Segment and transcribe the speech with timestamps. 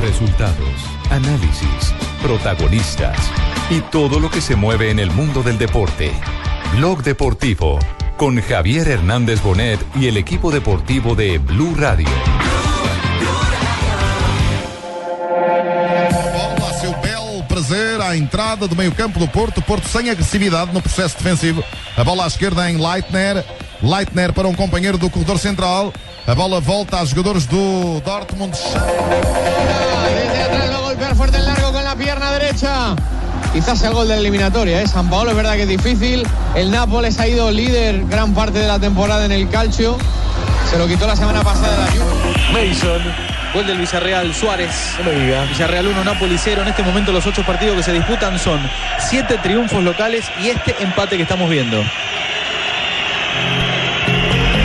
[0.00, 0.74] Resultados,
[1.10, 3.16] análisis, protagonistas
[3.70, 6.12] y todo lo que se mueve en el mundo del deporte.
[6.76, 7.78] Blog Deportivo
[8.16, 12.08] con Javier Hernández Bonet y el equipo deportivo de Blue Radio.
[16.32, 19.62] Bola, seu belo prazer à entrada do meio-campo do Porto.
[19.62, 21.62] Porto sem agressividade no processo defensivo.
[21.96, 23.44] A bola à esquerda em Leitner.
[23.82, 25.92] Leitner para um companheiro do corredor central.
[26.26, 28.52] A bola volta aos jogadores do Dortmund.
[28.52, 32.96] Desde atrás va a golpear fuerte el largo con la pierna derecha.
[33.52, 34.86] Quizás el gol de la eliminatoria, ¿eh?
[34.86, 36.26] San Paolo es verdad que es difícil.
[36.54, 39.96] El Nápoles ha ido líder gran parte de la temporada en el calcio.
[40.70, 42.68] Se lo quitó la semana pasada la Juve.
[42.68, 43.00] Mason.
[43.54, 44.96] Gol del Villarreal, Suárez.
[45.50, 46.62] Villarreal 1, Napoli 0.
[46.62, 48.60] En este momento los ocho partidos que se disputan son
[48.98, 51.82] siete triunfos locales y este empate que estamos viendo.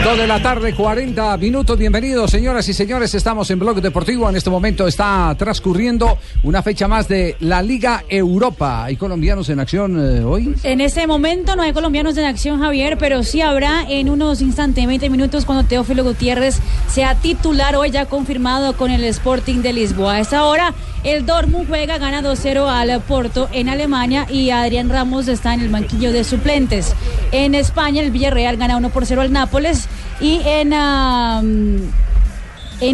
[0.04, 1.78] Dos de la tarde, 40 minutos.
[1.78, 3.14] Bienvenidos, señoras y señores.
[3.14, 4.28] Estamos en Blog Deportivo.
[4.28, 8.84] En este momento está transcurriendo una fecha más de la Liga Europa.
[8.84, 10.54] ¿Hay colombianos en acción eh, hoy?
[10.62, 14.86] En este momento no hay colombianos en acción, Javier, pero sí habrá en unos instantes,
[14.86, 20.16] 20 minutos, cuando Teófilo Gutiérrez sea titular hoy ya confirmado con el Sporting de Lisboa.
[20.16, 25.28] A esta hora, el Dortmund juega, gana 2-0 al Porto en Alemania y Adrián Ramos
[25.28, 26.92] está en el banquillo de suplentes.
[27.30, 29.86] En España, el Villarreal gana 1 por 0 al Nápoles
[30.20, 30.72] y en...
[30.72, 31.92] en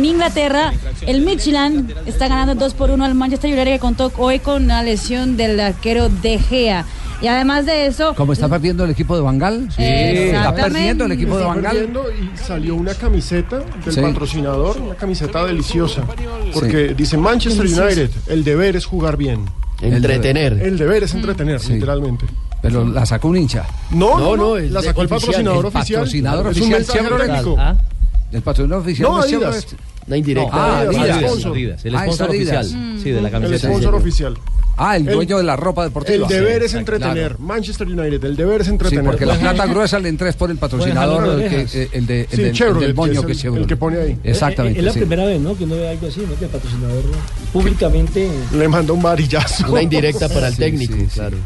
[0.04, 0.72] Inglaterra,
[1.02, 4.82] el Midtjylland está ganando 2 por 1 al Manchester United que contó hoy con la
[4.82, 6.84] lesión del arquero De Gea.
[7.22, 9.68] Y además de eso, Como está perdiendo el equipo de Bangal.
[9.76, 11.72] Está perdiendo el equipo de Está Bangal.
[11.72, 14.00] perdiendo y salió una camiseta del Sí.
[14.00, 16.02] patrocinador, una camiseta deliciosa.
[16.54, 16.94] Porque Sí.
[16.94, 17.66] dice Manchester.
[17.66, 19.44] United, el deber es jugar bien.
[19.82, 20.54] Entretener.
[20.62, 21.74] El deber es entretener, Sí.
[21.74, 22.26] literalmente.
[22.62, 23.64] Pero la sacó un hincha.
[23.90, 26.00] No, no, no, la sacó el patrocinador oficial.
[26.00, 27.54] patrocinador Es un oficial mensaje.
[27.58, 27.76] Ah.
[28.32, 29.66] El patrocinador oficial No, Adidas.
[30.06, 30.50] Una indirecta.
[30.52, 31.18] Ah, Adidas, Adidas.
[31.18, 31.52] el sponsor.
[31.52, 32.66] Adidas, el Ah, es sponsor Adidas.
[32.66, 32.98] oficial.
[33.02, 33.68] Sí, de la El camiseta.
[33.68, 34.38] sponsor oficial.
[34.82, 36.26] Ah, el El- dueño de la ropa deportiva.
[36.26, 37.14] El deber Sí, es entretener.
[37.14, 37.36] claro.
[37.38, 39.04] Manchester United, el deber es Sí, entretener.
[39.04, 42.28] porque la plata gruesa le entra es por el patrocinador, que, eh, el, de, el,
[42.30, 44.18] Sí, del- el Chevrolet, del moño que es el- que pone ahí.
[44.24, 44.78] Exactamente.
[44.78, 44.98] Es la sí.
[45.00, 45.54] primera vez, ¿no?
[45.56, 46.34] Que uno ve algo así, ¿no?
[46.38, 47.02] Que el patrocinador
[47.52, 48.30] públicamente.
[48.54, 49.70] Le manda un varillazo.
[49.70, 51.14] Una indirecta para el Sí, técnico, sí, sí.
[51.14, 51.36] claro.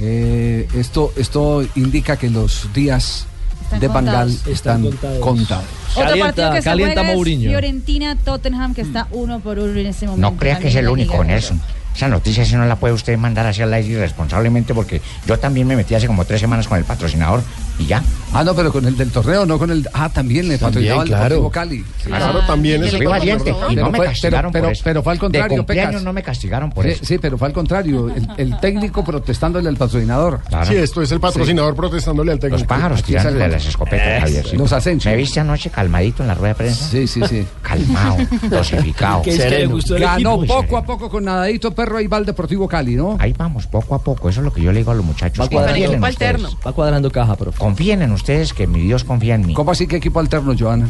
[0.00, 3.26] Eh, esto, esto indica que los días
[3.64, 4.46] Están de Bangal contados.
[4.48, 5.64] están Están contados.
[5.96, 7.50] Otro partido que se calienta juega es Mourinho.
[7.50, 10.30] Fiorentina-Tottenham, que está uno por uno en este momento.
[10.30, 11.22] No crea que es el único.
[11.24, 11.60] Nelson.
[11.94, 15.64] Esa noticia si no la puede usted mandar hacia el aire irresponsablemente porque yo también
[15.68, 17.40] me metí hace como tres semanas con el patrocinador
[17.78, 18.02] y ya.
[18.32, 19.88] Ah, no, pero con el del torneo, no con el.
[19.92, 21.22] Ah, también le patrocinaba el claro.
[21.36, 21.84] Deportivo Cali.
[22.04, 24.82] Claro, también es Fui valiente y no me castigaron pero- por eso.
[24.84, 27.04] pero fue al contrario, De cumpleaños no me castigaron por Sí, eso.
[27.04, 28.08] sí, pero fue al contrario.
[28.12, 30.40] El, el técnico protestándole al patrocinador.
[30.48, 30.66] Claro.
[30.66, 32.58] Sí, esto es el patrocinador protestándole al técnico.
[32.58, 34.46] Los pájaros tirándole las escopetas, Javier.
[34.48, 34.56] sí.
[34.56, 35.12] Los Asensio.
[35.12, 36.84] ¿Me viste anoche calmadito en la rueda de prensa?
[36.88, 37.46] Sí, sí, sí.
[37.62, 38.16] Calmado,
[38.50, 39.22] dosificado.
[39.22, 40.62] Que es que le gustó el Ganó equipo.
[40.62, 43.16] poco a poco con nadadito perro ahí va el Deportivo Cali, ¿no?
[43.20, 44.28] Ahí vamos, poco a poco.
[44.28, 45.44] Eso es lo que yo le digo a los muchachos.
[45.44, 45.84] Va cuadrando.
[45.86, 46.48] Equipo alterno.
[46.66, 47.58] Va cuadrando caja, profe.
[47.58, 49.54] Confíen en ustedes que mi Dios confía en mí.
[49.54, 50.88] ¿Cómo así que equipo alterno, Joana?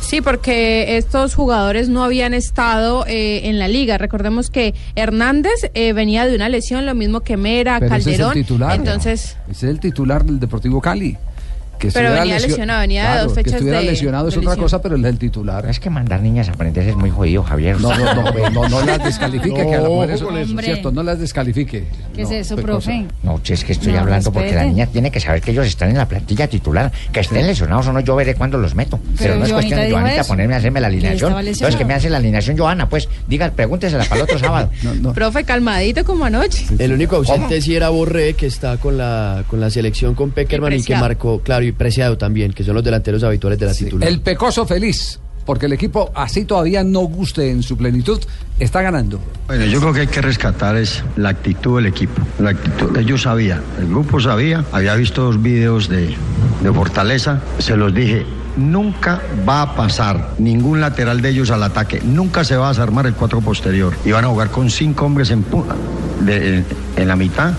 [0.00, 3.96] Sí, porque estos jugadores no habían estado eh, en la liga.
[3.98, 8.06] Recordemos que Hernández eh, venía de una lesión, lo mismo que Mera, Pero ese es
[8.06, 8.34] el Calderón.
[8.34, 8.74] titular.
[8.76, 11.16] Entonces, Ese es el titular del Deportivo Cali.
[11.78, 14.34] Que Pero venía lesio- lesionado, venía de Claro, dos Que fechas estuviera de- lesionado es
[14.34, 15.66] de otra cosa, pero el titular.
[15.68, 17.80] Es que mandar niñas a aprender es muy jodido, Javier.
[17.80, 20.28] No, no, no, no, no las descalifique, que a la mujer eso,
[20.60, 21.84] cierto, no las descalifique.
[22.14, 23.06] ¿Qué es No, eso, profe?
[23.22, 25.66] No, che, es que estoy No, hablando porque la niña tiene que saber que ellos
[25.66, 26.90] están en la plantilla titular.
[27.12, 28.98] Que estén lesionados o no, yo veré cuándo los meto.
[28.98, 31.32] Pero, Pero no es cuestión de Joanita eso, ponerme a hacerme la que alineación.
[31.38, 34.70] Entonces, que me hace la alineación Joana, pues diga, pregúntesela para el otro sábado.
[34.82, 35.12] No, no.
[35.12, 36.66] profe, calmadito como anoche.
[36.78, 40.72] El único ausente sí era Borré, que está con la, con la selección con Peckerman
[40.72, 44.08] y, que marcó, claro, y Preciado también, que son los delanteros habituales de la titular.
[44.08, 48.20] El Pecoso feliz, porque el equipo así todavía no guste en su plenitud,
[48.58, 49.20] está ganando.
[49.46, 52.22] Bueno, yo creo que hay que rescatar es la actitud del equipo.
[52.38, 56.14] La actitud, ellos sabían, el grupo sabía, había visto dos videos de,
[56.62, 58.24] de Fortaleza, se los dije,
[58.56, 63.04] nunca va a pasar ningún lateral de ellos al ataque, nunca se va a desarmar
[63.06, 63.92] el cuatro posterior.
[64.04, 65.44] Y van a jugar con cinco hombres en,
[66.20, 66.66] de- en-
[66.96, 67.52] en la mitad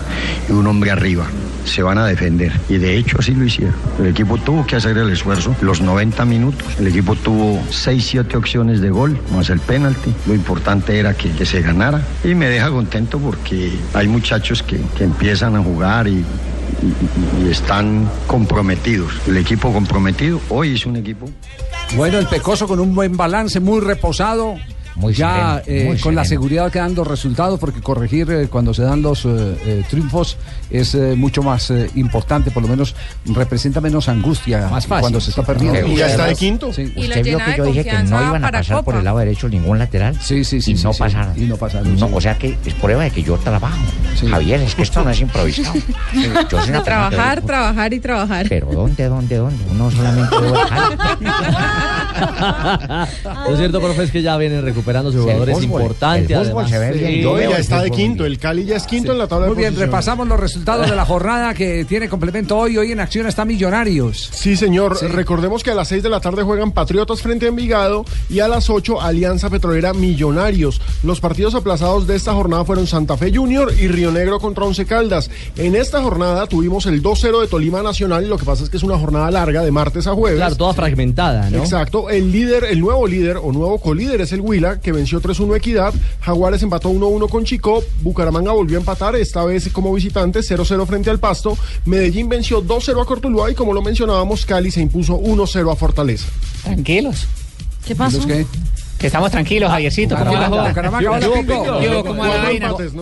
[0.48, 1.26] y un hombre arriba.
[1.66, 2.52] Se van a defender.
[2.70, 3.74] Y de hecho así lo hicieron.
[3.98, 5.54] El equipo tuvo que hacer el esfuerzo.
[5.60, 6.66] Los 90 minutos.
[6.78, 10.14] El equipo tuvo 6, 7 opciones de gol, más el penalti.
[10.26, 12.00] Lo importante era que, que se ganara.
[12.24, 16.24] Y me deja contento porque hay muchachos que, que empiezan a jugar y-
[17.44, 19.12] y están comprometidos.
[19.26, 20.40] El equipo comprometido.
[20.48, 21.26] Hoy es un equipo
[21.96, 24.56] Bueno, el Pecoso con un buen balance, muy reposado.
[24.96, 28.48] Muy ya sereno, eh, muy con la seguridad que dan los resultados, porque corregir eh,
[28.48, 29.28] cuando se dan los eh,
[29.66, 30.36] eh, triunfos
[30.70, 32.94] es eh, mucho más eh, importante, por lo menos
[33.26, 35.00] representa menos angustia Más fácil.
[35.02, 35.86] cuando se está perdiendo.
[35.86, 36.72] Y ya está de quinto.
[36.72, 36.92] Sí.
[36.96, 39.48] Y ¿Usted vio que yo dije que no iban a pasar por el lado derecho
[39.48, 40.18] ningún lateral?
[40.20, 40.72] Sí, sí, sí.
[40.72, 40.98] Y sí, no sí.
[40.98, 41.32] pasaron.
[41.36, 41.94] Y no pasaron.
[41.98, 42.12] No, sí.
[42.16, 43.76] o sea que es prueba de que yo trabajo.
[44.18, 44.26] Sí.
[44.26, 45.74] Javier, es que esto no es improvisado.
[46.50, 48.46] Yo soy una Trabajar, trabajar y trabajar.
[48.48, 49.62] Pero ¿dónde, dónde, dónde?
[49.70, 50.36] Uno solamente
[53.48, 56.30] Lo cierto, profe, es que ya vienen recuperando sus jugadores importantes.
[56.30, 56.70] el fútbol además.
[56.70, 57.14] se ve bien.
[57.14, 57.20] Sí.
[57.22, 58.24] Yo No, veo ya está de quinto.
[58.24, 60.96] El Cali ya es quinto en la tabla Muy de bien, repasamos los resultados de
[60.96, 62.76] la jornada que tiene complemento hoy.
[62.78, 64.30] Hoy en acción está Millonarios.
[64.32, 64.98] Sí, señor.
[65.12, 68.48] Recordemos que a las 6 de la tarde juegan Patriotas frente a Envigado y a
[68.48, 70.80] las 8 Alianza Petrolera Millonarios.
[71.02, 74.84] Los partidos aplazados de esta jornada fueron Santa Fe Junior y Río Negro contra Once
[74.86, 75.30] Caldas.
[75.56, 78.28] En esta jornada tuvimos el 2-0 de Tolima Nacional.
[78.28, 80.38] Lo que pasa es que es una jornada larga de martes a jueves.
[80.38, 81.58] Claro, toda fragmentada, ¿no?
[81.58, 82.08] Exacto.
[82.10, 85.94] El líder, el nuevo líder o nuevo colíder es el Huila, que venció 3-1 Equidad.
[86.20, 87.82] Jaguares empató 1-1 con Chico.
[88.02, 91.56] Bucaramanga volvió a empatar, esta vez como visitante, 0-0 frente al Pasto.
[91.84, 96.26] Medellín venció 2-0 a Cortuluá y como lo mencionábamos, Cali se impuso 1-0 a Fortaleza.
[96.62, 97.26] Tranquilos.
[97.86, 98.26] ¿Qué pasó?
[98.26, 98.46] ¿Qué?
[98.98, 100.16] Que estamos tranquilos, Javiercito.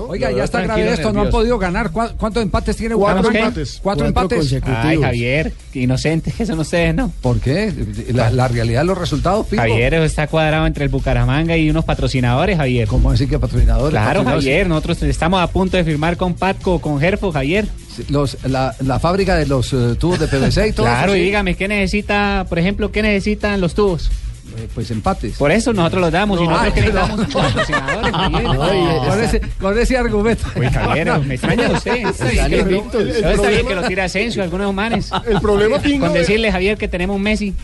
[0.08, 1.90] Oiga, ya está grave esto, no han podido ganar.
[1.90, 3.78] ¿Cuá- ¿Cuántos empates tiene Cuatro empates.
[3.82, 4.62] Cuatro Cuatro empates.
[4.66, 7.12] Ay, Javier, inocentes que son ustedes, ¿no?
[7.20, 7.72] ¿Por qué?
[8.12, 9.62] La, la realidad de los resultados, Pingo.
[9.62, 12.88] Javier, eso está cuadrado entre el Bucaramanga y unos patrocinadores, Javier.
[12.88, 13.90] ¿Cómo así que patrocinadores?
[13.90, 14.44] Claro, Patrocinadores.
[14.44, 17.66] Javier, nosotros estamos a punto de firmar con Patco, con Herfo, Javier.
[18.08, 21.16] Los, la, la fábrica de los eh, tubos de PVC y todo Claro, eso.
[21.16, 21.24] y sí.
[21.26, 24.10] dígame, ¿qué necesita, por ejemplo, qué necesitan los tubos?
[24.56, 25.36] Eh, Pues empates.
[25.36, 27.06] Por eso nosotros los damos y No, nosotros ay, que no.
[27.16, 28.12] necesitamos patrocinadores,
[29.08, 30.44] con, ese, con ese argumento.
[30.56, 32.06] Uy, Javier, me extraña usted.
[32.06, 35.10] Está bien que, lo tira Asensio, algunos manes.
[35.26, 37.54] El problema, Pingo, Con decirle, Javier, que tenemos un Messi.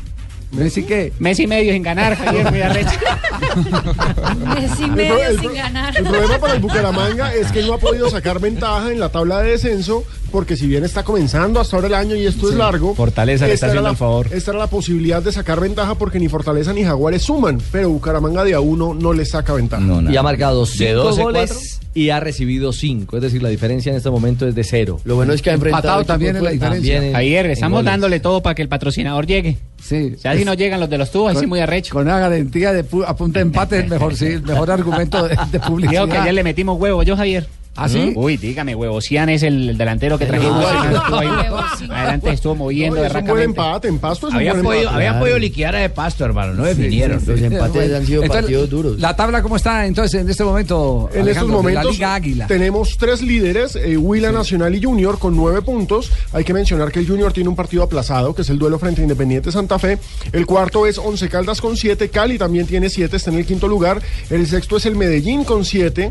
[0.52, 1.12] ¿Messi qué?
[1.20, 2.90] Messi medio sin ganar, Javier, muy arrecho.
[4.54, 5.96] Messi medio el sin ganar.
[5.96, 9.42] el problema para el Bucaramanga es que no ha podido sacar ventaja en la tabla
[9.42, 12.94] de descenso porque si bien está comenzando hasta ahora el año y esto es largo,
[12.94, 14.28] Fortaleza le está haciendo la- el favor.
[14.32, 18.44] Esta era la posibilidad de sacar ventaja porque ni Fortaleza ni Jaguares suman, pero Bucaramanga
[18.44, 19.82] de a uno no le saca ventaja.
[20.10, 23.16] Y ha marcado 5 12, goles y ha recibido 5.
[23.16, 25.00] Es decir, la diferencia en este momento es de cero.
[25.04, 26.94] Lo bueno es que ha enfrentado también en la diferencia.
[27.00, 27.14] También
[27.46, 29.58] en estamos dándole todo para que el patrocinador llegue.
[29.82, 30.14] Sí.
[30.22, 31.92] Ya si no llegan los de los tubos, ahí sí muy arrecho.
[31.94, 35.36] Con una garantía de pu- a punta de empate mejor, sí, el mejor argumento de,
[35.50, 36.02] de publicidad.
[36.02, 37.48] Digo que ayer le metimos huevo, yo, Javier.
[37.76, 38.12] ¿Ah, sí?
[38.14, 39.00] Uy, dígame, huevo.
[39.00, 40.64] Cian es el, el delantero que trajimos.
[41.90, 43.44] Adelante estuvo moviendo No, es un buen berracamente.
[43.44, 45.18] empate, en Pasto es un Habían buen podido, empate.
[45.20, 46.54] podido liquidar a de pasto, hermano.
[46.54, 47.22] No definieron.
[47.24, 48.98] Los empates han sido Entonces, partidos duros.
[49.00, 51.08] La tabla, ¿cómo está entonces en este momento?
[51.12, 52.46] En estos Alejandro, momentos La Liga Águila.
[52.46, 56.10] tenemos tres líderes, eh, Huila Nacional y Junior, con nueve puntos.
[56.32, 59.00] Hay que mencionar que el Junior tiene un partido aplazado, que es el duelo frente
[59.00, 59.98] a Independiente Santa Fe.
[60.32, 63.68] El cuarto es Once Caldas con siete, Cali también tiene siete, está en el quinto
[63.68, 64.02] lugar.
[64.28, 66.10] El sexto es el Medellín con siete.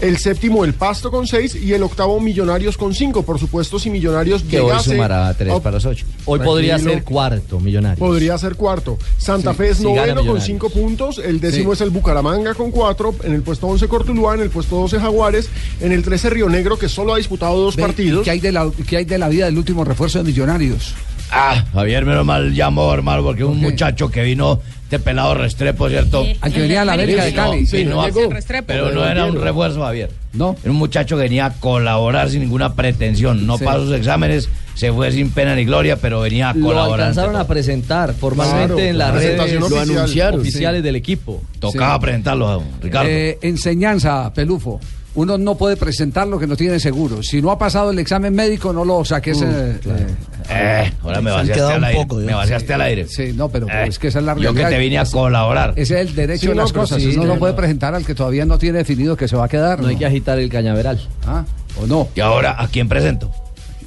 [0.00, 3.22] El séptimo, el Pasto con seis y el octavo, Millonarios con cinco.
[3.24, 6.06] Por supuesto, si Millonarios Que hoy llegase sumará 3 a- para los 8.
[6.24, 7.98] Hoy podría ser cuarto, millonario.
[7.98, 8.96] Podría ser cuarto.
[9.16, 10.44] Santa Fe es si noveno con Millonarios.
[10.44, 11.18] cinco puntos.
[11.18, 11.78] El décimo Sí.
[11.78, 13.12] es el Bucaramanga con cuatro.
[13.24, 14.34] En el puesto 11 Cortuluá.
[14.36, 15.48] En el puesto 12 Jaguares.
[15.80, 18.20] En el 13 Río Negro, que solo ha disputado dos Ve, partidos.
[18.22, 20.94] ¿y ¿Qué hay, de la, qué hay de la vida del último refuerzo de Millonarios?
[21.32, 26.24] Ah, Javier, menos mal llamó, hermano, porque un muchacho que vino de pelado Restrepo, ¿cierto?
[26.40, 27.66] Al que venía a la América de Cali.
[27.66, 28.30] Sí, no, llegó.
[28.66, 30.10] pero no era un refuerzo, Javier.
[30.32, 30.56] No.
[30.62, 33.46] Era un muchacho que venía a colaborar sin ninguna pretensión.
[33.46, 33.64] No Sí.
[33.64, 37.00] pasó sus exámenes, se fue sin pena ni gloria, pero venía a Lo colaborar.
[37.08, 39.60] alcanzaron ante a presentar formalmente Claro, en las redes oficial.
[39.70, 40.40] Lo anunciaron.
[40.40, 41.42] oficiales del equipo.
[41.58, 42.00] Tocaba Sí.
[42.02, 43.10] presentarlo, Ricardo.
[43.10, 44.80] Eh, enseñanza, Pelufo.
[45.18, 47.22] Uno no puede presentar lo que no tiene seguro.
[47.24, 49.42] Si no ha pasado el examen médico, no lo saques.
[49.42, 50.06] eh, eh,
[50.50, 52.00] Eh, ahora me vaciaste al un aire.
[52.02, 53.06] poco, me vaciaste al aire.
[53.08, 54.68] Sí, no, pero Eh, es que esa es la Yo realidad.
[54.68, 55.72] que te vine a colaborar.
[55.76, 57.02] Ese es el derecho Sí, de las cosas.
[57.02, 59.46] sí, Uno no no, puede presentar al que todavía no tiene definido que se va
[59.46, 59.80] a quedar.
[59.80, 61.00] No hay que agitar el cañaveral.
[61.26, 61.44] Ah,
[61.82, 62.08] ¿O no?
[62.14, 63.30] Y ahora, ¿a quién presento?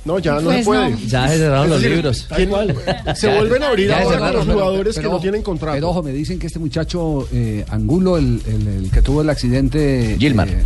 [0.03, 0.89] No, ya no Pues se puede.
[0.89, 0.97] no.
[1.07, 2.27] Ya se cerraron Es los decir, libros.
[2.35, 5.75] ¿quién- Se vuelven a abrir ahora cerraron, los jugadores pero que no tienen contrato.
[5.75, 9.29] Pero ojo, me dicen que este muchacho eh, Angulo, el, el- el que tuvo el
[9.29, 10.17] accidente.
[10.19, 10.49] Gilmar.
[10.49, 10.65] eh,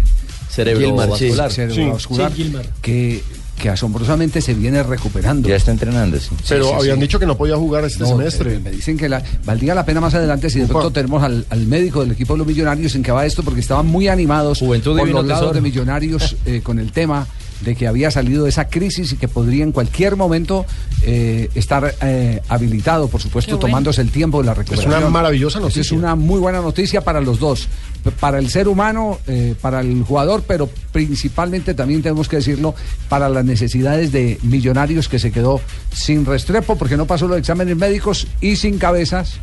[0.55, 1.49] Cerebrovascular.
[1.51, 2.65] sí, cerebrovascular, Sí, Gilmar.
[2.81, 3.23] que,
[3.61, 5.47] que asombrosamente se viene recuperando.
[5.49, 6.29] Ya está entrenando, sí.
[6.47, 7.01] pero sí, sí, habían sí.
[7.03, 8.59] dicho que no podía jugar este No, semestre.
[8.59, 11.65] Me dicen que la, valdría la pena más adelante si de pronto tenemos al, al
[11.67, 14.97] médico del equipo de los millonarios en que va esto, porque estaban muy animados Juventud
[14.97, 17.27] por los lados de millonarios eh, con el tema
[17.61, 20.65] de que había salido de esa crisis y que podría en cualquier momento
[21.03, 23.67] eh, estar eh, habilitado, por supuesto, bueno.
[23.67, 24.93] tomándose el tiempo de la recuperación.
[24.93, 25.97] una maravillosa Esa Es noticia.
[25.97, 27.67] una muy buena noticia para los dos,
[28.19, 32.75] para el ser humano, eh, para el jugador, pero principalmente también tenemos que decirlo
[33.09, 35.61] para las necesidades de millonarios que se quedó
[35.93, 39.39] sin restrepo porque no pasó los exámenes médicos y sin cabezas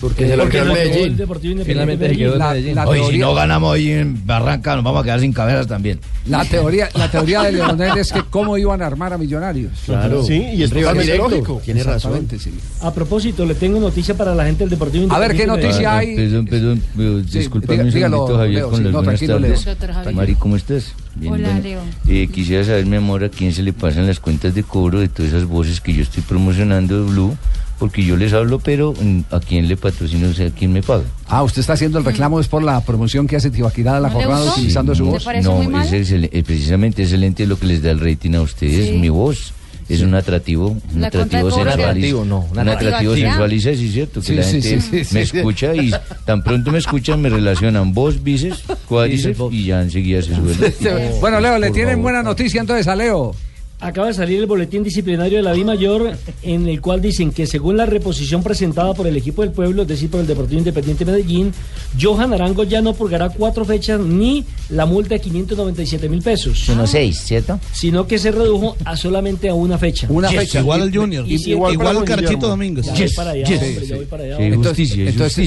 [0.00, 1.64] Porque se lo quedó el Medellín.
[1.64, 2.78] Finalmente se quedó el Medellín.
[2.78, 5.98] Oye, si no ganamos hoy en Barranca, nos vamos a quedar sin cabezas también.
[6.26, 9.72] La teoría, la teoría de Leonel es que cómo iban a armar a Millonarios.
[9.86, 10.22] Claro.
[10.22, 11.60] Sí, y es totalmente lógico.
[11.64, 12.28] Tiene razón.
[12.38, 12.52] Sí.
[12.82, 15.96] A propósito, le tengo noticia para la gente del Deportivo A ver, ¿qué Independiente noticia
[15.98, 16.16] hay?
[16.16, 20.14] Perdón, perdón, diga- un segundito, Javier, Leo, con sí, las no, buenas tardes.
[20.14, 20.92] Mari, ¿cómo estás?
[21.26, 21.80] Hola, Leo.
[22.06, 25.08] Eh, quisiera saber, mi amor, a quién se le pasan las cuentas de cobro de
[25.08, 27.36] todas esas voces que yo estoy promocionando de Blue,
[27.78, 30.82] porque yo les hablo, pero mm, a quién le patrocino, o sea, a quién me
[30.82, 31.04] paga.
[31.26, 34.08] Ah, usted está haciendo el reclamo es por la promoción que hace Tibaquirá a la
[34.08, 34.58] ¿No le jornada gustó?
[34.60, 35.26] utilizando su ¿Te voz.
[35.44, 38.92] no, es excel- eh, precisamente excelente lo que les da el rating a ustedes, Sí.
[38.98, 39.52] mi voz.
[39.88, 41.72] Es un atractivo, un atractivo sensualiza.
[41.88, 44.20] Atractivo, no, un atractivo sensualiza, sí, cierto.
[44.20, 45.36] Que Sí, la sí, gente sí, sí, me sí.
[45.38, 45.90] escucha y
[46.26, 50.74] tan pronto me escuchan me relacionan voz, bíceps, cuádriceps y ya enseguida se suele.
[51.22, 53.34] Bueno, Leo, le tienen buena noticia entonces a Leo.
[53.80, 56.10] Acaba de salir el boletín disciplinario de la Di Mayor,
[56.42, 59.88] en el cual dicen que según la reposición presentada por el equipo del pueblo, es
[59.88, 61.52] decir, por el Deportivo Independiente Medellín,
[62.00, 66.88] Johan Arango ya no purgará cuatro fechas ni la multa de 597 mil pesos, Sino
[66.88, 67.60] seis, ¿cierto?
[67.72, 70.08] sino que se redujo a solamente a una fecha.
[70.10, 70.40] Una Yes.
[70.40, 70.58] fecha.
[70.60, 71.24] Igual al Junior.
[71.28, 72.48] Y igual igual al Carchito.
[72.48, 72.86] Domínguez.
[72.86, 73.62] Ya voy para allá, Yes.
[73.62, 74.36] hombre, Sí, ya voy para allá.
[74.38, 75.04] Sí, entonces, justicia.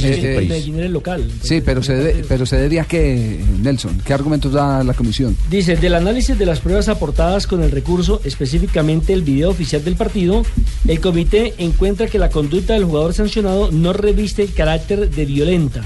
[0.07, 0.47] eh, este eh.
[0.47, 1.29] Medellín era el local.
[1.43, 5.35] Sí, pero se, debe- pero se debía que, Nelson, ¿qué argumentos da la comisión?
[5.49, 9.95] Dice, del análisis de las pruebas aportadas con el recurso, específicamente el video oficial del
[9.95, 10.43] partido,
[10.87, 15.83] el comité encuentra que la conducta del jugador sancionado no reviste el carácter de violenta.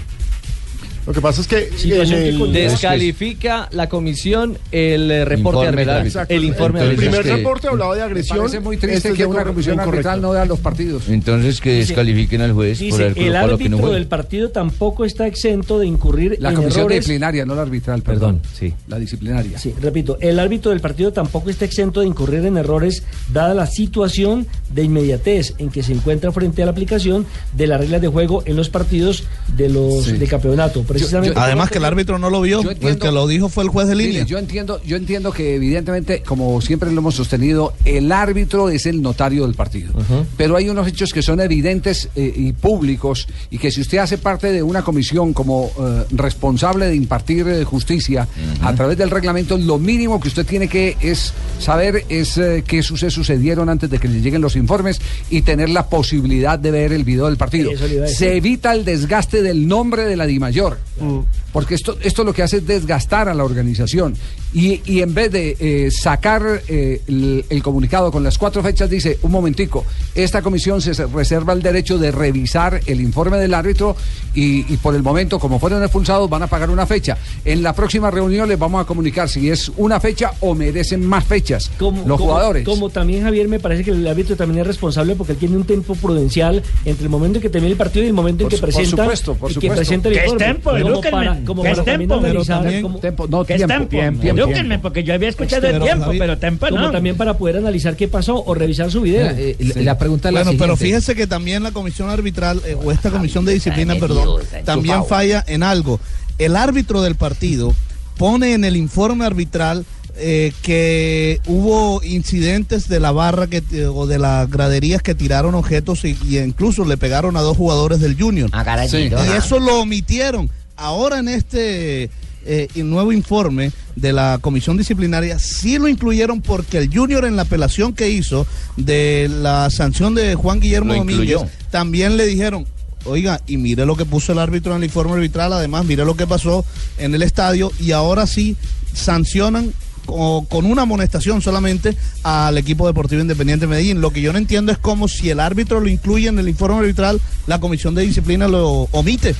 [1.05, 6.25] Lo que pasa es que en el, Descalifica la comisión el reporte Informe arbitral.
[6.29, 7.23] El informe el Entonces, primer arbitral.
[7.23, 8.37] que- reporte hablaba de agresión.
[8.39, 9.91] Parece muy triste este es que una comisión incorrecto.
[10.09, 11.07] arbitral no vea los partidos.
[11.09, 15.05] Entonces que Dice- descalifiquen al juez por Dice, el que no árbitro del partido tampoco
[15.05, 16.99] está exento de incurrir La en comisión errores.
[16.99, 18.39] disciplinaria, no la arbitral, perdón.
[18.39, 18.73] Perdón, sí.
[18.87, 19.57] La disciplinaria.
[19.59, 23.67] Sí, repito, el árbitro del partido tampoco está exento de incurrir en errores dada la
[23.67, 28.07] situación de inmediatez en que se encuentra frente a la aplicación de las reglas de
[28.07, 29.23] juego en los partidos
[29.55, 30.13] de los Sí.
[30.17, 30.83] de campeonato.
[30.99, 31.39] Precisamente.
[31.39, 33.69] Además que el árbitro no lo vio, Yo el entiendo- que lo dijo fue el
[33.69, 34.25] juez de Mire, línea.
[34.25, 39.01] yo entiendo, yo entiendo que evidentemente, como siempre lo hemos sostenido, el árbitro es el
[39.01, 39.93] notario del partido.
[40.37, 44.17] Pero hay unos hechos que son evidentes eh, y públicos y que si usted hace
[44.17, 48.27] parte de una comisión como eh, responsable de impartir eh, justicia
[48.61, 52.83] a través del reglamento, lo mínimo que usted tiene que es saber es eh, qué
[52.83, 54.99] sucesos sucedieron antes de que le lleguen los informes
[55.29, 57.71] y tener la posibilidad de ver el video del partido.
[58.07, 60.77] Se evita el desgaste del nombre de la DIMAYOR.
[60.99, 61.25] 嗯。
[61.55, 64.13] Porque esto, esto lo que hace es desgastar a la organización.
[64.53, 68.89] Y, y en vez de eh, sacar eh, el, el comunicado con las cuatro fechas,
[68.89, 69.85] dice, un momentico,
[70.15, 73.95] esta comisión se se reserva el derecho de revisar el informe del árbitro
[74.33, 77.17] y, y por el momento, como fueron expulsados, van a pagar una fecha.
[77.45, 81.23] En la próxima reunión les vamos a comunicar si es una fecha o merecen más
[81.23, 82.65] fechas Como, los como- jugadores.
[82.65, 85.63] Como también Javier me parece que el árbitro también es responsable porque él tiene un
[85.63, 88.57] tiempo prudencial entre el momento en que termina el partido y el momento en que
[88.57, 89.75] su- por presenta supuesto, por y que supuesto.
[89.77, 90.45] presenta el ¿Qué es informe.
[90.45, 90.71] tempo?
[90.71, 92.15] como para, como ¿Qué es tempo?
[92.15, 94.19] Como- no, ¿Qué es tiempo, tempo?
[94.21, 98.07] tiempo, porque yo había escuchado el tiempo, pero tempo Como también para poder analizar qué
[98.07, 99.31] pasó o revisar su video.
[99.37, 102.91] Eh, la pregunta es la Bueno, pero fíjese que también la comisión arbitral, eh, o
[102.91, 105.99] esta comisión de disciplina, perdón, también falla en algo.
[106.37, 107.73] El árbitro del partido
[108.17, 109.85] pone en el informe arbitral
[110.17, 116.05] eh, que hubo incidentes de la barra que, o de las graderías que tiraron objetos
[116.05, 118.49] y, y incluso le pegaron a dos jugadores del Junior.
[118.87, 119.09] Sí.
[119.09, 120.49] Y eso lo omitieron.
[120.77, 122.09] Ahora en este
[122.45, 127.43] eh, nuevo informe de la comisión disciplinaria sí lo incluyeron porque el Junior en la
[127.43, 128.45] apelación que hizo
[128.77, 131.37] de la sanción de Juan Guillermo Lo incluyó.
[131.39, 132.65] Domínguez también le dijeron
[133.07, 136.15] Oiga, y mire lo que puso el árbitro en el informe arbitral, además mire lo
[136.15, 136.65] que pasó
[136.97, 138.55] en el estadio y ahora sí
[138.93, 139.71] sancionan
[140.07, 144.01] co- con una amonestación solamente al equipo deportivo independiente de Medellín.
[144.01, 146.79] Lo que yo no entiendo es como si el árbitro lo incluye en el informe
[146.79, 149.35] arbitral, la comisión de disciplina lo omite.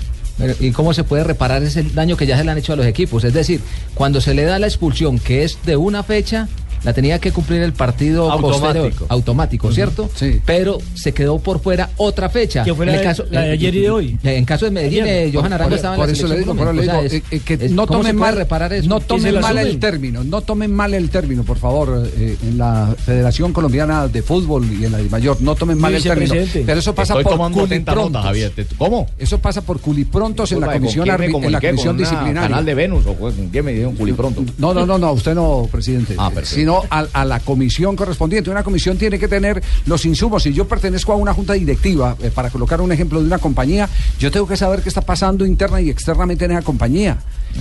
[0.60, 2.86] ¿Y cómo se puede reparar ese daño que ya se le han hecho a los
[2.86, 3.24] equipos?
[3.24, 3.62] Es decir,
[3.94, 6.48] cuando se le da la expulsión, que es de una fecha,
[6.86, 8.62] la tenía que cumplir el partido Automático.
[8.62, 10.10] posterior, automático, ¿cierto?
[10.16, 10.40] Sí.
[10.46, 12.64] Pero se quedó por fuera otra fecha.
[12.64, 14.18] Que fue En la el de- la de ayer y de hoy.
[14.24, 16.56] En caso de Medellín, eh, Johan Arango por- estaba en por la eso le selección
[16.58, 18.72] digo, por eso le digo, eh, eh, que es- no ¿cómo se tomen mal, reparar
[18.74, 18.88] eso?
[18.88, 22.38] no ¿Quién se tomen mal el término, no tomen mal el término, por favor, eh,
[22.44, 26.04] en la Federación Colombiana de Fútbol y en la de Mayor, no tomen mal el
[26.04, 26.34] término.
[26.66, 28.24] Pero eso pasa Estoy por culiprontos.
[28.24, 28.52] Javier.
[28.56, 29.08] Te- ¿Cómo?
[29.18, 31.04] Eso pasa por culiprontos en la Disculpa, ¿con comisión,
[31.46, 32.42] en la comisión ¿Con una disciplinaria.
[32.50, 34.44] canal de Venus o con quién me dieron culipronto?
[34.58, 36.16] No, no, no, no, usted no, presidente.
[36.18, 36.56] Ah, perfecto.
[36.82, 38.50] Sino a, a la comisión correspondiente.
[38.50, 40.44] Una comisión tiene que tener los insumos.
[40.44, 43.90] Si yo pertenezco a una junta directiva, eh, para colocar un ejemplo de una compañía,
[44.20, 47.18] yo tengo que saber qué está pasando interna y externamente en esa compañía.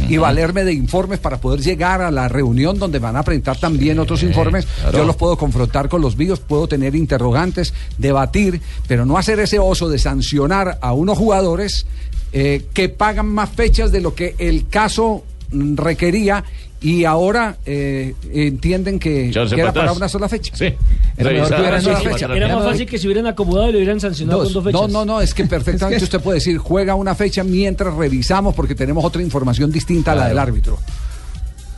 [0.09, 4.01] Y valerme de informes para poder llegar a la reunión donde van a presentar también
[4.01, 4.67] otros informes.
[4.67, 4.99] claro.
[4.99, 9.61] Yo los puedo confrontar con los míos, puedo tener interrogantes, debatir, pero no hacer ese
[9.61, 11.87] oso de sancionar a unos jugadores
[12.33, 16.45] eh, que pagan más fechas de lo que el caso mm, requería
[16.85, 20.55] y ahora eh, entienden que, era para una sola fecha.
[20.55, 20.67] Sí.
[21.17, 22.37] Era mejor que hubiera una sola fecha.
[22.37, 24.53] Era más fácil que se hubieran acomodado y lo hubieran sancionado Dos.
[24.53, 24.81] con dos fechas.
[24.83, 28.75] No, no, no, es que perfectamente usted puede decir, juega una fecha mientras revisamos porque
[28.75, 30.79] tenemos otra información distinta a la del árbitro.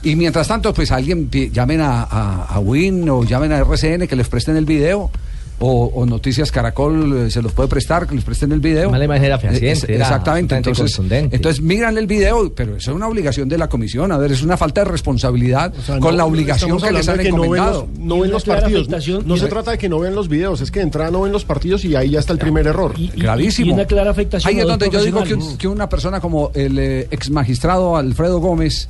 [0.02, 4.16] Y mientras tanto, pues alguien llamen a, a, a Win o llamen a RCN que
[4.16, 5.12] les presten el video.
[5.58, 8.82] O, o Noticias Caracol eh, se los puede prestar, que les presten el video.
[8.90, 10.54] Además, la imagen era fehaciente, Eh, es- exactamente.
[10.54, 14.12] Entonces, entonces miran el video, pero eso es una obligación de la comisión.
[14.12, 17.18] A ver, es una falta de responsabilidad sea, con no, la obligación que les han
[17.18, 17.88] que no ven encomendado.
[17.90, 18.88] los- No ven los, partidos.
[19.25, 21.32] No se trata de que no vean los videos, es que de entrada no ven
[21.32, 22.92] los partidos y ahí ya está el primer error.
[23.16, 23.70] Gravísimo.
[23.70, 26.50] y una clara afectación Ahí es donde yo digo que, un- que una persona como
[26.54, 28.88] el eh, ex magistrado Alfredo Gómez,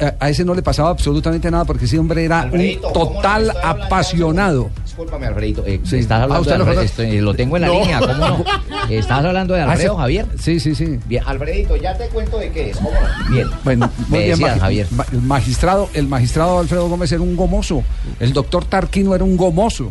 [0.00, 3.52] a, a ese no le pasaba absolutamente nada porque ese hombre era Alfredito, un total
[3.62, 4.70] apasionado.
[4.84, 5.64] Discúlpame, Alfredito.
[5.66, 5.96] eh, Sí.
[5.98, 7.02] Estás hablando ¿usted de lo Alfredo, conoce?
[7.02, 7.74] estoy- lo tengo en la No.
[7.80, 8.44] línea, ¿cómo no?
[8.90, 9.96] Estás hablando de Ah, Alfredo.
[9.96, 10.26] Javier.
[10.38, 10.98] Sí, sí, sí.
[11.06, 13.30] Bien, Alfredito, ya te cuento de qué es, ¿cómo no?
[13.34, 13.48] Bien.
[13.64, 14.86] Bueno, muy bien, decías, Javier.
[14.90, 17.82] ma- el magistrado, el magistrado Alfredo Gómez era un gomoso.
[18.20, 19.90] El doctor Tarquino era un gomoso.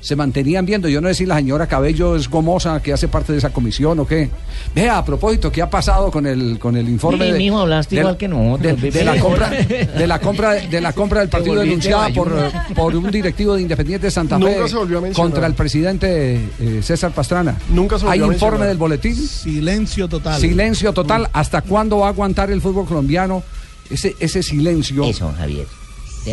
[0.00, 0.88] Se mantenían viendo.
[0.88, 3.98] Yo no sé si la señora Cabello es gomosa, que hace parte de esa comisión
[3.98, 4.30] o qué.
[4.72, 7.96] Vea, a propósito, ¿qué ha pasado con el con el informe Sí, de, mijo, hablaste
[7.96, 9.50] de- igual que nosotros, de, la compra
[9.98, 12.32] de la compra de la compra del partido denunciada por,
[12.76, 15.30] por un directivo de Independiente de Santa Fe Nunca se volvió a mencionar.
[15.32, 17.56] contra el presidente eh, César Pastrana?
[17.70, 19.16] Nunca se ¿Hay volvió a informe del boletín?
[19.16, 20.40] Silencio total.
[20.40, 21.28] Silencio total.
[21.32, 23.42] ¿Hasta cuándo va a aguantar el fútbol colombiano
[23.90, 25.66] ese, ese silencio Eso, Javier.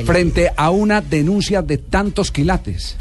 [0.05, 2.97] Frente a una denuncia de tantos quilates?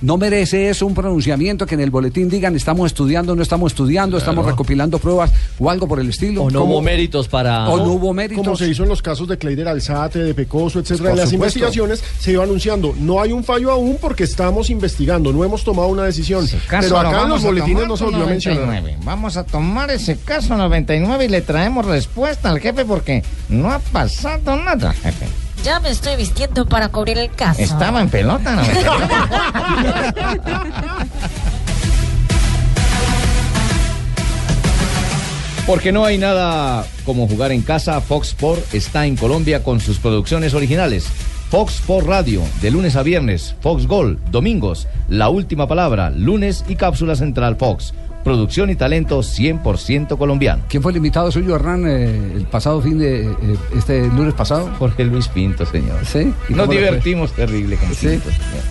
[0.00, 4.18] ¿No merece eso un pronunciamiento que en el boletín digan estamos estudiando, no estamos estudiando,
[4.18, 6.42] estamos recopilando pruebas o algo por el estilo?
[6.42, 7.68] O no ¿Cómo- hubo méritos para.
[7.70, 8.44] O no hubo méritos.
[8.44, 11.10] Como se hizo en los casos de Kleider Alzate, de Pecoso, etcétera.
[11.12, 11.58] En las supuesto.
[11.58, 15.88] investigaciones se iba anunciando, no hay un fallo aún porque estamos investigando, no hemos tomado
[15.88, 16.46] una decisión.
[16.68, 18.60] Caso Pero acá en los vamos a boletines tomar no se con volvió a mencionar.
[18.66, 18.98] 99.
[19.04, 23.78] Vamos a tomar ese caso 99 y le traemos respuesta al jefe porque no ha
[23.78, 25.26] pasado nada, jefe.
[25.64, 27.62] Ya me estoy vistiendo para cubrir el caso.
[27.62, 28.62] Estaba en pelota, ¿no?
[35.66, 39.98] Porque no hay nada como jugar en casa, Fox Sport está en Colombia con sus
[39.98, 41.06] producciones originales.
[41.48, 46.76] Fox Sport Radio, de lunes a viernes, Fox Gol, domingos, La Última Palabra, lunes y
[46.76, 47.94] Cápsula Central Fox.
[48.24, 50.64] Producción y talento 100% colombiano.
[50.68, 53.34] ¿Quién fue el invitado suyo, Hernán, eh, el pasado fin de eh,
[53.76, 54.70] este lunes pasado?
[54.78, 56.04] Jorge Luis Pinto, señor.
[56.06, 56.32] Sí.
[56.48, 56.76] ¿Y Nos fue?
[56.76, 58.08] divertimos terrible con Sí.
[58.08, 58.64] Pinto, señor.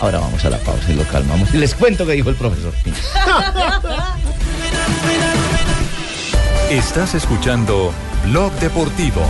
[0.00, 1.52] Ahora vamos a la pausa y lo calmamos.
[1.52, 3.00] Y les cuento que dijo el profesor Pinto.
[6.70, 7.92] Estás escuchando
[8.26, 9.22] Blog Deportivo.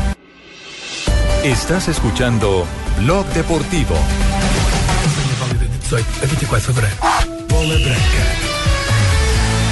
[1.43, 2.67] Estás escuchando
[3.01, 3.95] Blog Deportivo.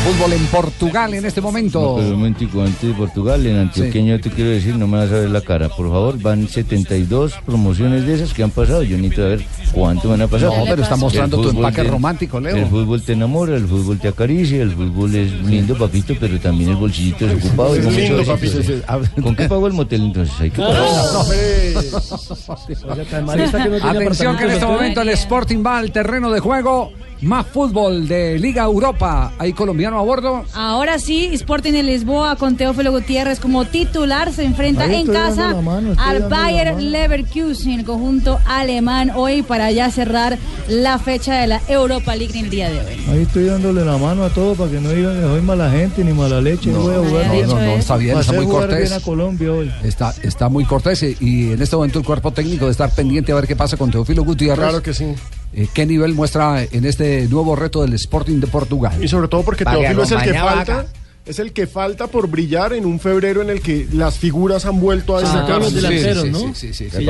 [0.05, 1.81] Fútbol en Portugal en este momento.
[1.81, 5.11] No, pero un momentico, antes de Portugal, en antioqueño te quiero decir, no me vas
[5.12, 8.97] a ver la cara, por favor, van 72 promociones de esas que han pasado, yo
[8.97, 10.49] necesito ver cuánto van a pasar.
[10.49, 12.57] No, pero está mostrando tu empaque te- romántico, Leo.
[12.57, 16.71] El fútbol te enamora, el fútbol te acaricia, el fútbol es lindo, papito, pero también
[16.71, 17.77] el bolsillito es ocupado.
[17.77, 18.83] Es lindo, papito, sí,
[19.23, 20.35] ¿Con qué pago el motel entonces?
[20.41, 20.81] Hay que pagar.
[20.81, 21.23] no, no
[23.88, 26.91] Atención que en este momento el Sporting va al terreno de juego.
[27.23, 29.33] Más fútbol de Liga Europa.
[29.39, 30.45] ¿Hay colombiano a bordo?
[30.55, 35.55] Ahora sí, Sporting de Lisboa con Teófilo Gutiérrez como titular se enfrenta Ahí en casa
[35.63, 36.83] mano, al Bayer.
[36.83, 40.37] Leverkusen, el conjunto alemán, hoy para ya cerrar
[40.69, 43.05] la fecha de la Europa League en el día de hoy.
[43.09, 46.03] Ahí estoy dándole la mano a todos para que no digan que soy mala gente
[46.03, 46.71] ni mala leche.
[46.71, 48.79] No, voy a jugar no, no, no, está bien, está muy cortés.
[48.91, 49.73] bien a Colombia hoy.
[49.85, 53.31] Está, está muy cortés eh, y en este momento el cuerpo técnico de estar pendiente
[53.31, 54.59] a ver qué pasa con Teófilo Gutiérrez.
[54.59, 55.15] Claro que sí.
[55.55, 58.93] Eh, ¿Qué nivel muestra en este nuevo reto del Sporting de Portugal?
[59.03, 60.87] Y sobre todo porque Teófilo es el que falta.
[61.25, 64.81] Es el que falta por brillar en un febrero en el que las figuras han
[64.81, 65.61] vuelto a destacar.
[65.61, 66.39] los delanteros, ¿no?
[66.41, 66.89] Sí, sí, sí.
[66.91, 67.07] Sí,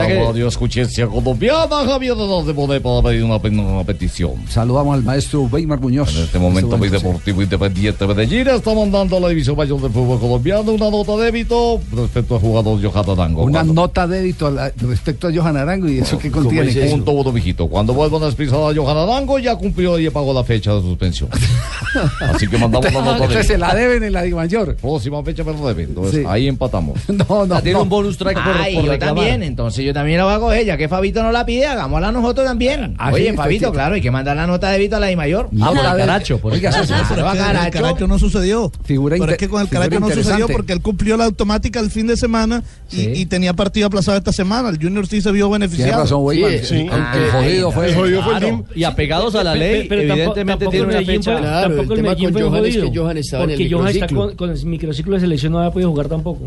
[0.47, 4.33] Escuchencia Colombiana, Javier de poder para pedir una, una petición.
[4.51, 6.15] Saludamos al maestro Weimar Muñoz.
[6.15, 6.93] En este momento, mi sí.
[6.93, 11.25] Deportivo Independiente Medellín está mandando a la División Mayor del Fútbol Colombiano una nota de
[11.25, 13.45] débito respecto al jugador Johan Arango.
[13.45, 16.45] Una Cuando- nota de débito a la- respecto a Johan Arango y eso que ¿Cómo
[16.45, 16.69] contiene.
[16.71, 17.03] es eso?
[17.03, 17.67] Todo, mijito.
[17.67, 21.31] Cuando vuelvan a expresar a Johan Arango, ya cumplió y pagó la fecha de suspensión.
[22.21, 24.77] Así que mandamos la nota de Entonces se la deben en la Di Mayor.
[24.77, 25.89] Próxima fecha pero deben.
[25.91, 26.25] Entonces, Sí.
[26.29, 26.99] ahí empatamos.
[27.09, 27.61] No, no.
[27.63, 27.83] tiene no.
[27.83, 29.15] un bonus track por, Ay, por yo reclamar.
[29.17, 32.11] también, entonces yo también la voy a coger, ya que Fabito no la pide, hagámosla
[32.13, 32.95] nosotros también.
[32.99, 33.73] Ah, Oye, sí, Fabito, sí.
[33.73, 35.49] claro, hay que mandar la nota de Vito a la I mayor.
[35.61, 36.39] Ah, por A el caracho.
[36.39, 36.95] Por el oiga, caracho.
[36.95, 37.71] El Caracho.
[37.73, 38.71] Caracho no sucedió.
[38.85, 41.91] Figura Pero es que con el Caracho no sucedió porque él cumplió la automática el
[41.91, 43.13] fin de semana y, Sí.
[43.17, 44.69] y tenía partido aplazado esta semana.
[44.69, 46.03] El Junior sí se vio Tiene beneficiado.
[46.03, 46.75] razón, El- sí.
[46.77, 47.87] el, el jodido fue.
[47.91, 51.39] El el y apegados a la ley, pero tampoco- evidentemente tiene el una fecha.
[51.39, 53.57] el tampoco el tema Medellín con fue Johan es que jodido, Johan estaba en el
[53.57, 56.45] Porque Johan está con, con el microciclo de selección, no había podido jugar tampoco.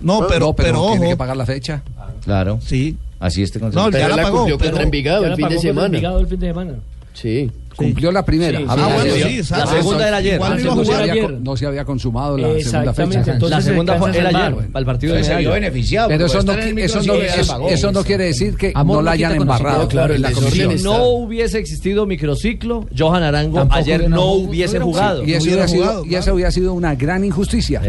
[0.00, 1.82] No, pero, no, pero, pero, tiene que pagar la fecha.
[2.24, 2.96] Claro, Sí.
[3.20, 3.90] así este No, concepto.
[3.90, 4.36] Pero ya la la pagó.
[4.38, 5.86] cumplió pero- contra Envigado el fin de semana.
[5.86, 6.72] Envigado el fin de semana.
[7.14, 7.50] Sí.
[7.78, 8.58] Cumplió la primera.
[8.58, 9.42] Sí, Ah, sí, Ah, bueno, sí.
[9.50, 10.34] La segunda era ayer.
[10.34, 11.00] Igual La no iba a no, se segunda jugar.
[11.10, 11.40] había, ayer.
[11.40, 13.18] no se había consumado la segunda fecha.
[13.20, 16.08] entonces La segunda fue era el ayer, para el partido de se beneficiado.
[16.08, 17.68] Pero eso no, eso, no, eso- pagó.
[17.68, 20.76] eso no quiere decir que Amor no la hayan embarrado claro, en la comisión.
[20.76, 25.24] Si no hubiese existido microciclo, Johan Arango Tampoco ayer no hubiese jugado.
[25.24, 26.34] Y eso, hubiera sido, jugado, y eso claro.
[26.34, 27.80] hubiera sido una gran injusticia.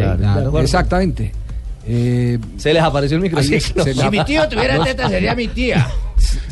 [0.61, 1.31] Exactamente.
[1.87, 3.83] Eh, Se les apareció el microciclo.
[3.83, 5.87] Si mi tío tuviera teta, sería mi tía.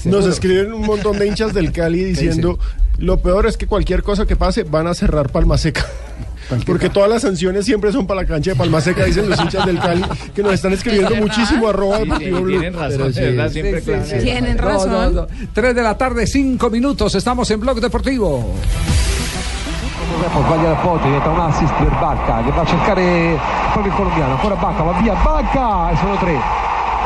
[0.06, 2.58] Nos escriben un montón de hinchas del Cali diciendo
[2.98, 5.86] lo peor es que cualquier cosa que pase van a cerrar Palma Seca.
[6.66, 9.66] Porque todas las sanciones siempre son para la cancha de Palma Seca, dicen los hinchas
[9.66, 10.02] del Cali,
[10.34, 12.60] que nos están escribiendo muchísimo arroba Deportivo Blue.
[12.60, 13.20] Tienen razón, sí.
[13.20, 14.06] verdad, siempre Sí, sí, claro.
[14.06, 14.18] sí.
[14.20, 14.92] Tienen razón.
[14.92, 15.28] no, no.
[15.54, 17.14] Tres de la tarde, cinco minutos.
[17.16, 18.54] Estamos en Blog Deportivo.
[20.48, 23.38] Sbaglia la foto, diventa un assist per Bacca che va a cercare
[23.74, 24.34] proprio il colombiano.
[24.36, 26.40] Ancora Bacca, va via Bacca e sono tre.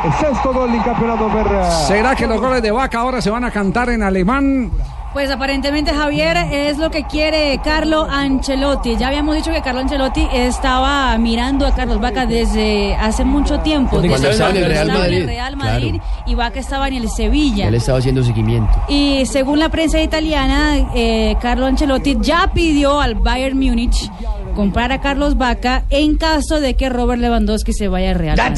[0.05, 1.45] Il sesto gol in campionato per.
[1.47, 4.71] eh, ¿Será que los goles de Vaca ahora se van a cantar en alemán?
[5.13, 8.95] Pues aparentemente Javier es lo que quiere Carlo Ancelotti.
[8.95, 13.97] Ya habíamos dicho que Carlo Ancelotti estaba mirando a Carlos Vaca desde hace mucho tiempo.
[13.97, 16.59] Cuando desde estaba en el cuando Real estaba en el Madrid, Real Madrid y Vaca
[16.61, 17.67] estaba en el Sevilla.
[17.67, 18.71] Él estaba haciendo seguimiento.
[18.87, 24.09] Y según la prensa italiana, eh, Carlo Ancelotti ya pidió al Bayern Múnich
[24.55, 28.55] comprar a Carlos Vaca en caso de que Robert Lewandowski se vaya al Real Madrid.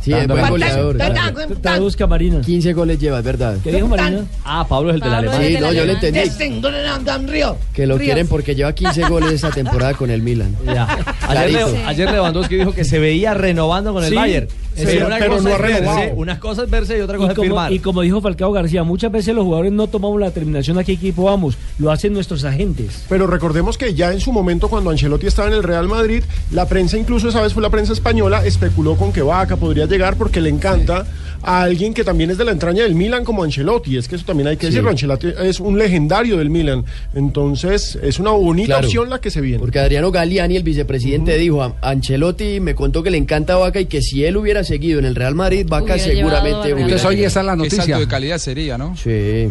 [0.00, 0.96] Sí, es buen goleador.
[1.60, 2.40] Traduzca Marina.
[2.40, 3.56] 15 goles lleva, es verdad.
[3.64, 4.24] ¿Qué dijo Marina?
[4.44, 5.42] Ah, Pablo es el del alemán.
[5.42, 6.20] Sí, no, yo le entendí.
[6.20, 7.56] Dresden Gulten Río.
[7.72, 10.54] Que lo quieren porque lleva 15 goles esa temporada con el Milan.
[10.64, 10.86] Ya.
[11.86, 14.48] Ayer, Lewandowski dijo que se veía renovando con el Bayern.
[14.74, 16.14] sí, pero una pero cosa no verse, renovado.
[16.14, 17.72] una cosa es verse y otra cosa Y es como, firmar.
[17.72, 20.92] y como dijo Falcao García, muchas veces los jugadores no tomamos la determinación a qué
[20.92, 23.04] equipo vamos, lo hacen nuestros agentes.
[23.08, 26.66] Pero recordemos que ya en su momento, cuando Ancelotti estaba en el Real Madrid, la
[26.66, 30.40] prensa, incluso esa vez fue la prensa española, especuló con que Vaca podría llegar porque
[30.40, 31.06] le encanta
[31.44, 33.96] a alguien que también es de la entraña del Milan como Ancelotti.
[33.96, 34.90] Es que eso también hay que decirlo.
[34.90, 36.84] Ancelotti es un legendario del Milan.
[37.14, 38.86] Entonces, es una bonita Claro.
[38.86, 39.58] opción la que se viene.
[39.58, 43.86] Porque Adriano Galliani, el vicepresidente, dijo a Ancelotti me contó que le encanta Vaca y
[43.86, 46.80] que si él hubiera seguido en el Real Madrid, Vaca seguramente hubiera.
[46.82, 47.82] Entonces hoy esa es la noticia.
[47.82, 48.96] salto de calidad sería, ¿no?
[48.96, 49.50] Sí.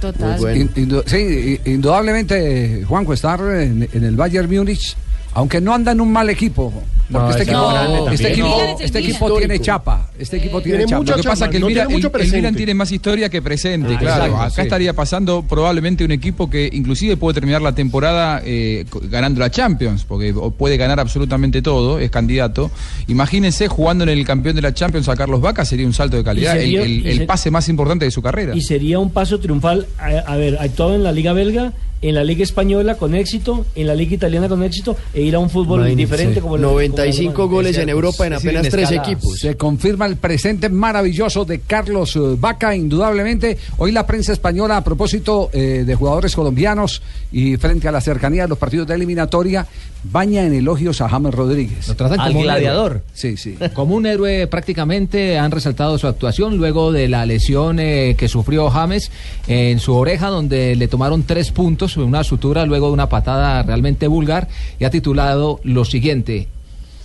[0.00, 0.38] Total.
[0.40, 0.68] Bueno.
[0.76, 4.96] In- sí, indudablemente, Juanjo, estar en, en el Bayern Múnich,
[5.34, 6.72] aunque no anda en un mal equipo.
[7.10, 10.08] Porque No, este es equipo, este equipo, este equipo tiene chapa.
[10.18, 11.00] Este equipo tiene, Tiene chapa.
[11.02, 12.32] mucha Lo que pasa es que el, no Milan, tiene mucho el- el.
[12.32, 14.24] Milan tiene más historia que presente, Ah, claro.
[14.24, 14.60] exacto, Acá sí.
[14.62, 20.04] estaría pasando probablemente un equipo que inclusive puede terminar la temporada eh, ganando la Champions,
[20.04, 22.70] porque puede ganar absolutamente todo, es candidato.
[23.08, 26.24] Imagínense jugando en el campeón de la Champions a Carlos Vaca, sería un salto de
[26.24, 28.56] calidad, sería- el, pase más importante de su carrera.
[28.56, 32.24] Y sería un paso triunfal, a, a ver, actuado en la Liga Belga, en la
[32.24, 35.80] Liga Española con éxito, en la Liga Italiana con éxito, e ir a un fútbol
[35.80, 36.02] Imagínense.
[36.12, 39.38] diferente como el 95 como el goles en Europa en apenas en tres escala- equipos.
[39.38, 43.56] Se confirma el presente maravilloso de Carlos eh, Vaca, indudablemente.
[43.78, 48.42] Hoy la prensa española, a propósito eh, de jugadores colombianos y frente a la cercanía
[48.42, 49.66] de los partidos de eliminatoria,
[50.04, 51.88] baña en elogios a James Rodríguez.
[51.88, 53.02] Lo tratan Al como un gladiador.
[53.14, 53.56] Sí, sí.
[53.74, 58.70] Como un héroe prácticamente han resaltado su actuación luego de la lesión eh, que sufrió
[58.70, 59.10] James
[59.46, 64.06] en su oreja donde le tomaron tres puntos, una sutura luego de una patada realmente
[64.06, 66.48] vulgar y ha titulado lo siguiente,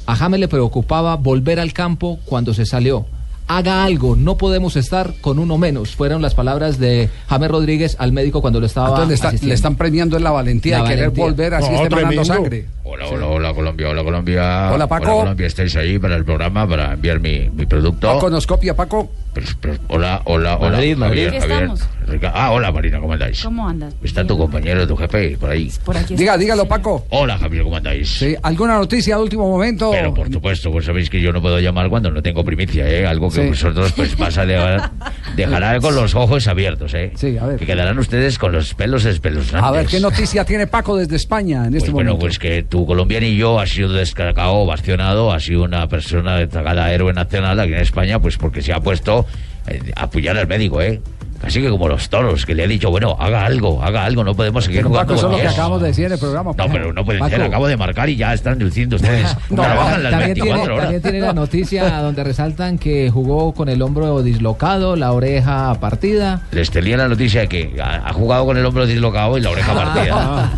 [0.05, 3.05] a James le preocupaba volver al campo cuando se salió.
[3.49, 5.95] Haga algo, no podemos estar con uno menos.
[5.95, 8.89] Fueron las palabras de James Rodríguez al médico cuando lo estaba.
[8.89, 9.49] Entonces le, está- asistiendo.
[9.51, 11.23] le están premiando en la valentía La de querer valentía.
[11.23, 12.25] volver así No, tremendo.
[12.25, 12.65] sangre.
[12.83, 14.71] Hola, hola, hola Colombia, hola Colombia.
[14.73, 15.05] Hola, Paco.
[15.12, 18.07] Hola Colombia, estáis ahí para el programa, para enviar mi, mi producto.
[18.13, 19.10] Paco nos copia, Paco.
[19.33, 20.71] Pero- pero- hola, hola, hola.
[20.71, 21.25] Madrid, Madrid.
[21.39, 23.43] Javier, Javier, Ah, hola Marina, ¿cómo andáis?
[23.43, 23.93] ¿Cómo andas?
[24.01, 25.69] Está tu compañero, tu jefe, por ahí.
[25.83, 27.05] Por aquí Diga, dígalo, Paco.
[27.10, 28.10] Hola Javier, ¿cómo andáis?
[28.17, 29.91] Sí, ¿Alguna noticia de último momento?
[29.91, 33.05] Pero por supuesto, pues sabéis que yo no puedo llamar cuando no tengo primicia, ¿eh?
[33.05, 33.47] Algo que Sí.
[33.50, 34.91] vosotros pues vas a dejar,
[35.36, 37.12] dejará con los ojos abiertos, ¿eh?
[37.15, 37.58] Sí, a ver.
[37.60, 39.67] Que quedarán ustedes con los pelos espeluznantes.
[39.67, 42.26] A ver, ¿qué noticia tiene Paco desde España en este Pues bueno, momento?
[42.28, 47.60] pues que tu colombianillo ha sido descargado, bastionado, ha sido una persona destacada héroe nacional
[47.60, 49.26] aquí en España, pues porque se ha puesto
[49.67, 51.02] eh, a apoyar al médico, ¿eh?
[51.43, 54.34] Así que como los toros, que le he dicho, bueno, haga algo, haga algo, no
[54.36, 55.54] podemos seguir Pero, jugando Paco, eso es con lo que 10.
[55.54, 56.52] acabamos de decir en el programa.
[56.58, 57.32] No, pero no puede Paco.
[57.32, 59.36] ser, acabo de marcar y ya están diciendo ustedes.
[59.50, 60.84] No, trabajan las también, tiene, 24 horas.
[60.86, 66.41] también tiene la noticia donde resaltan que jugó con el hombro dislocado, la oreja partida.
[66.52, 69.52] Les tenía la noticia de que ha, ha jugado con el hombro dislocado y la
[69.52, 70.52] oreja partida.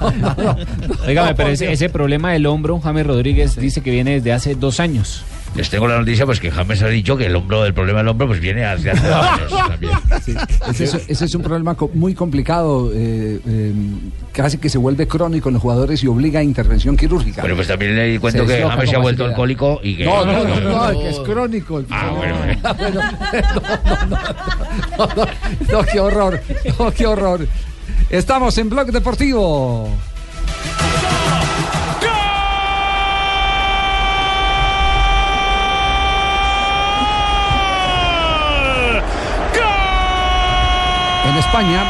[1.08, 4.80] Óigame, pero ese, ese problema del hombro, James Rodríguez dice que viene desde hace dos
[4.80, 5.24] años.
[5.56, 8.08] Les tengo la noticia pues que James ha dicho que el hombro, el problema del
[8.10, 9.94] hombro pues viene dos años también.
[10.70, 13.74] Ese es, ese es un problema co- muy complicado, eh, eh,
[14.32, 17.42] casi que se vuelve crónico en los jugadores y obliga a intervención quirúrgica.
[17.42, 20.06] Bueno, pues también le cuento Se que James se ha vuelto alcohólico y que...
[20.06, 20.60] No, no, no,
[20.94, 21.84] no, que es crónico.
[21.90, 22.36] Ah, bueno.
[22.38, 24.08] Bueno, no, no,
[24.98, 25.26] no, no,
[25.72, 26.42] no, qué horror,
[26.78, 27.48] no, qué horror.
[28.10, 29.90] Estamos en Blog Deportivo.
[41.30, 41.84] En España,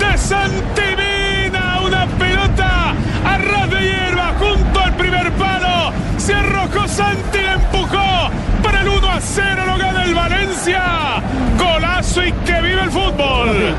[0.00, 2.90] de Santimina, una pelota
[3.24, 5.92] a ras de hierba junto al primer palo.
[6.18, 8.30] Se arrojó Santi, la empujó
[8.64, 10.82] para el 1 a 0, lo gana el Valencia.
[11.56, 13.76] Golazo y que vive el fútbol.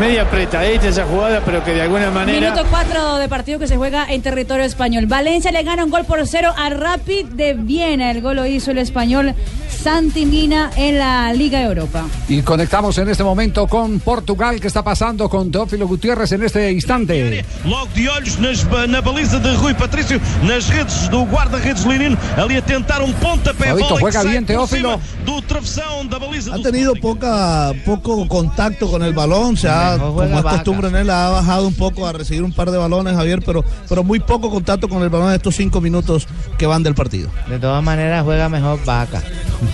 [0.00, 2.40] Media apretadita esa jugada, pero que de alguna manera.
[2.40, 5.04] Minuto 4 de partido que se juega en territorio español.
[5.04, 8.10] Valencia le gana un gol por cero a Rapid de Viena.
[8.10, 9.34] El gol lo hizo el español
[9.82, 12.04] Santi Mina en la Liga Europa.
[12.28, 16.70] y conectamos en este momento con Portugal, que está pasando con Teófilo Gutiérrez en este
[16.70, 17.44] instante.
[17.64, 22.56] Logo de olhos nas, na baliza de Rui Patrício, nas redes do guarda-redes Lirino, ali
[22.58, 25.00] a tentar um pontapé que juega sai bien, Teófilo.
[25.24, 29.96] do travessão da baliza Ha do tenido poca, poco contacto con el balón, se ha,
[29.98, 33.14] como es costumbre en él, ha bajado un poco a recibir un par de balones,
[33.14, 36.82] Javier, pero, pero muy poco contacto con el balón en estos cinco minutos que van
[36.82, 37.30] del partido.
[37.48, 39.22] De todas maneras, juega mejor Vaca.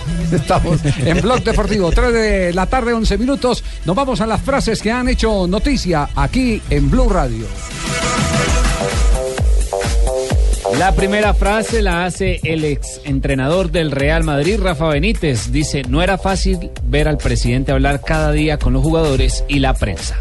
[0.31, 3.63] Estamos en Blog Deportivo, 3 de la tarde, 11 minutos.
[3.85, 7.45] Nos vamos a las frases que han hecho noticia aquí en Blue Radio.
[10.77, 15.51] La primera frase la hace el ex entrenador del Real Madrid, Rafa Benítez.
[15.51, 19.73] Dice, no era fácil ver al presidente hablar cada día con los jugadores y la
[19.73, 20.17] prensa.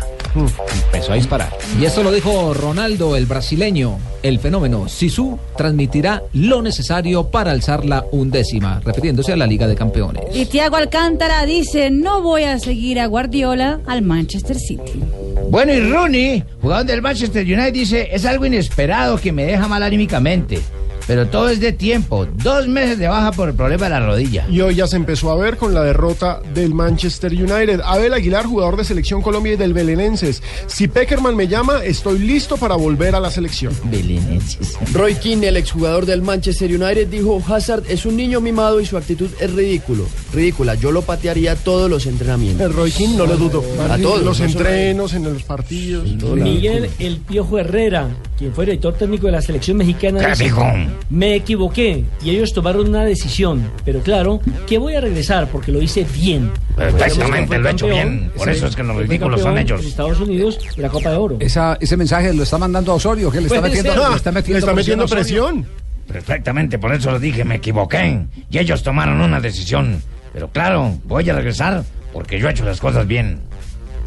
[0.87, 1.57] Empezó a disparar.
[1.81, 3.99] Y esto lo dijo Ronaldo, el brasileño.
[4.23, 9.77] El fenómeno Sisu transmitirá lo necesario para alzar la undécima, refiriéndose a la Liga de
[9.77, 10.25] Campeones.
[10.35, 15.01] Y Thiago Alcántara dice, no voy a seguir a Guardiola al Manchester City.
[15.49, 19.83] Bueno, y Rooney, jugador del Manchester United, dice, es algo inesperado que me deja mal
[19.83, 20.61] anímicamente.
[21.07, 22.27] Pero todo es de tiempo.
[22.27, 24.47] Dos meses de baja por el problema de la rodilla.
[24.51, 27.81] Y hoy ya se empezó a ver con la derrota del Manchester United.
[27.85, 30.43] Abel Aguilar, jugador de Selección Colombia y del Belenenses.
[30.67, 33.73] Si Peckerman me llama, estoy listo para volver a la selección.
[33.85, 34.77] Belenenses.
[34.93, 38.97] Roy Keane, el exjugador del Manchester United, dijo, Hazard es un niño mimado y su
[38.97, 40.07] actitud es ridículo.
[40.33, 42.67] Ridícula, yo lo patearía a todos los entrenamientos.
[42.67, 43.65] El Roy Keane no lo dudo.
[43.89, 44.23] A todos.
[44.23, 46.07] los entrenos, en los partidos.
[46.07, 50.63] Miguel El Piojo Herrera, quien fue director técnico de la selección mexicana, ¿Qué dice, dijo?
[51.11, 55.81] Me equivoqué y ellos tomaron una decisión, pero claro, que voy a regresar porque lo
[55.81, 56.51] hice bien.
[56.77, 58.31] Perfectamente, Fue lo he hecho bien.
[58.37, 59.85] Por eso es que los ridículos son ellos.
[59.85, 61.37] Estados Unidos la Copa de Oro.
[61.41, 64.53] Esa, ese mensaje lo está mandando a Osorio, que le está metiendo, le está metiendo,
[64.55, 65.67] Le está metiendo presión.
[66.07, 68.27] Perfectamente, por eso lo dije, me equivoqué.
[68.51, 70.01] Y ellos tomaron una decisión.
[70.33, 71.83] Pero claro, voy a regresar
[72.13, 73.41] porque yo he hecho las cosas bien.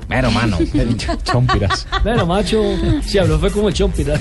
[0.09, 0.57] Mero mano.
[1.23, 1.85] Chompiras.
[2.03, 2.61] Bueno, macho,
[3.05, 4.19] si habló fue como Chompiras.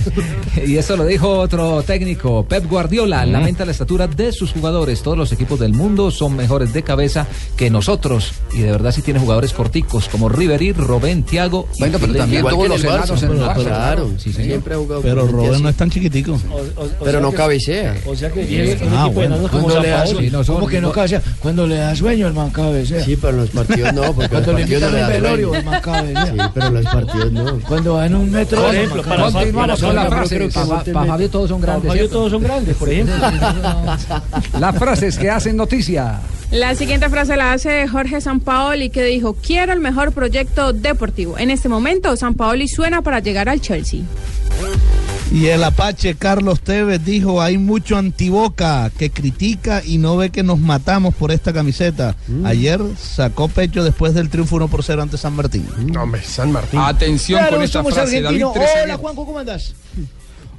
[0.67, 5.03] Y eso lo dijo otro técnico, Pep Guardiola, lamenta la estatura de sus jugadores.
[5.03, 8.33] Todos los equipos del mundo son mejores de cabeza que nosotros.
[8.53, 11.69] Y de verdad sí tiene jugadores corticos como Ribery, Robén, Thiago.
[11.77, 13.65] y Bueno, pero también que en los enanos en el Barça.
[13.65, 14.49] Claro, Sí, señor.
[14.49, 15.23] siempre ha jugado Pero
[15.53, 15.63] así.
[15.63, 16.39] no es tan chiquitico.
[17.03, 17.97] Pero no cabecea.
[18.07, 19.39] O sea que un Ah, equipo bueno.
[19.51, 20.19] como da Paulo.
[20.21, 21.23] sueño, ¿Cómo que no cabecea?
[21.41, 23.03] Cuando le da sueño, el man cabecea.
[23.05, 25.09] Sí, pero en los partidos no, porque Cuando en le los partidos no le da
[25.09, 25.78] velorio, sueño.
[25.85, 26.45] El man cabecea.
[26.47, 27.61] Sí, pero los partidos no.
[27.67, 28.63] Cuando va en un metro.
[28.63, 30.55] Por ejemplo, para, Continuamos con las para- frases.
[30.55, 33.15] para- Pa- para- pa' Fabio todos son grandes, Para Fabio todos son grandes, por ejemplo.
[34.59, 36.21] Las frases que hacen noticia.
[36.51, 41.37] La siguiente frase la hace Jorge Sampaoli que dijo, quiero el mejor proyecto deportivo.
[41.39, 44.01] En este momento, Sampaoli suena para llegar al Chelsea.
[45.31, 50.43] Y el Apache Carlos Tevez dijo, hay mucho antiboca que critica y no ve que
[50.43, 52.17] nos matamos por esta camiseta.
[52.45, 55.67] Ayer sacó pecho después del triunfo 1 por 0 ante San Martín.
[55.79, 56.81] No, hombre, San Martín.
[56.81, 58.47] Atención Claro, con esta frase, David.
[58.47, 59.75] Hola, Juanjo, ¿cómo andas?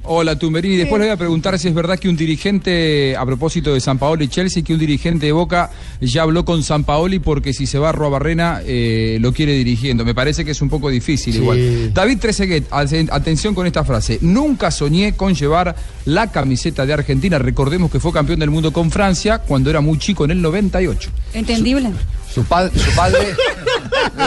[0.02, 0.76] Hola, Tumberini.
[0.76, 3.98] Después le voy a preguntar si es verdad que un dirigente, a propósito de San
[3.98, 7.66] Paolo y Chelsea, que un dirigente de Boca ya habló con San Paoli porque si
[7.66, 10.04] se va a Barrena eh, lo quiere dirigiendo.
[10.04, 11.38] Me parece que es un poco difícil Sí.
[11.40, 11.92] igual.
[11.92, 14.18] David Trezeguet, aten- atención con esta frase.
[14.22, 17.38] Nunca soñé con llevar la camiseta de Argentina.
[17.38, 21.10] Recordemos que fue campeón del mundo con Francia cuando era muy chico en el 98.
[21.34, 21.90] Entendible.
[22.32, 23.18] Su, pa- su padre.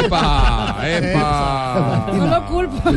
[0.05, 0.77] ¡Epa!
[0.83, 2.11] ¡Epa!
[2.13, 2.91] No lo culpo.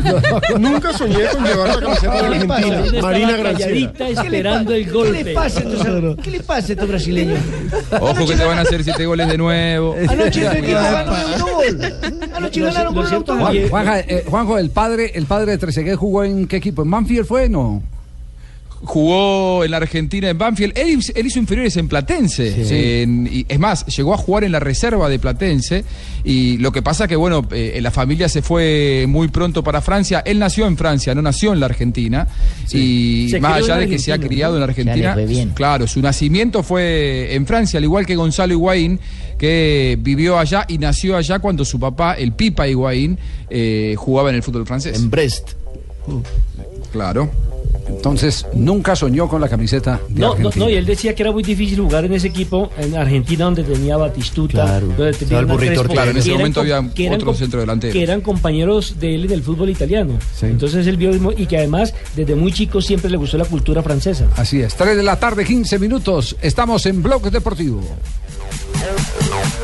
[0.59, 2.27] Nunca soñé con llevar la camiseta de.
[2.27, 2.76] Argentina.
[3.01, 3.91] Marina Granciera.
[3.93, 5.17] calladita esperando el golpe.
[5.17, 7.39] ¿Qué le pasa a estos- ¿Qué le pasa a estos brasileños?
[7.99, 9.95] Ojo que te van a hacer siete goles de nuevo.
[10.09, 11.93] Anoche este tipo ganó un autogol.
[12.33, 13.57] Anoche ganaron con un autogol.
[13.57, 16.81] Eh, Juanjo, el padre, el padre de Trezeguet jugó en qué equipo?
[16.83, 17.49] ¿En Manfield fue?
[17.49, 17.81] No.
[18.83, 20.77] Jugó en la Argentina en Banfield.
[20.77, 23.01] Él, él hizo inferiores en Platense.
[23.03, 25.83] En- y es más, llegó a jugar en la reserva de Platense.
[26.23, 30.21] Y lo que pasa que, bueno, eh, la familia se fue muy pronto para Francia.
[30.25, 32.27] Él nació en Francia, no nació en la Argentina.
[32.71, 35.49] Y Se más allá de que se ha criado en la Argentina, bien.
[35.55, 38.99] claro, su nacimiento fue en Francia, al igual que Gonzalo Higuaín,
[39.39, 43.17] que vivió allá y nació allá cuando su papá, el Pipa Higuaín,
[43.49, 44.97] eh, jugaba en el fútbol francés.
[44.99, 45.51] En Brest.
[46.91, 47.29] Claro.
[47.89, 50.65] Entonces, nunca soñó con la camiseta de No, no, Argentina.
[50.65, 53.63] no, y él decía que era muy difícil jugar en ese equipo en Argentina donde
[53.63, 54.87] tenía Batistuta, Claro.
[54.97, 55.93] donde tenía burrito Crespo.
[55.93, 56.79] Claro, en ese que eran momento había
[57.15, 57.93] otros com- centrodelanteros.
[57.93, 60.13] Que eran compañeros de él en el fútbol italiano.
[60.41, 64.27] Entonces él vio y que además desde muy chico siempre le gustó la cultura francesa.
[64.35, 66.35] Así es, 3 de la tarde, 15 minutos.
[66.41, 67.81] Estamos en Blog Deportivo.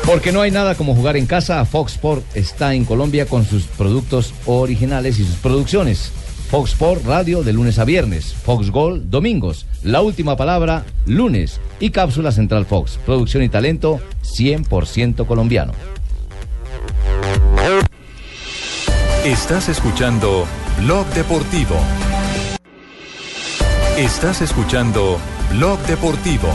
[0.06, 3.62] Porque no hay nada como jugar en casa, Fox Sport está en Colombia con sus
[3.64, 6.10] productos originales y sus producciones.
[6.50, 11.90] Fox Sport Radio de lunes a viernes, Fox Gol domingos, La Última Palabra lunes y
[11.90, 15.72] Cápsula Central Fox, producción y talento 100% colombiano.
[19.24, 20.46] Estás escuchando
[20.82, 21.76] Blog Deportivo.
[23.96, 25.18] Estás escuchando
[25.52, 26.48] Blog Deportivo.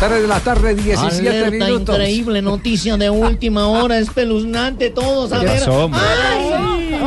[0.00, 1.96] 3 de la tarde, 17 Alerta minutos.
[1.96, 5.68] increíble, noticia de última hora, espeluznante, todos a ¿Qué ver.
[5.68, 6.00] hombre?
[6.00, 6.57] ¡Ay!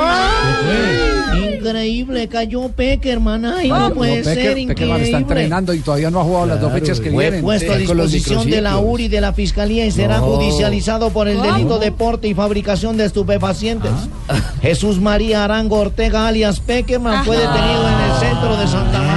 [0.01, 1.53] ¡Ay!
[1.55, 5.03] Increíble, cayó Peckerman, ay, no, No, puede Pecker- ser, Peckerman increíble.
[5.03, 7.41] está entrenando y todavía no ha jugado las dos fechas que Fue vienen.
[7.43, 8.77] puesto a disposición de la.
[8.79, 10.23] URI de la Fiscalía y será No.
[10.25, 13.91] judicializado por el delito de porte y fabricación de estupefacientes.
[14.27, 14.35] Ah.
[14.61, 19.10] Jesús María Arango Ortega, alias Peckerman, fue detenido en el centro de Santa Marta.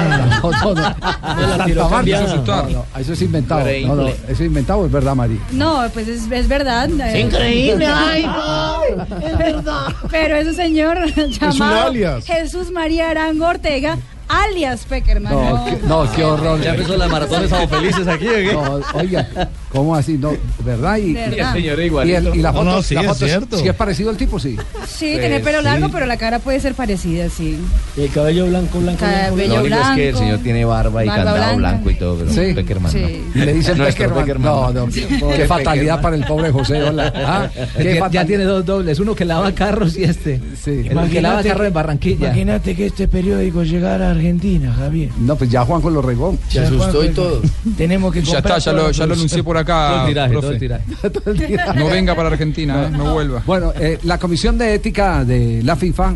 [0.50, 1.88] No, no, no.
[1.88, 2.44] Santa Marta.
[2.44, 3.60] No, no, eso es inventado.
[3.60, 4.16] No, no, Increíble.
[4.24, 5.40] eso es inventado, es verdad, Mari.
[5.52, 6.88] No, pues es, es verdad.
[7.00, 7.20] eh.
[7.20, 8.24] Increíble, ay,
[9.24, 9.86] es verdad.
[10.10, 10.98] Pero ese señor
[11.40, 12.24] llamado alias.
[12.26, 15.32] Jesús María Arango Ortega, alias Peckerman.
[15.32, 16.60] No, qué, no, qué horror.
[16.60, 20.16] Ya empezó la maratón de Sábado Felices aquí, oiga, ¿cómo así?
[20.16, 20.32] No,
[20.64, 20.96] ¿verdad?
[20.96, 21.54] Y, ¿Verdad?
[21.54, 22.18] y- Señor, y, igualito.
[22.32, 23.58] el- y la No, foto, no, sí, la es foto cierto.
[23.58, 24.56] sí es parecido al tipo, sí.
[24.86, 25.64] Sí, tiene pelo sí.
[25.64, 27.58] largo, pero la cara puede ser parecida, sí.
[27.96, 29.24] Y el cabello blanco, blanco, blanco.
[29.36, 31.56] Cabello Lo único es que el blanco, señor tiene barba y barba candado blanca.
[31.56, 32.54] blanco y todo, pero Sí.
[32.54, 33.00] Peckerman Sí.
[33.34, 33.42] no.
[33.42, 34.44] Y le dicen Nuestro Peckerman.
[34.52, 36.02] No, no, qué fatalidad Peckerman.
[36.02, 36.82] para el pobre José.
[36.82, 37.12] Hola.
[37.26, 40.40] Ah, qué Ya, tiene dos dobles, uno que lava carros y este.
[40.62, 40.86] Sí.
[40.88, 42.26] El que lava carros en Barranquilla.
[42.26, 45.10] Imagínate que este periódico llegara a Argentina, Javier.
[45.18, 46.36] No, pues ya Juanjo lo regó.
[46.48, 47.40] Se asustó y todo.
[47.76, 49.14] Tenemos que Ya está, ya lo, la ya lo
[49.64, 49.64] producción.
[49.64, 49.88] anuncié por acá.
[49.88, 51.10] Todo el tiraje, profe.
[51.10, 51.78] todo el tiraje.
[51.78, 53.42] No venga para Argentina, eh, no vuelva.
[53.46, 56.14] Bueno, eh, la Comisión de Ética de la FIFA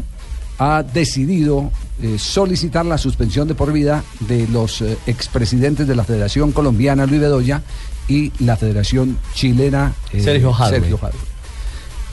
[0.59, 1.71] ha decidido
[2.03, 7.07] eh, solicitar la suspensión de por vida de los eh, expresidentes de la Federación Colombiana,
[7.07, 7.63] Luis Bedoya,
[8.09, 10.97] y la Federación Chilena, eh, Sergio Jadwe.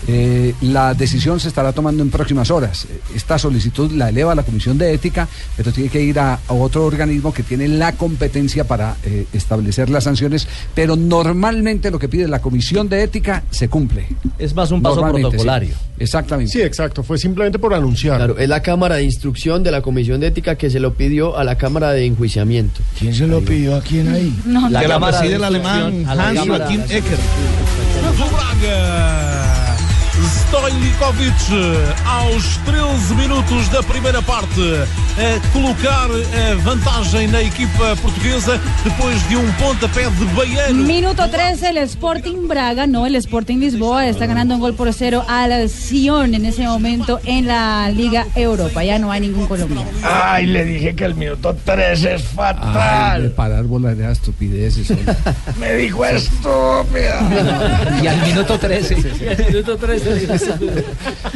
[0.07, 2.87] Eh, la decisión se estará tomando en próximas horas.
[3.15, 6.85] Esta solicitud la eleva la Comisión de Ética, pero tiene que ir a, a otro
[6.85, 12.27] organismo que tiene la competencia para eh, establecer las sanciones, pero normalmente lo que pide
[12.27, 14.07] la Comisión de Ética se cumple.
[14.37, 15.31] Es más un paso Normalmente, sí.
[15.31, 15.75] protocolario.
[15.97, 16.51] Exactamente.
[16.51, 17.01] Sí, exacto.
[17.03, 18.17] Fue simplemente por anunciar.
[18.17, 21.37] Claro, es la Cámara de Instrucción de la Comisión de Ética que se lo pidió
[21.37, 22.81] a la Cámara de Enjuiciamiento.
[22.99, 23.75] ¿Quién se lo pidió?
[23.75, 24.35] ¿A quién ahí?
[24.45, 26.45] No, La La que la Cámara preside de el alemán a Hans
[26.87, 27.17] de- Ecker.
[28.61, 29.44] Braga.
[30.49, 31.33] Stojnikovic
[32.05, 34.61] aos 13 minutos da primeira parte
[35.17, 40.83] a colocar a vantagem na equipa portuguesa depois de um pontapé de Baiano.
[40.83, 45.23] Minuto 13, el Sporting Braga, no, el Sporting Lisboa está ganando un gol por cero
[45.27, 48.83] al Sion en ese momento en la Liga Europa.
[48.83, 49.89] Ya no hay ningún colombiano.
[50.03, 53.31] Ay, le dije que el minuto 3 es Ay, de fatal.
[53.31, 54.93] parar bolas de estupideces.
[55.59, 57.19] Me dijo estúpida.
[58.03, 58.95] Y al minuto 13.
[59.49, 60.44] Minuto 13.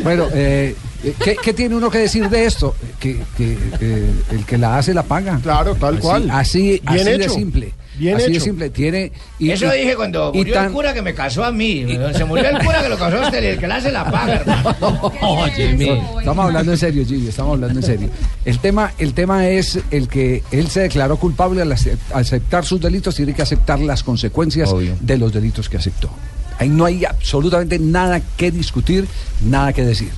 [0.03, 0.75] Bueno, eh,
[1.23, 2.75] ¿qué, qué tiene uno que decir de esto?
[2.99, 5.39] Que, que, eh, el que la hace la paga.
[5.41, 6.29] Claro, tal Así- cual.
[6.31, 7.29] Así, Bien así de hecho.
[7.29, 7.73] simple.
[7.97, 8.45] Bien Así de hecho.
[8.45, 8.69] simple.
[8.69, 9.11] Tiene.
[9.39, 11.85] y- Eso y- dije cuando y murió tan- el cura que me casó a mí.
[12.15, 14.35] Se murió el cura que lo casó a usted, el que le hace la paga,
[14.35, 14.75] hermano.
[15.21, 18.09] No, estamos hablando en serio, Gigi, estamos hablando en serio.
[18.45, 22.79] El tema, el tema es el que él se declaró culpable al ace- aceptar sus
[22.79, 24.69] delitos, tiene que aceptar las consecuencias
[25.01, 26.09] de los delitos que aceptó.
[26.59, 29.07] Ahí no hay absolutamente nada que discutir,
[29.43, 30.11] nada que decir.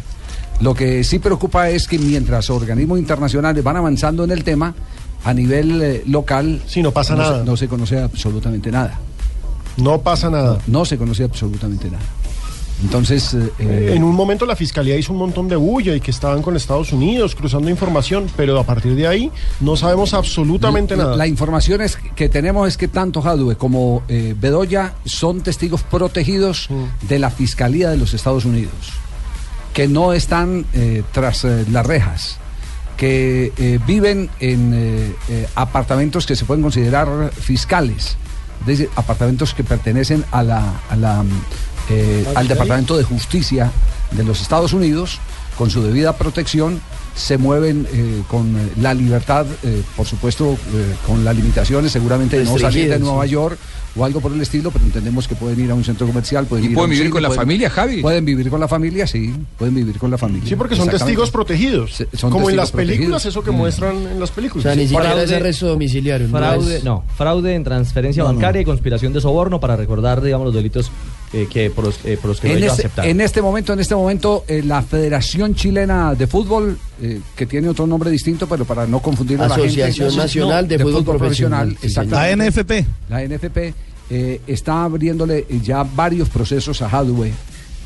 [0.59, 4.73] Lo que sí preocupa es que mientras organismos internacionales van avanzando en el tema,
[5.23, 7.43] a nivel eh, local Sí, no pasa se- nada.
[7.43, 8.99] no se conoce absolutamente nada.
[9.77, 10.57] No pasa nada.
[10.67, 12.03] No se conoce absolutamente nada.
[12.81, 16.09] Entonces, eh, eh, En un momento la fiscalía hizo un montón de bulla y que
[16.11, 21.03] estaban con Estados Unidos cruzando información, pero a partir de ahí no sabemos absolutamente La-
[21.03, 21.15] nada.
[21.15, 26.67] La información es que tenemos es que tanto Jadue como eh, Bedoya son testigos protegidos
[26.69, 27.07] Mm.
[27.07, 28.73] de la Fiscalía de los Estados Unidos,
[29.73, 32.37] que no están eh, tras las rejas,
[32.97, 35.15] que viven en
[35.55, 38.15] apartamentos que se pueden considerar fiscales,
[38.61, 41.23] es decir, apartamentos que pertenecen a la, a la,
[41.91, 43.71] eh, al Departamento de Justicia
[44.11, 45.19] de los Estados Unidos,
[45.57, 46.81] con su debida protección,
[47.15, 52.37] se mueven eh, con eh, la libertad, eh, por supuesto, eh, con las limitaciones, seguramente
[52.39, 53.31] de no salir de Nueva sí.
[53.31, 53.57] York
[53.97, 56.63] o algo por el estilo, pero entendemos que pueden ir a un centro comercial, pueden
[56.63, 58.01] ¿Y ir a pueden un vivir cine, con la familia, Javi?
[58.01, 60.47] Pueden vivir con la familia, sí, pueden vivir con la familia.
[60.47, 61.95] Sí, porque son testigos protegidos.
[61.95, 63.55] Se- son Como en las películas, eso que Mm.
[63.55, 64.65] muestran en las películas.
[64.65, 66.27] O sea, ni siquiera Fraude- es arresto domiciliario.
[66.29, 68.35] no Fraude, es- no, fraude en transferencia No, no.
[68.35, 70.89] bancaria y conspiración de soborno para recordar, digamos, los delitos
[71.33, 73.11] eh, que por los, eh, por los que En ellos este, aceptaron.
[73.11, 77.69] en este momento, en este momento, eh, la Federación Chilena de Fútbol, eh, que tiene
[77.69, 79.83] otro nombre distinto, pero para no confundir a la gente.
[79.83, 82.37] Asociación Nacional de Fútbol Profesional, sí, exactamente.
[82.37, 82.85] La NFP.
[83.09, 83.73] La NFP
[84.09, 87.31] eh, está abriéndole ya varios procesos a Hadwe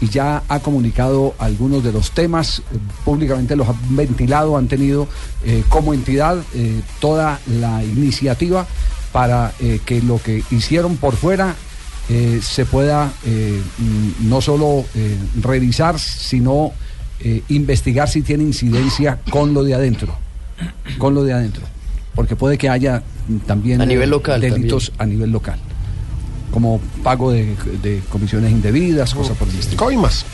[0.01, 5.07] y ya ha comunicado algunos de los temas, eh, públicamente los ha ventilado, han tenido
[5.45, 8.67] eh, como entidad eh, toda la iniciativa
[9.11, 11.55] para eh, que lo que hicieron por fuera
[12.09, 16.71] eh, se pueda eh, mm, no solo eh, revisar, sino
[17.19, 20.15] eh, investigar si tiene incidencia con lo de adentro,
[20.97, 21.63] con lo de adentro,
[22.13, 25.59] porque puede que haya mm, también A nivel local delitos a nivel local,
[26.51, 29.77] como pago de, de comisiones indebidas, cosas por el estilo.
[29.77, 30.25] Coimas.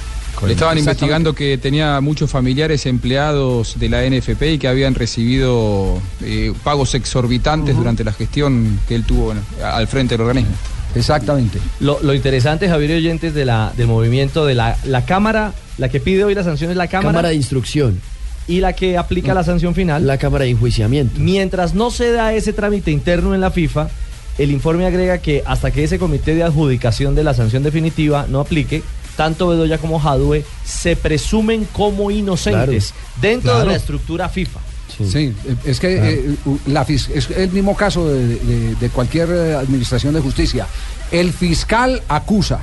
[0.45, 6.01] Le estaban investigando que tenía muchos familiares empleados de la NFP y que habían recibido
[6.21, 10.55] eh, pagos exorbitantes durante la gestión que él tuvo bueno, al frente del organismo.
[10.95, 11.59] Exactamente.
[11.79, 15.89] Lo, lo interesante, Javier y oyentes, de la, del movimiento de la, la Cámara, la
[15.89, 17.09] que pide hoy la sanción es la Cámara.
[17.09, 18.01] Cámara de Instrucción.
[18.47, 20.05] Y la que aplica la sanción final.
[20.07, 21.19] La Cámara de Enjuiciamiento.
[21.19, 23.89] Mientras no se da ese trámite interno en la FIFA,
[24.37, 28.39] el informe agrega que hasta que ese comité de adjudicación de la sanción definitiva no
[28.39, 28.83] aplique,
[29.15, 34.59] tanto Bedoya como Jadue se presumen como inocentes dentro de la estructura FIFA.
[34.97, 38.89] Sí, eh, es que eh, u- la fis- es el mismo caso de, de- de
[38.89, 40.67] cualquier eh, administración de justicia.
[41.11, 42.59] El fiscal acusa,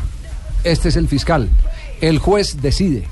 [0.65, 1.49] este es el fiscal.
[2.01, 3.05] El juez decide.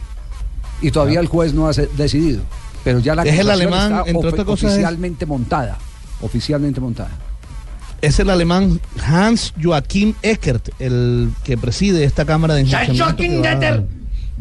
[0.83, 2.43] Y todavía el juez no ha decidido,
[2.85, 4.14] pero ya la Es el alemán, está es-
[4.69, 5.79] oficialmente montada,
[6.21, 7.11] oficialmente montada.
[8.03, 13.17] Es el alemán Hans Joachim Eckert, el que preside esta Cámara de Enjuiciamiento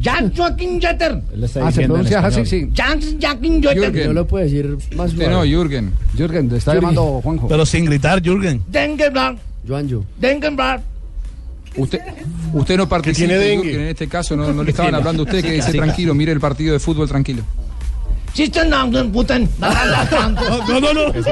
[0.02, 1.22] Jan Joachim Jeter.
[1.62, 2.70] Ah, se pronuncia así, sí.
[2.76, 3.78] Jan Joachim Jeter.
[3.78, 4.08] Jürgen.
[4.08, 5.94] No lo puede decir más Usted no, Jürgen.
[6.18, 6.90] Jürgen, te está Jürgen.
[6.90, 7.48] llamando Juanjo.
[7.48, 8.62] Pero sin gritar, Jürgen.
[8.68, 9.40] Dengenblanc.
[9.68, 10.06] Joanjo.
[10.20, 10.82] Dengenblanc.
[11.78, 12.00] Usted,
[12.54, 13.66] usted no participa, tiene dengue.
[13.66, 16.32] Jürgen, en este caso no, no le estaban hablando a usted, que Sí, tranquilo, mire
[16.32, 17.44] el partido de fútbol tranquilo.
[18.68, 19.50] Nangen Putin.
[19.60, 21.14] No, no, no.
[21.14, 21.24] Que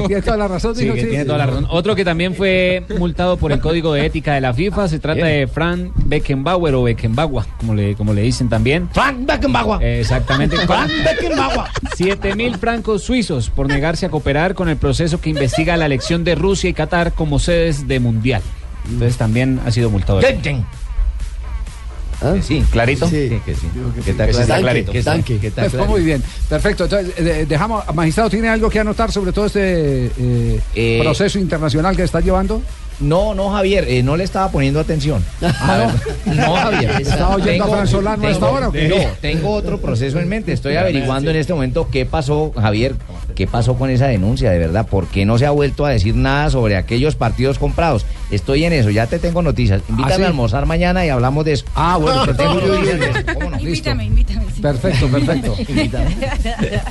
[0.00, 1.66] tiene toda la razón, Sí, que tiene toda la razón.
[1.70, 5.26] Otro que también fue multado por el Código de Ética de la FIFA, se trata
[5.26, 8.88] de Frank Beckenbauer o Beckenbauer, como le, como le dicen también.
[8.92, 9.82] Frank Beckenbauer.
[9.82, 10.56] Eh, Exactamente.
[10.66, 11.68] Frank Beckenbauer.
[11.94, 16.24] 7 mil francos suizos por negarse a cooperar con el proceso que investiga la elección
[16.24, 18.42] de Rusia y Qatar como sedes de Mundial.
[18.88, 20.20] Entonces también ha sido multado.
[22.22, 22.34] ¿Ah?
[22.42, 23.08] Sí, clarito.
[23.08, 23.28] Sí.
[23.28, 23.66] Sí, que sí.
[24.04, 24.92] Que está, Que está tanque, clarito.
[24.92, 25.86] que está Pues, clarito.
[25.86, 26.84] muy bien, perfecto.
[26.84, 31.96] Entonces, eh, dejamos, magistrado, ¿tiene algo que anotar sobre todo este eh, Eh, proceso internacional
[31.96, 32.62] que está llevando?
[33.02, 35.24] No, no, Javier, eh, no le estaba poniendo atención.
[35.64, 35.86] Ah,
[36.26, 36.34] no.
[36.34, 36.90] no, Javier.
[37.00, 38.88] ¿Estaba oyendo a Fran Solano a esta hora o qué?
[38.88, 40.52] No, tengo otro proceso en mente.
[40.52, 42.94] Estoy averiguando en este momento qué pasó, Javier,
[43.34, 44.86] qué pasó con esa denuncia, de verdad.
[44.86, 48.06] ¿Por qué no se ha vuelto a decir nada sobre aquellos partidos comprados?
[48.30, 49.82] Estoy en eso, ya te tengo noticias.
[49.88, 50.22] Invítame ¿Ah, sí?
[50.22, 51.64] a almorzar mañana y hablamos de eso.
[51.74, 52.74] Ah, bueno, Te tengo perfecto.
[52.76, 53.34] noticias de eso.
[53.34, 53.60] ¿Cómo no?
[53.60, 54.44] Invítame, invítame.
[54.54, 54.62] sí.
[54.62, 55.56] Perfecto, perfecto.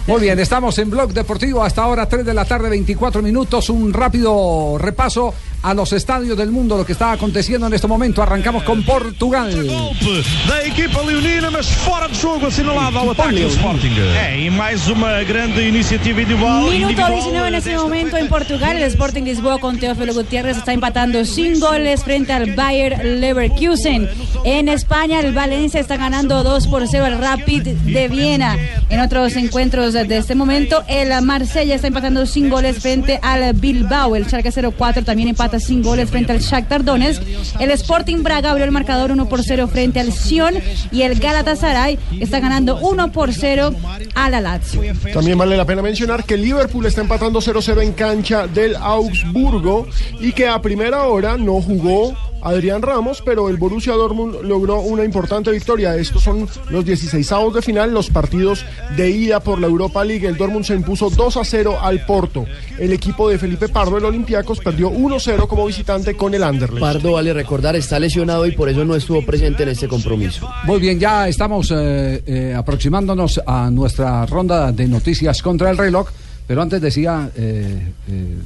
[0.08, 3.70] Muy bien, estamos en Blog Deportivo hasta ahora 3 de la tarde, 24 minutos.
[3.70, 5.34] Un rápido repaso
[5.64, 8.22] a los estadios del mundo, lo que está aconteciendo en este momento.
[8.22, 9.52] Arrancamos con Portugal.
[9.52, 13.92] Golpe da equipa leonina, mas fora de jogo, assinalado ao ataque do Sporting.
[14.20, 16.64] É, e mais uma grande iniciativa individual.
[16.64, 18.78] Minuto individual 19 en este momento en Portugal.
[18.78, 24.10] El Sporting Lisboa con Teófilo Gutiérrez está empatando sin goles frente al Bayer Leverkusen.
[24.44, 28.58] En España, el Valencia está ganando 2 por 0 al Rapid de Viena.
[28.90, 34.16] En otros encuentros de este momento, el Marsella está empatando sin goles frente al Bilbao.
[34.16, 37.22] El Schalke 04 también empata sin goles frente al Shakhtar Donetsk.
[37.60, 40.56] El Sporting Braga abrió el marcador 1 por 0 frente al Sion
[40.92, 43.74] y el Galatasaray está ganando 1 por 0
[44.16, 44.82] al Lazio.
[45.14, 49.88] También vale la pena mencionar que Liverpool está empatando 0-0 en cancha del Augsburgo
[50.20, 55.04] y que a primera hora no jugó Adrián Ramos, pero el Borussia Dortmund logró una
[55.04, 55.96] importante victoria.
[55.96, 58.66] Estos son los 16 avos de final, los partidos
[58.96, 60.28] de ida por la Europa League.
[60.28, 62.46] El Dortmund se impuso 2 a 0 al Porto.
[62.80, 66.82] El equipo de Felipe Pardo, el Olympiacos, perdió 1-0 como visitante con el Anderlecht.
[66.82, 70.50] Pardo, vale recordar, está lesionado y por eso no estuvo presente en este compromiso.
[70.66, 76.10] Muy bien, ya estamos eh, eh, aproximándonos a nuestra ronda de noticias contra el reloj,
[76.48, 77.30] pero antes decía...
[77.36, 78.38] eh, eh,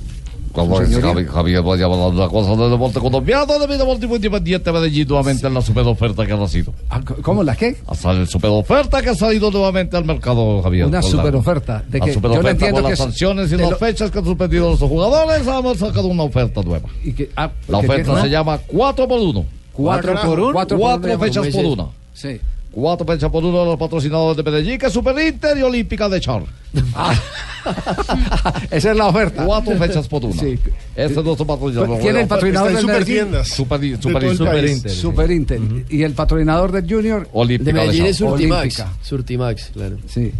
[0.56, 3.78] Como es Javi- Javier, voy a hablar de una cosa de deporte colombiano, de mi
[3.78, 6.74] deportivo independiente Medellín nuevamente en la super oferta que ha nacido.
[6.90, 7.78] Ah, ¿Cómo la qué?
[7.88, 10.86] Hasta el super oferta que ha salido nuevamente al mercado, Javier.
[10.88, 13.00] Una Con la- superoferta, de La que- super yo no oferta entiendo con que las
[13.00, 16.62] es- sanciones y las lo- fechas que han suspendido los jugadores, hemos sacado una oferta
[16.62, 16.88] nueva.
[17.04, 20.54] Y que, ah, La que oferta se llama 4 por 1 ¿Cuatro por uno?
[20.54, 21.74] Cuatro, Cuatro por uno, fechas como por dice.
[21.82, 21.86] una.
[22.14, 22.42] Sí.
[22.76, 26.10] Cuatro fechas por uno de los patrocinadores de Medellín, que es Super Inter y Olímpica
[26.10, 26.44] de Char.
[28.70, 29.46] Esa es la oferta.
[29.46, 30.34] Cuatro fechas por una.
[30.34, 30.60] Sí.
[30.96, 32.00] Este es nuestro patrocinador.
[32.00, 33.28] ¿Quién es el patrocinador del Medellín?
[33.44, 34.66] Super, de super, super.
[34.66, 34.92] Inter.
[34.92, 35.60] Super Inter.
[35.90, 37.28] ¿Y el patrocinador del Junior?
[37.34, 38.18] Olímpica De Medellín de es.
[38.18, 38.84] Surtimax.
[39.02, 39.98] Surtimax, claro.
[40.08, 40.32] Sí.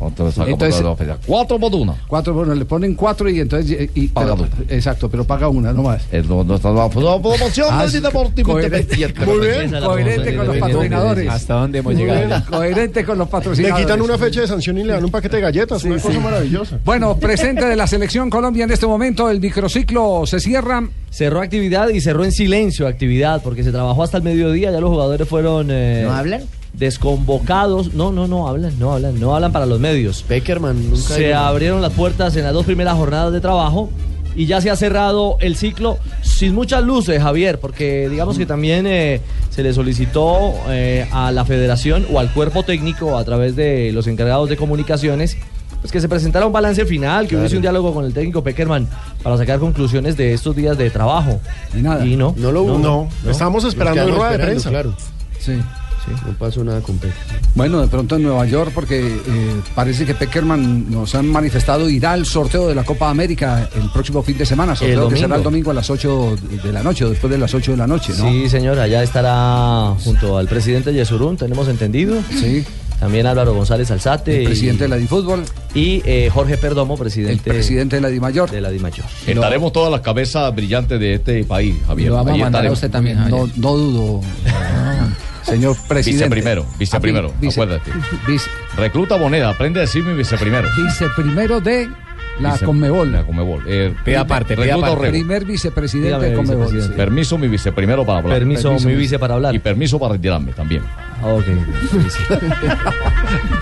[0.48, 0.84] Entonces.
[1.26, 1.96] Cuatro por una.
[2.08, 3.90] Cuatro, bueno, le ponen cuatro y entonces...
[3.96, 6.04] Y, y- Paga pero- exacto, pero paga una nomás.
[6.12, 8.60] Es no- nuestra nueva promoción Ah, del Deportivo.
[8.62, 9.26] Independiente.
[9.26, 9.72] Muy bien.
[9.84, 11.30] Coherente con los patrocinadores.
[11.30, 12.46] ¿Hasta dónde hemos llegado?
[12.50, 13.86] Coherente con los Le patrocinadores.
[13.86, 16.80] quitan una fecha de sanción y le dan un paquete de galletas, una cosa maravillosa.
[16.86, 20.88] Bueno, presente de la selección Colombia en este momento, el microciclo se cierra.
[21.10, 24.72] Cerró actividad y cerró en silencio actividad porque se trabajó hasta el mediodía.
[24.72, 25.68] Ya los jugadores fueron.
[25.72, 26.42] eh, ¿No hablan?
[26.74, 27.94] Desconvocados.
[27.94, 30.24] No, no, no hablan, no hablan, no hablan para los medios.
[30.24, 31.02] Peckerman nunca.
[31.02, 33.90] Se abrieron las puertas en las dos primeras jornadas de trabajo
[34.36, 38.86] y ya se ha cerrado el ciclo sin muchas luces, Javier, porque digamos que también
[38.86, 43.92] eh, se le solicitó eh, a la federación o al cuerpo técnico a través de
[43.94, 45.38] los encargados de comunicaciones
[45.86, 48.88] pues que se presentara un balance final, que hubiese un diálogo con el técnico Peckerman
[49.22, 51.40] para sacar conclusiones de estos días de trabajo.
[51.76, 52.04] Y nada.
[52.04, 52.34] Y no.
[52.36, 52.80] No lo hubo.
[52.80, 54.72] No, estamos Nos esperando en rueda de prensa.
[54.72, 54.96] Claro.
[55.40, 55.54] Sí.
[56.26, 57.14] No pasó nada con Peck.
[57.54, 62.14] Bueno, de pronto en Nueva York, porque eh, parece que Peckerman nos han manifestado irá
[62.14, 64.76] al sorteo de la Copa América el próximo fin de semana.
[64.76, 67.54] Sorteo que será el domingo a las 8 de la noche, o después de las
[67.54, 68.28] 8 de la noche, ¿no?
[68.28, 72.16] Sí, señor, allá estará junto al presidente Yesurún, tenemos entendido.
[72.32, 72.66] Sí.
[73.00, 74.38] También Álvaro González Alzate.
[74.38, 75.44] El y- presidente de la Difútbol,
[75.74, 78.50] Y eh, Jorge Perdomo, el presidente, presidente de la Dimayor.
[78.50, 79.06] de la DIMAYOR.
[79.28, 82.10] Estaremos todas las cabezas brillantes de este país, Javier.
[82.10, 83.38] Lo vamos Ahí a mandar a usted también, Javier.
[83.38, 84.22] No, no dudo,
[85.44, 86.24] señor presidente.
[86.26, 87.92] Viceprimero, viceprimero, Ah, vice- acuérdate.
[88.28, 90.68] vice- Recluta moneda, aprende a decirme viceprimero.
[90.78, 91.90] viceprimero de
[92.40, 93.12] la Vice- Conmebol.
[93.12, 93.64] La Conmebol.
[93.68, 95.10] Eh, Pida aparte, pida recluta aparte.
[95.10, 96.58] Primer vicepresidente Dígame, de Conmebol.
[96.66, 96.98] vicepresidente.
[96.98, 98.38] Permiso, mi viceprimero para hablar.
[98.40, 99.56] Permiso, Permiso, mi vice para hablar.
[99.56, 100.82] Y permiso para retirarme también.
[101.22, 101.46] Ah, ok.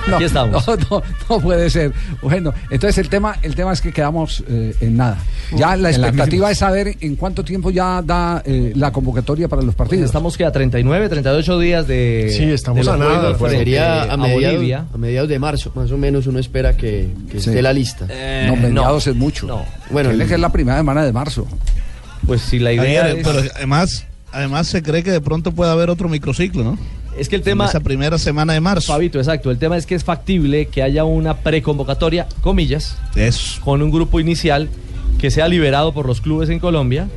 [0.08, 0.68] No, Aquí estamos.
[0.68, 1.94] No, no, no puede ser.
[2.22, 5.18] Bueno, entonces el tema, el tema es que quedamos eh, en nada.
[5.56, 9.76] Ya la expectativa es saber en cuánto tiempo ya da eh, la convocatoria para los
[9.76, 10.06] Pues partidos.
[10.08, 12.34] estamos que a 39, 38 días de.
[12.36, 13.54] Sí, estamos de a nada, pues.
[13.54, 14.86] Sería a mediados, Bolivia.
[14.94, 17.50] a mediados de marzo, más o menos uno espera que, que Sí.
[17.50, 18.06] esté la lista.
[18.10, 19.48] Eh, no, mediados es mucho.
[19.48, 19.66] No.
[19.92, 21.48] Bueno, el- que es la primera semana de marzo.
[22.26, 23.26] Pues si la idea es.
[23.28, 26.78] pero además, además se cree que de pronto puede haber otro microciclo, ¿no?
[27.18, 27.66] Es que el En tema.
[27.66, 28.92] esa primera semana de marzo.
[28.92, 29.52] Fabito, exacto.
[29.52, 33.62] El tema es que es factible que haya una preconvocatoria, comillas, Eso.
[33.62, 34.70] con un grupo inicial
[35.20, 37.08] que sea liberado por los clubes en Colombia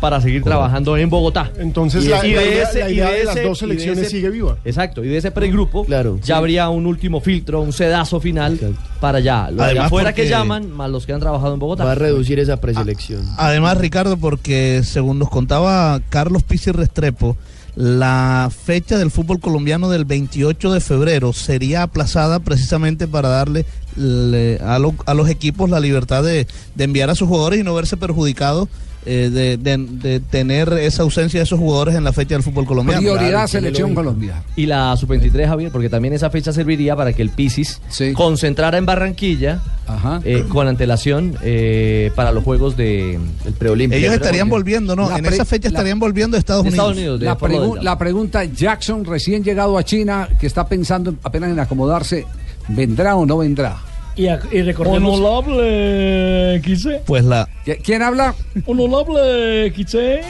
[0.00, 1.50] para seguir trabajando en Bogotá.
[1.58, 3.98] Entonces Y la, y de idea, ese- la y idea de de las dos selecciones
[3.98, 4.56] ese- sigue viva.
[4.64, 6.20] Exacto, y de ese pregrupo Claro.
[6.22, 8.58] ya habría un último filtro, un sedazo final
[9.00, 9.48] para allá.
[9.50, 11.84] Los de Además, afuera que llaman, más los que han trabajado en Bogotá.
[11.84, 13.22] va a reducir esa preselección.
[13.36, 17.36] Además, Ricardo, porque según nos contaba Carlos Pizzi Restrepo,
[17.74, 23.64] la fecha del fútbol colombiano del 28 de febrero sería aplazada precisamente para darle
[23.96, 27.62] le- a, lo- a los equipos la libertad de, de enviar a sus jugadores y
[27.64, 28.68] no verse perjudicados
[29.10, 32.66] eh, de, de- de tener esa ausencia de esos jugadores en la fecha del fútbol
[32.66, 33.00] colombiano.
[33.00, 34.42] Prioridad Claro, Selección Colombia.
[34.54, 38.12] Y la sub-23, Javier, porque también esa fecha serviría para que el Pisis Sí.
[38.12, 40.20] concentrara en Barranquilla Ajá.
[40.24, 43.14] eh, con antelación eh, para los juegos de,
[43.46, 43.98] El preolímpico.
[43.98, 45.08] Ellos estarían volviendo, ¿no?
[45.08, 46.74] La en esa fecha estarían volviendo a Estados Unidos.
[46.96, 47.20] Estados Unidos.
[47.40, 52.26] pregu- la pregunta, Jackson, recién llegado a China, que está pensando apenas en acomodarse,
[52.68, 53.78] ¿vendrá o no vendrá?
[54.18, 55.18] Y, a- y recordemos.
[55.20, 57.00] Honorable Quiche.
[57.06, 57.48] Pues la.
[57.84, 58.34] ¿Quién habla?
[58.66, 60.20] Honorable Quiche.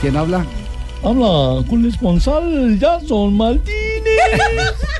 [0.00, 0.44] ¿Quién habla?
[1.02, 3.70] Habla con el responsable Jason Martínez.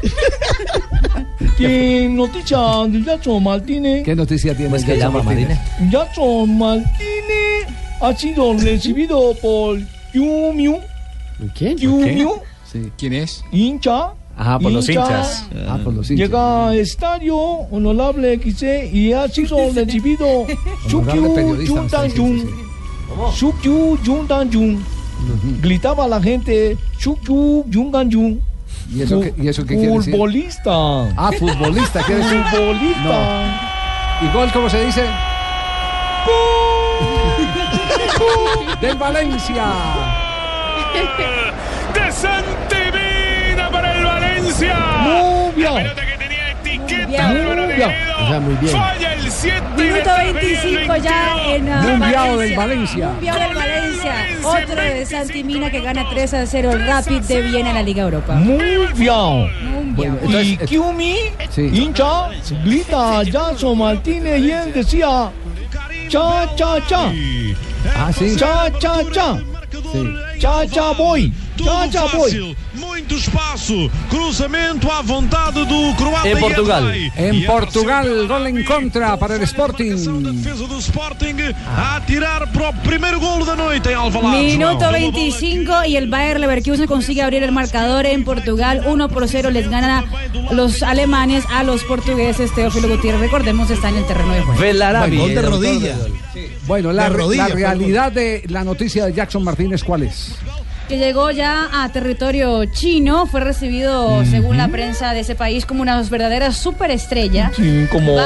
[1.58, 2.58] ¿Qué noticia
[2.88, 4.04] de Jason Martínez?
[4.04, 4.70] ¿Qué noticia tiene?
[4.70, 5.58] Pues que Jackson llama, Martínez?
[5.90, 7.66] Jason Martínez
[8.00, 9.78] ha sido recibido por
[10.14, 10.78] Yumiu.
[11.54, 11.76] ¿Quién?
[11.78, 12.32] Yumiu,
[12.96, 13.42] ¿Quién es?
[13.52, 14.10] hincha.
[14.40, 15.46] Ajá, por los hinchas.
[15.68, 16.26] Ah, por los hinchas.
[16.28, 20.46] Llega al estadio honorable XC y ha sido recibido
[20.88, 21.86] diciendo,
[22.16, 22.50] Jun.
[23.34, 24.82] Sukyu Jun Dan Jun.
[25.60, 28.40] Gritaba la gente Sukyu Jun Dan Jun.
[28.94, 30.12] ¿Y eso qué- y eso qué quiere decir?
[30.14, 30.72] Futbolista.
[31.16, 32.42] Ah, futbolista, quiere decir.
[32.50, 34.20] Futbolista.
[34.22, 35.04] ¿Y gol cómo se dice?
[38.80, 39.64] Del Valencia.
[40.94, 41.02] De
[42.12, 42.44] para el
[44.60, 45.00] Valencia.
[45.02, 45.74] Muy bien.
[45.74, 47.56] La pelota que tenía etiqueta Muy bien.
[47.56, 47.90] Negredo.
[48.22, 48.72] O sea, muy bien.
[48.76, 53.08] Falla el 7 Minuto 25 ya en Mundial del Valencia.
[53.20, 54.14] Del Valencia.
[54.42, 58.02] Otro de Santimina que gana 3 a 0 el Rapid de Viena en la Liga
[58.02, 58.34] Europa.
[58.34, 59.94] Muy bien.
[59.94, 61.16] Bueno, Y entonces, Kiumi,
[61.50, 61.62] Sí.
[61.72, 62.28] hincha,
[62.64, 65.30] grita a Jason Martínez y él decía
[66.08, 67.12] cha cha cha.
[67.96, 68.36] Ah, sí.
[68.36, 69.38] Cha cha cha.
[69.92, 70.14] Sí.
[70.38, 71.32] Cha cha boy.
[71.64, 76.84] Fácil, muito espaço, cruzamento à vontade do croata En Portugal.
[76.84, 77.12] Yedley.
[77.16, 79.94] En E Portugal, gol en contra para el a Sporting.
[79.94, 81.36] defesa do Sporting
[81.66, 84.42] a atirar para o primeiro golo da noite em Alvalade.
[84.44, 84.92] Minuto João.
[85.12, 88.82] 25 y el Bayer Leverkusen consigue abrir el marcador en Portugal.
[88.86, 90.04] 1 por 0 les ganan
[90.48, 92.52] a los alemanes a los portugueses.
[92.54, 94.60] Teófilo Gutiérrez, recordemos, está en el terreno de juego.
[94.60, 95.16] Velarabi.
[95.18, 95.96] Gol de rodilla.
[95.96, 96.12] gol.
[96.66, 100.04] Bueno, la, De rodilla, la fue el realidad de la noticia de Jackson Martínez, ¿cuál
[100.04, 100.36] es?
[100.90, 105.82] Que llegó ya a territorio chino, fue recibido, según la prensa de ese país, como
[105.82, 107.52] una verdadera superestrella.
[107.54, 108.16] Sí, como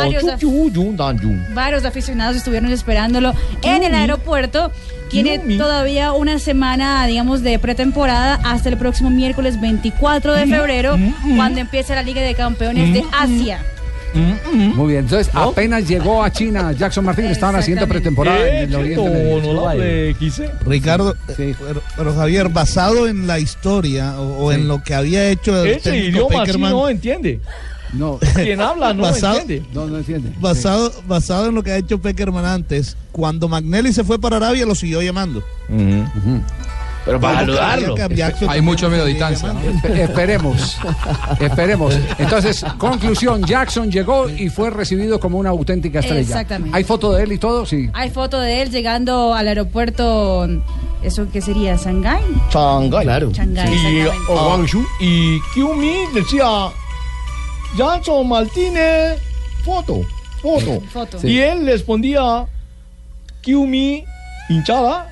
[1.52, 4.72] Varios aficionados estuvieron esperándolo en el aeropuerto.
[5.10, 10.96] Tiene todavía una semana, digamos, de pretemporada hasta el próximo miércoles 24 de febrero,
[11.36, 13.60] cuando empieza la Liga de Campeones de Asia.
[14.14, 20.16] Muy bien, entonces apenas llegó a China Jackson Martínez, estaban haciendo pretemporada en el Oriente
[20.18, 20.50] Quise.
[20.64, 25.28] Ricardo, eh, pero, pero Javier, basado en la historia o, o en lo que había
[25.28, 27.40] hecho el Ese idioma Peckerman, no entiende.
[27.92, 29.68] No, Quien habla no Basado- entiende.
[29.72, 30.32] no, no entiende.
[30.40, 34.66] basado, basado en lo que ha hecho Peckerman antes, cuando Magnelli se fue para Arabia
[34.66, 35.44] lo siguió llamando.
[37.04, 37.94] Saludarlo.
[37.94, 39.54] había que Jackson Hay mucho medio distancia.
[39.94, 40.78] esperemos,
[41.40, 41.94] esperemos.
[42.18, 46.20] Entonces, conclusión, Jackson llegó y fue recibido como una auténtica estrella.
[46.20, 46.76] Exactamente.
[46.76, 47.66] ¿Hay foto de él y todo?
[47.66, 47.90] Sí.
[47.92, 50.48] Hay foto de él llegando al aeropuerto,
[51.02, 51.76] ¿eso qué sería?
[51.76, 52.22] ¿Shanghái?
[52.52, 53.04] Shanghái.
[53.04, 53.30] Claro.
[53.32, 54.84] Shanghái, Y, oh, Guangzhou.
[55.00, 56.68] y Kiumi decía
[57.76, 59.20] Jackson Martínez,
[59.64, 60.02] foto,
[60.40, 60.80] foto.
[60.92, 61.26] Foto.
[61.26, 62.46] Y él respondía
[63.42, 64.04] Kiumi,
[64.48, 65.08] hinchada,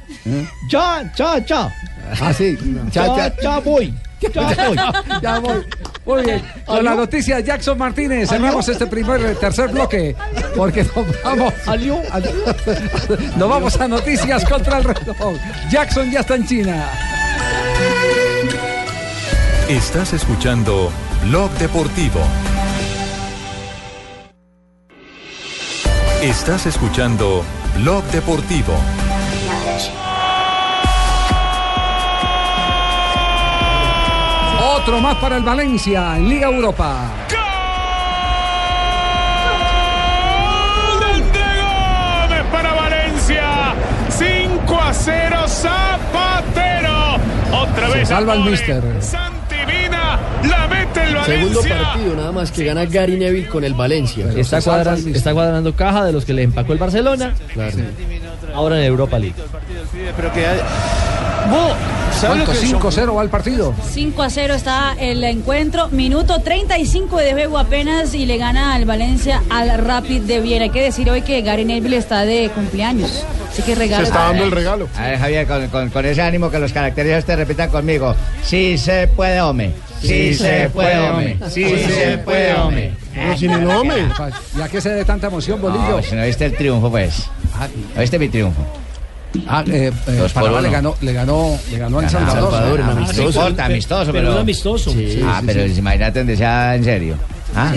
[0.69, 1.73] cha, cha, cha.
[2.21, 2.57] Ah, sí.
[2.91, 3.43] Cha, Cha, cha.
[3.43, 3.95] cha, voy.
[4.33, 4.77] Cha, voy.
[5.23, 5.67] Ya voy.
[6.05, 6.43] Muy bien.
[6.67, 10.15] Con la noticia de Jackson Martínez cerramos este primer, tercer bloque.
[10.57, 12.03] Porque nos vamos, Alió.
[13.37, 15.37] nos vamos a noticias contra el reloj.
[15.71, 16.87] Jackson ya está en China.
[19.69, 20.91] Estás escuchando
[21.25, 22.21] Blog Deportivo.
[26.21, 27.45] Estás escuchando
[27.79, 28.75] Blog Deportivo.
[34.83, 37.09] Otro más para el Valencia en Liga Europa.
[41.01, 43.75] Gol de Gómez para Valencia.
[44.09, 47.17] 5 a 0 Zapatero.
[47.53, 48.09] Otra Se vez.
[48.09, 48.51] salva el Amore.
[48.51, 48.83] míster.
[49.01, 50.19] Santimina
[50.51, 51.25] la mete el Valencia.
[51.27, 54.27] Segundo partido, nada más que gana Gary Neville con el Valencia.
[54.35, 57.35] Está, cuadran- cuadrando caja de los que le empacó el Barcelona.
[57.55, 57.77] Claro.
[58.55, 59.35] Ahora en Europa League.
[60.17, 60.47] Pero que.
[62.21, 62.53] ¿Cuánto?
[62.53, 63.75] 5-0 va el partido.
[63.91, 68.85] 5 a 0 está el encuentro, minuto 35 de juego apenas y le gana al
[68.85, 70.65] Valencia al Rapid de Viena.
[70.65, 74.05] Hay que decir hoy que Gary Neville está de cumpleaños, así que regalo.
[74.51, 74.89] regalo.
[74.97, 78.15] A ver, Javier, con, con- con ese ánimo que los característicos te repitan conmigo.
[78.45, 79.73] Sí se puede, hombre.
[80.01, 81.37] Sí se puede, hombre.
[81.51, 82.93] Sí se puede, hombre.
[83.15, 84.07] Pero sin el hombre.
[84.57, 85.97] ¿Y a qué se dé tanta emoción, Bolillo?
[85.97, 87.29] No, si no viste el triunfo, pues.
[87.95, 88.63] ¿No viste mi triunfo?
[89.47, 92.27] Ah, eh, eh, Panamá le ganó, le ganó, le ganó al Ganado.
[92.33, 92.51] Salvador.
[92.53, 93.23] Salvador, Ah, amistoso.
[93.23, 94.33] No importa, amistoso, Pero pero.
[94.33, 94.95] un amistoso.
[95.25, 97.17] ah, pero imagínate donde sea en serio.
[97.55, 97.73] Ah,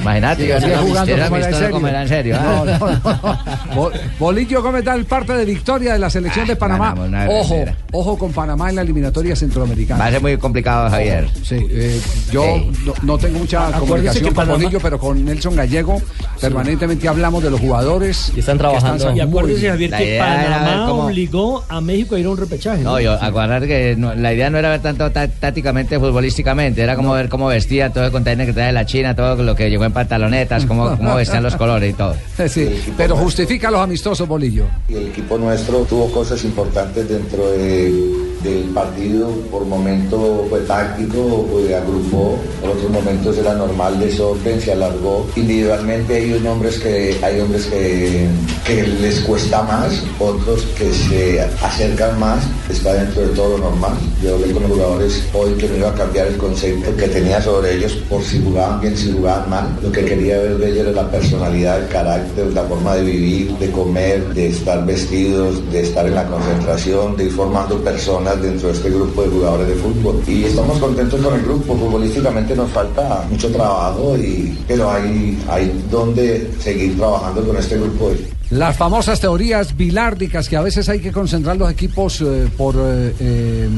[0.00, 1.70] imagínate, jugando como era en serio.
[1.70, 2.36] como era en serio.
[2.38, 2.42] ah.
[2.44, 3.74] No, no, no.
[3.74, 6.90] Bo- Bolillo, ¿cómo está el parte de victoria de la selección de Panamá?
[6.94, 10.00] ganamos una Ojo, ojo con Panamá en la eliminatoria centroamericana.
[10.00, 11.28] Va a ser muy complicado, Javier.
[11.42, 12.00] Sí, eh,
[12.32, 12.70] yo Sí.
[12.86, 16.00] no, no tengo mucha Acuérdese comunicación con Panamá- Bolillo, pero con Nelson Gallego
[16.40, 19.12] permanentemente hablamos de los jugadores que están trabajando.
[19.14, 22.82] Y acuérdese, Javier, que Panamá cómo- obligó a México a ir a un repechaje.
[22.82, 26.96] No, yo acuérdate que no- la idea no era ver tanto tá- tácticamente, futbolísticamente, era
[26.96, 29.68] como ver cómo vestía todo el container que trae de la China, todo lo que
[29.70, 32.14] llegó en pantalonetas, cómo, cómo vestían los colores y todo.
[32.48, 34.66] Sí, pero justifica los amistosos, Bolillo.
[34.88, 39.30] Y el equipo nuestro tuvo cosas importantes dentro de- del partido.
[39.50, 42.38] Por momentos fue táctico, pues, agrupó.
[42.60, 45.26] Por otros momentos era normal desorden, se alargó.
[45.36, 48.28] Individualmente hay unos hombres que hay hombres que,
[48.64, 52.44] que les cuesta más, otros que se acercan más.
[52.68, 53.94] Está dentro de todo lo normal.
[54.22, 57.40] Yo hablé con los jugadores hoy que me iba a cambiar el concepto que tenía
[57.40, 59.78] sobre ellos por si jugaban bien, si jugaban mal.
[59.82, 63.52] Lo que quería ver de ellos era la personalidad, el carácter, la forma de vivir,
[63.58, 68.68] de comer, de estar vestidos, de estar en la concentración, de ir formando personas dentro
[68.68, 70.22] de este grupo de jugadores de fútbol.
[70.26, 71.76] Y estamos contentos con el grupo.
[71.76, 78.10] Futbolísticamente nos falta mucho trabajo, y, pero hay, hay donde seguir trabajando con este grupo.
[78.50, 83.14] Las famosas teorías bilárdicas que a veces hay que concentrar los equipos eh, por eh,
[83.20, 83.68] eh,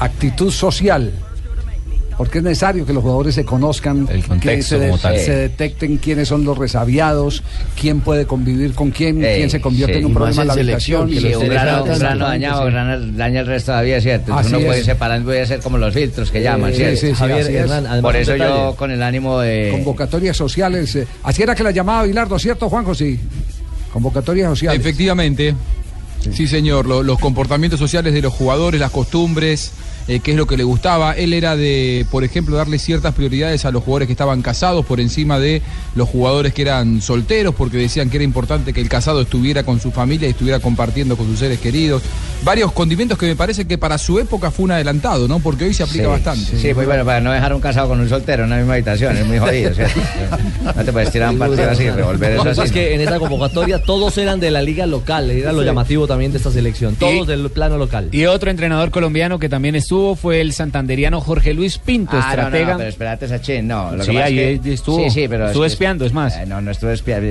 [0.00, 1.12] actitud social.
[2.16, 4.06] Porque es necesario que los jugadores se conozcan,
[4.40, 7.42] que se, de- detecten quiénes son los resabiados,
[7.80, 9.98] quién puede convivir con quién, Ey, quién se convierte sí.
[9.98, 11.08] en un Y problema más en la habitación.
[11.08, 12.70] selección, que un grano, un grano dañado
[13.16, 14.26] daña el resto de la vida, ¿cierto?
[14.30, 14.86] Entonces Así uno puede es.
[14.86, 17.00] separar, puede ser como los filtros que llaman, Sí, ¿cierto?
[17.00, 17.50] sí, sí, Javier.
[17.50, 18.50] Hernán, además, Por eso detalle.
[18.54, 19.70] yo con el ánimo de...
[19.72, 20.94] Convocatorias sociales.
[20.94, 22.94] eh, así era que la llamaba Bilardo, ¿cierto, Juanjo?
[22.94, 23.18] Sí.
[23.92, 24.80] Convocatorias sociales.
[24.80, 25.54] Efectivamente.
[26.32, 26.86] Sí, señor.
[26.86, 29.72] Lo- los comportamientos sociales de los jugadores, las costumbres,
[30.08, 31.12] eh, qué es lo que le gustaba.
[31.12, 35.00] Él era de, por ejemplo, darle ciertas prioridades a los jugadores que estaban casados por
[35.00, 35.62] encima de
[35.94, 39.80] los jugadores que eran solteros, porque decían que era importante que el casado estuviera con
[39.80, 42.02] su familia y estuviera compartiendo con sus seres queridos.
[42.42, 45.38] Varios condimentos que me parece que para su época fue un adelantado, ¿no?
[45.40, 46.58] Porque hoy se aplica Sí, bastante.
[46.58, 49.16] Sí, muy bueno, para no dejar un casado con un soltero en la misma habitación,
[49.16, 50.00] es muy jodido, ¿cierto?
[50.64, 52.60] No te puedes tirar un partido así, revolver eso así.
[52.62, 55.66] es que en esa convocatoria todos eran de la liga local, era lo Sí.
[55.66, 58.08] llamativo también de esta selección, todos del plano local.
[58.12, 62.28] Y otro entrenador colombiano que también estuvo fue el santanderiano Jorge Luis Pinto, Ah, no,
[62.30, 62.72] estratega.
[62.72, 63.92] no, pero espérate, Sachin, no.
[63.92, 64.96] Lo que Sí, ahí es que- estuvo.
[64.98, 65.46] Sí, sí, pero.
[65.46, 66.36] Estuvo es que- espiando, es más.
[66.36, 67.26] Eh, no, no estuvo espiando.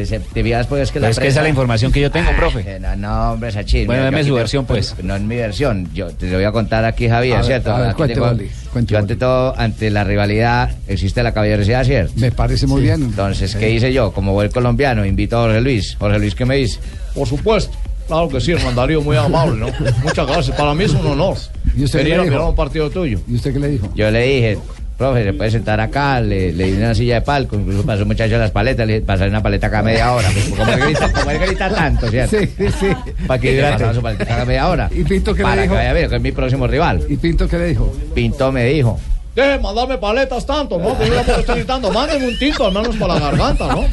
[0.70, 2.80] pues es que la Pues es que esa es la información que yo tengo, profe.
[2.80, 3.86] No, no, hombre, Sachin.
[3.88, 4.96] Bueno, aquí su tengo- versión, pues.
[5.04, 5.90] No es mi versión.
[5.94, 7.72] Yo te lo voy a contar aquí, Javier, A ¿cierto?
[7.74, 11.34] a ver, Aquí cuente, tengo- Oli, cuente, yo, ante todo, ante la rivalidad, existe la
[11.34, 12.14] caballerosidad, ¿cierto?
[12.18, 12.88] Me parece muy Sí.
[12.88, 13.04] bien.
[13.04, 14.12] Entonces, ¿qué hice yo?
[14.12, 15.96] Como buen colombiano, invito a Jorge Luis.
[16.00, 16.80] Jorge Luis, ¿qué me dice?
[17.14, 17.76] Por supuesto.
[18.08, 19.68] Claro que sí, hermano Darío, muy amable, ¿no?
[20.04, 20.58] Muchas gracias.
[20.58, 21.38] Para mí es un honor.
[21.76, 22.50] ¿Y usted qué venir le dijo?
[22.50, 23.20] un partido tuyo.
[23.28, 23.90] ¿Y usted qué le dijo?
[23.96, 24.58] Yo le dije,
[24.98, 28.08] profe, se puede sentar acá, le, le di una silla de palco, incluso pasó un
[28.10, 30.30] muchacho a las paletas, le pasar una paleta acá media hora.
[30.32, 32.38] pues, Como él grita, como él grita tanto, ¿cierto?
[32.40, 32.88] Sí, sí, sí.
[33.28, 33.74] Para que Hidrate.
[33.74, 34.90] pasara su paleta acá media hora.
[34.94, 35.74] ¿Y Pinto qué le Para dijo?
[35.74, 37.02] que vaya a ver, que es mi próximo rival.
[37.10, 37.94] ¿Y Pinto qué le dijo?
[38.14, 39.00] Pinto me dijo,
[39.36, 40.98] Deje mandarme paletas tanto, ¿no?
[40.98, 41.92] Que yo no puedo estar gritando.
[41.92, 43.86] Mándenme un tinto, al menos para la garganta, ¿no?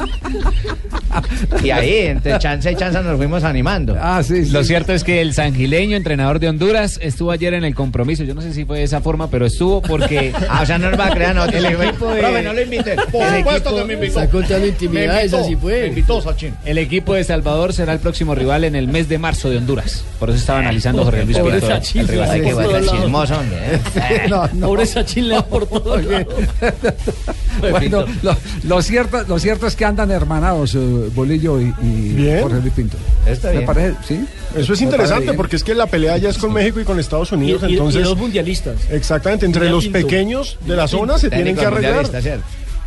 [1.64, 3.96] y ahí, entre chance y chance nos fuimos animando.
[4.00, 7.74] Ah, sí, Lo cierto es que el sangileño, entrenador de Honduras, estuvo ayer en el
[7.74, 8.22] compromiso.
[8.24, 10.32] Yo no sé si fue de esa forma, pero estuvo porque.
[10.52, 11.62] Ah, o sea, no nos va a crear nosotros.
[11.64, 12.96] El equipo de- Profe, no lo invité.
[13.12, 14.20] Por El supuesto equipo- que me invitó.
[14.20, 15.80] Está contando Me intimidades, invitó, así fue.
[15.82, 16.54] Me invitó, Sachin.
[16.64, 20.04] El equipo de Salvador será el próximo rival en el mes de marzo de Honduras.
[20.18, 22.30] Por eso estaba analizando Jorge Luis Pobre Pinto, Sachin, el rival.
[22.30, 23.58] Ay, qué chismoso, hombre.
[23.60, 24.22] ¿eh?
[24.28, 24.66] No, no.
[24.66, 25.68] Pobre Sachin por.
[27.60, 30.78] Bueno, lo, lo cierto, lo cierto es que andan hermanados eh,
[31.14, 32.40] Bolillo y, y Bien.
[32.42, 32.96] Jorge Luis Pinto.
[33.26, 33.66] Está ¿Me bien.
[33.66, 33.94] parece?
[34.06, 34.24] Sí.
[34.56, 36.98] Eso es Me interesante porque es que la pelea ya es con México y con
[36.98, 38.76] Estados Y, Unidos, y- y entonces dos mundialistas.
[38.90, 39.98] exactamente entre los Pinto.
[39.98, 42.06] pequeños de la zona se tienen que arreglar.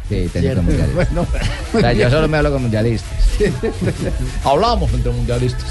[0.09, 0.93] Sí, técnico mundialista.
[0.95, 1.27] Bueno,
[1.73, 3.11] O sea, yo solo me hablo con mundialistas.
[4.43, 5.65] Hablamos entre mundialistas.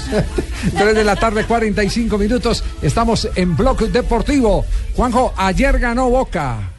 [0.77, 2.63] 3 de la tarde, 45 minutos.
[2.81, 4.65] Estamos en Bloque Deportivo.
[4.95, 6.69] Juanjo, ayer ganó Boca.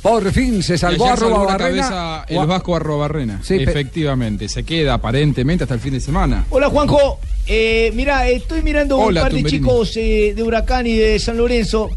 [0.00, 1.82] Por fin se salvó a ayer salvó la Barrena.
[1.88, 3.40] cabeza el Vasco Arrobarrena.
[3.44, 6.44] Sí, pe- Efectivamente, se queda aparentemente hasta el fin de semana.
[6.50, 10.96] Hola Juanjo, eh, mira, estoy mirando Hola, un par de chicos eh, de Huracán y
[10.96, 11.88] de San Lorenzo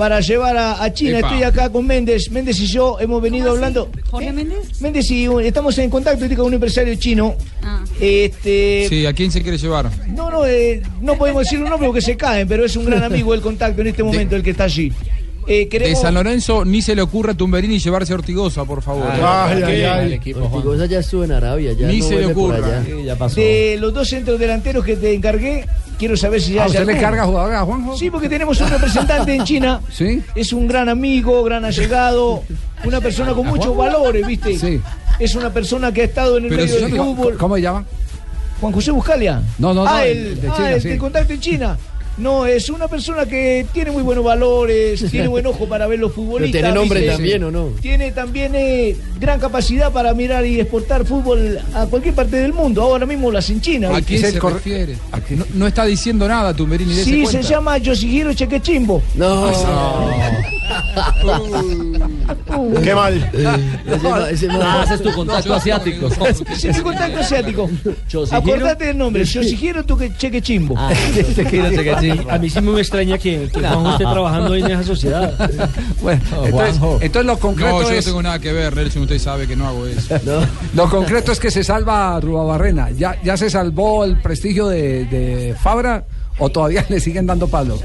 [0.00, 1.18] para llevar a, a China.
[1.18, 1.28] Epa.
[1.28, 2.30] Estoy acá con Méndez.
[2.30, 3.90] Méndez y yo hemos venido hablando.
[4.10, 4.80] ¿Jorge Méndez?
[4.80, 7.34] Méndez y uh, estamos en contacto con un empresario chino.
[7.62, 7.84] Ah.
[8.00, 9.90] Este, Sí, ¿a quién se quiere llevar?
[10.08, 13.04] no, no, eh, no podemos decir un nombre porque se caen, pero es un gran
[13.04, 14.90] amigo el contacto en este momento el que está allí.
[15.46, 19.04] Eh, De San Lorenzo ni se le ocurra a Tumberini llevarse a Ortigosa, por favor.
[19.22, 20.40] Ay, ay, equipo.
[20.40, 22.56] Ortigosa ya estuvo en Arabia, ya Ni no se le ocurra.
[22.56, 22.84] allá.
[22.86, 23.38] Sí, ya pasó.
[23.38, 25.66] de los dos centros delanteros que te encargué,
[26.00, 27.96] quiero saber si ya ¿A hay usted le carga jugadores a Juanjo?
[27.96, 29.80] Sí, porque tenemos un representante en China.
[29.92, 30.22] Sí.
[30.34, 32.42] Es un gran amigo, gran allegado,
[32.84, 34.58] una persona con muchos valores, ¿viste?
[34.58, 34.80] Sí.
[35.18, 37.36] Es una persona que ha estado en el Pero medio si- del ¿cómo- fútbol.
[37.36, 37.84] ¿Cómo se llama?
[38.60, 39.42] Juan José Buscalia.
[39.58, 40.88] No, no, no, Ah, el el, de ah, el sí.
[40.88, 41.78] de contacto en China.
[42.18, 46.12] No, es una persona que tiene muy buenos valores, tiene buen ojo para ver los
[46.12, 46.60] futbolistas.
[46.60, 47.68] tiene nombre también, ¿o no?
[47.80, 52.82] Tiene también eh, gran capacidad para mirar y exportar fútbol a cualquier parte del mundo.
[52.82, 53.96] Ahora mismo las en China.
[53.96, 54.96] ¿A quién se refiere?
[55.30, 56.94] No, no está diciendo nada, Tumberini.
[56.94, 59.02] Sí, se llama Yoshihiro Chequechimbo.
[59.14, 59.50] No.
[62.82, 63.30] Qué mal.
[63.46, 66.08] Ah, ese es tu contacto asiático.
[66.50, 67.70] Ese es mi contacto asiático.
[68.30, 70.74] Acordate del nombre, Yoshihiro Tuque- Chequechimbo.
[70.76, 72.30] Ah, Chequechimbo.
[72.30, 75.34] A mí sí me extraña que, que Juanjo esté trabajando en esa sociedad.
[76.00, 78.04] Bueno, entonces, entonces lo concreto No, yo no es...
[78.04, 79.02] tengo nada que ver, Nelson.
[79.02, 80.18] Usted sabe que no hago eso.
[80.74, 82.90] Lo concreto es que se salva a Rubabarrena.
[82.90, 86.04] ¿Ya, ¿Ya se salvó el prestigio de, de Fabra
[86.38, 87.78] o todavía le siguen dando palo?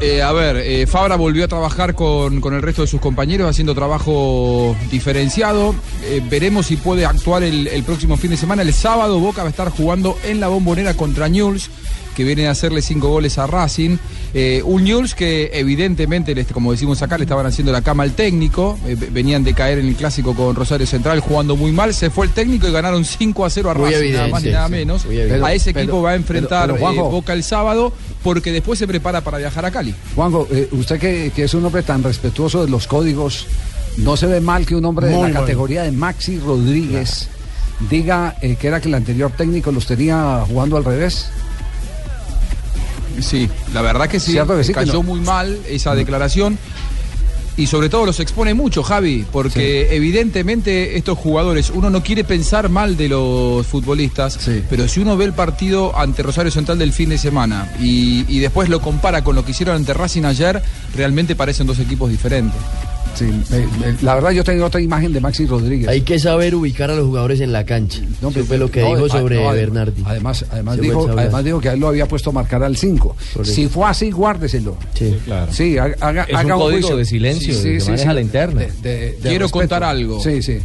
[0.00, 3.48] Eh, a ver, eh, Fabra volvió a trabajar con, con el resto de sus compañeros
[3.48, 5.74] haciendo trabajo diferenciado.
[6.04, 8.60] Eh, veremos si puede actuar el, el próximo fin de semana.
[8.62, 11.70] El sábado Boca va a estar jugando en la bombonera contra Newell's,
[12.16, 13.98] que viene a hacerle cinco goles a Racing.
[14.34, 18.78] Eh, un Newell's que evidentemente, como decimos acá, le estaban haciendo la cama al técnico.
[18.86, 21.92] Eh, ve- venían de caer en el clásico con Rosario Central jugando muy mal.
[21.94, 24.72] Se fue el técnico y ganaron 5 a 0 a Racing, nada más nada sí,
[24.72, 25.04] menos.
[25.44, 27.06] a ese Pero- equipo va a enfrentar pero, Juanjo.
[27.08, 27.92] eh, Boca el sábado
[28.22, 29.94] porque después se prepara para viajar a Cali.
[30.14, 33.46] Juanjo, eh, usted que, que es un hombre tan respetuoso de los códigos,
[33.98, 35.32] ¿no se ve mal que un hombre de la mal.
[35.34, 37.28] categoría de Maxi Rodríguez
[37.90, 41.28] diga eh, que era que el anterior técnico los tenía jugando al revés?
[43.20, 44.32] Sí, la verdad que sí.
[44.32, 45.02] Cierto que sí, que cayó no.
[45.02, 46.58] muy mal esa declaración.
[47.58, 52.68] Y sobre todo los expone mucho, Javi, porque evidentemente estos jugadores, uno no quiere pensar
[52.68, 54.38] mal de los futbolistas,
[54.68, 58.40] pero si uno ve el partido ante Rosario Central del fin de semana y, y
[58.40, 60.62] después lo compara con lo que hicieron ante Racing ayer,
[60.94, 62.60] realmente parecen dos equipos diferentes.
[63.14, 65.88] Sí, me- me- la verdad yo tengo otra imagen de Maxi Rodríguez.
[65.88, 68.00] Hay que saber ubicar a los jugadores en la cancha.
[68.20, 70.02] No, Eso fue lo que no, dijo sobre no, Bernardi.
[70.04, 73.16] Además, además, Se dijo, además que a él lo había puesto a marcar al 5.
[73.32, 73.54] Correcto.
[73.54, 74.76] Si fue así, guárdeselo.
[74.94, 75.52] Sí, claro.
[75.52, 76.96] Sí, haga, haga- Es un código juicio.
[76.96, 78.60] de silencio, que se maneja a la interna.
[78.60, 79.50] De- de- de Quiero respeto.
[79.52, 80.22] contar algo.
[80.22, 80.58] Sí, sí.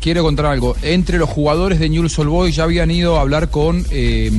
[0.00, 0.76] Quiero contar algo.
[0.82, 4.30] Entre los jugadores de Newell's Old Boys ya habían ido a hablar con eh,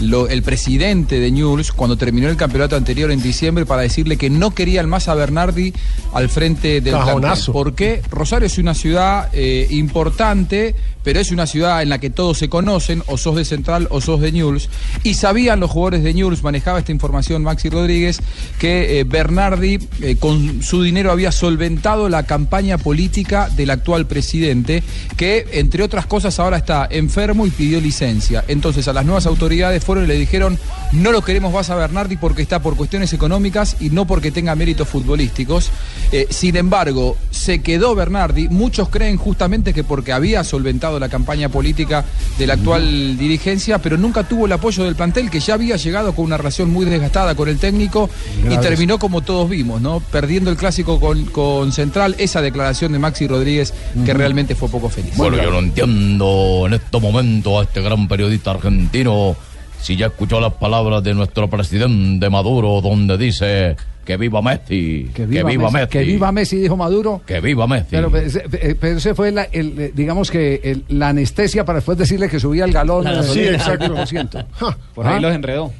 [0.00, 4.30] lo- el presidente de Newell's cuando terminó el campeonato anterior en diciembre para decirle que
[4.30, 5.72] no querían más a Bernardi
[6.12, 7.06] al frente del plantel.
[7.06, 7.52] Cajonazo.
[7.52, 12.38] Porque Rosario es una ciudad eh, importante, pero es una ciudad en la que todos
[12.38, 14.68] se conocen, o sos de Central o sos de Newell's.
[15.04, 18.20] Y sabían los jugadores de Newell's, manejaba esta información Maxi Rodríguez,
[18.58, 24.82] que eh, Bernardi eh, con su dinero había solventado la campaña política del actual presidente,
[25.16, 28.44] que entre otras cosas ahora está enfermo y pidió licencia.
[28.48, 30.58] Entonces a las nuevas autoridades fueron y le dijeron,
[30.92, 34.54] no lo queremos más a Bernardi porque está por cuestiones económicas y no porque tenga
[34.54, 35.70] méritos futbolísticos.
[36.12, 41.48] Eh, sin embargo, se quedó Bernardi, muchos creen justamente que porque había solventado la campaña
[41.48, 42.04] política
[42.36, 46.14] de la actual dirigencia, pero nunca tuvo el apoyo del plantel, que ya había llegado
[46.14, 48.10] con una relación muy desgastada con el técnico
[48.46, 50.00] y terminó como todos vimos, ¿no?
[50.00, 53.72] Perdiendo el clásico con, con Central, esa declaración de Maxi Rodríguez
[54.04, 55.16] que realmente fue poco feliz.
[55.16, 59.34] Bueno, yo no entiendo en este momento a este gran periodista argentino
[59.80, 65.26] si ya escuchó las palabras de nuestro presidente Maduro donde dice que viva Messi, que
[65.26, 67.20] viva, Messi, Que viva Messi, dijo Maduro.
[67.26, 67.88] que viva Messi.
[67.90, 71.78] Pero, pero ese- eh, ese fue la, el, eh, digamos que el- la anestesia para
[71.80, 73.04] después decirle que subía el galón.
[73.04, 73.84] La Sí, exacto.
[73.94, 74.46] 5%.
[74.94, 75.20] Por ahí ¿Ah?
[75.20, 75.72] los enredó.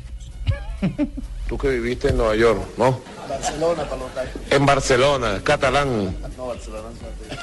[1.49, 3.01] Tú que viviste en Nueva York, ¿no?
[3.29, 6.15] Barcelona, para los En Barcelona, catalán.
[6.37, 6.89] No, Barcelona.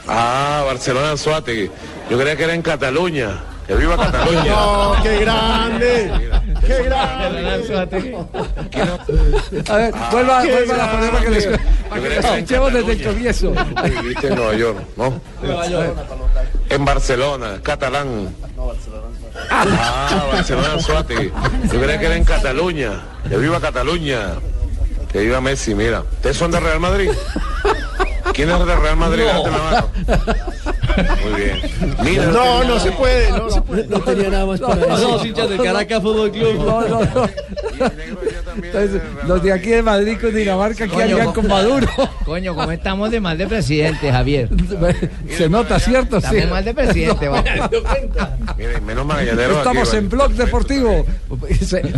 [0.07, 1.69] Ah, Barcelona Anzuategui.
[2.09, 3.39] Yo creía que era en Cataluña.
[3.67, 4.43] Que viva Cataluña.
[4.51, 6.11] No, qué grande.
[6.65, 7.73] Qué grande.
[9.69, 11.47] A ver, vuelva, vuelva a poner para que les-
[11.89, 13.53] para que les escuchemos desde el comienzo.
[14.01, 15.21] Viviste en Nueva York, ¿no?
[16.69, 18.29] En Barcelona, catalán.
[18.55, 19.03] No, Barcelona.
[19.49, 21.31] Ah, Barcelona Anzuategui.
[21.71, 22.91] Yo creía que era en Cataluña.
[23.27, 24.19] Que viva Cataluña.
[25.11, 26.01] Que viva Messi, mira.
[26.01, 27.09] ¿Ustedes son de Real Madrid?
[28.33, 29.23] ¿Quién es de Real Madrid?
[29.25, 29.89] Levante la mano.
[31.23, 31.59] Muy bien.
[32.03, 33.87] Mira, No, no se puede, no se puede.
[33.87, 35.07] No tenía nada más para No, decir.
[35.07, 36.55] no, hinchas del Caracas Fútbol Club.
[36.65, 37.29] No, no, no.
[38.61, 41.87] Entonces, los de aquí de Madrid con Dinamarca, ¿qué harían co- con Maduro?
[42.25, 44.49] Coño, ¿cómo estamos de mal de presidente, Javier?
[45.37, 46.17] Se nota, ¿cierto?
[46.17, 46.47] Estamos Sí.
[46.49, 47.29] mal de presidente.
[48.57, 49.05] Miren, menos
[49.57, 51.05] Estamos aquí, en blog deportivo.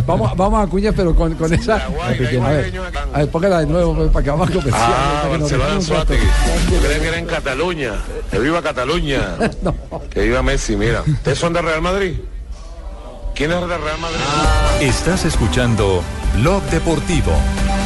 [0.06, 1.76] Vamos, vamos a Cuñas, pero con, con esa.
[1.76, 2.72] A ver,
[3.14, 4.82] a ver, póngala de nuevo pues, para que vamos a comercial.
[4.84, 5.78] Ah, Barcelona.
[5.80, 7.92] Yo creía que era en Cataluña.
[8.30, 9.20] Que viva Cataluña.
[10.10, 11.02] Que viva Messi, mira.
[11.06, 12.14] ¿Ustedes son de Real Madrid?
[13.34, 14.18] ¿Quién es de Real Madrid?
[14.80, 16.02] Estás escuchando
[16.40, 17.77] Blog Deportivo.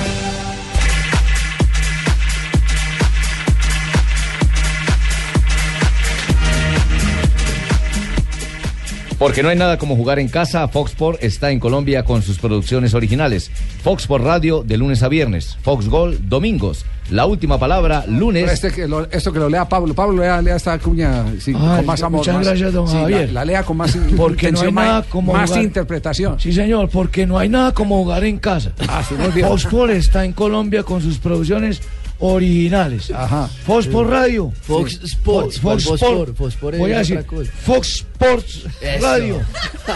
[9.23, 12.39] Porque no hay nada como jugar en casa, Fox Sport está en Colombia con sus
[12.39, 13.51] producciones originales.
[13.85, 16.85] Fox Sport Radio de lunes a viernes, Fox Gol domingos.
[17.11, 18.51] La última palabra lunes.
[18.51, 19.95] Este que lo- esto que lo lea Pablo.
[19.95, 22.19] Pablo, lea, lea esta cuña sí, Ay, con más amor.
[22.21, 23.33] muchas más- gracias, don sí, Javier.
[23.33, 26.41] La, lea con más Porque no hay nada como más jugar- interpretación.
[26.41, 28.73] Sí, señor, porque no hay nada como jugar en casa.
[28.89, 29.15] Ah, sí.
[29.41, 31.81] Fox Sports está en Colombia con sus producciones
[32.25, 33.11] originales.
[33.11, 33.49] Ajá.
[33.67, 34.53] Fox Sports Radio.
[34.63, 35.01] Fox.
[35.03, 36.01] Sports, Fox ¿cuál Sports.
[36.01, 36.37] Foxport?
[36.37, 37.25] Foxport es Voy a decir.
[37.65, 39.05] Fox Sports Eso.
[39.05, 39.41] Radio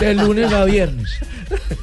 [0.00, 1.08] de lunes a viernes.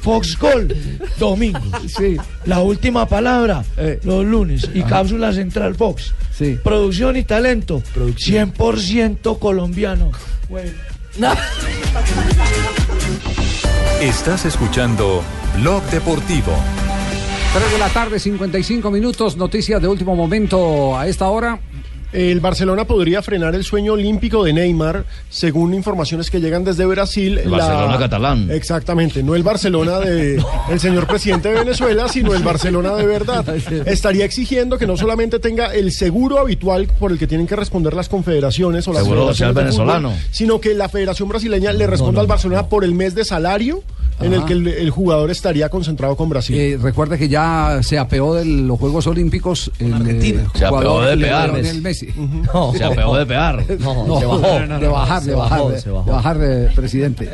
[0.02, 0.76] Fox Gol
[1.18, 1.60] domingo.
[1.88, 2.16] Sí.
[2.44, 3.98] La última palabra Eh.
[4.04, 6.12] los lunes y cápsula central Fox.
[6.36, 6.58] Sí.
[6.62, 10.12] Producción y talento 100% colombiano.
[10.48, 10.70] Güey.
[14.00, 15.22] Estás escuchando
[15.56, 16.52] Blog Deportivo.
[17.54, 19.36] 3 de la tarde, 55 minutos.
[19.36, 21.60] Noticias de último momento a esta hora.
[22.12, 27.38] El Barcelona podría frenar el sueño olímpico de Neymar, según informaciones que llegan desde Brasil.
[27.38, 28.48] El Barcelona catalán.
[28.50, 33.44] Exactamente, no el Barcelona de el señor presidente de Venezuela, sino el Barcelona de verdad.
[33.86, 37.94] Estaría exigiendo que no solamente tenga el seguro habitual por el que tienen que responder
[37.94, 40.12] las confederaciones o las Seguro federaciones social fútbol, venezolano.
[40.32, 43.82] sino que la Federación Brasileña le responda al Barcelona por el mes de salario
[44.24, 46.56] en el que el, el jugador estaría concentrado con Brasil.
[46.58, 51.16] Eh, recuerde que ya se apeó de los Juegos Olímpicos el eh, Se apeó de.
[52.52, 53.64] No, Se apeó de pear.
[53.78, 54.40] No, No, se bajó.
[54.78, 56.04] de bajar, Se de bajar, bajó, de, se bajó.
[56.06, 57.30] de bajar, eh, presidente.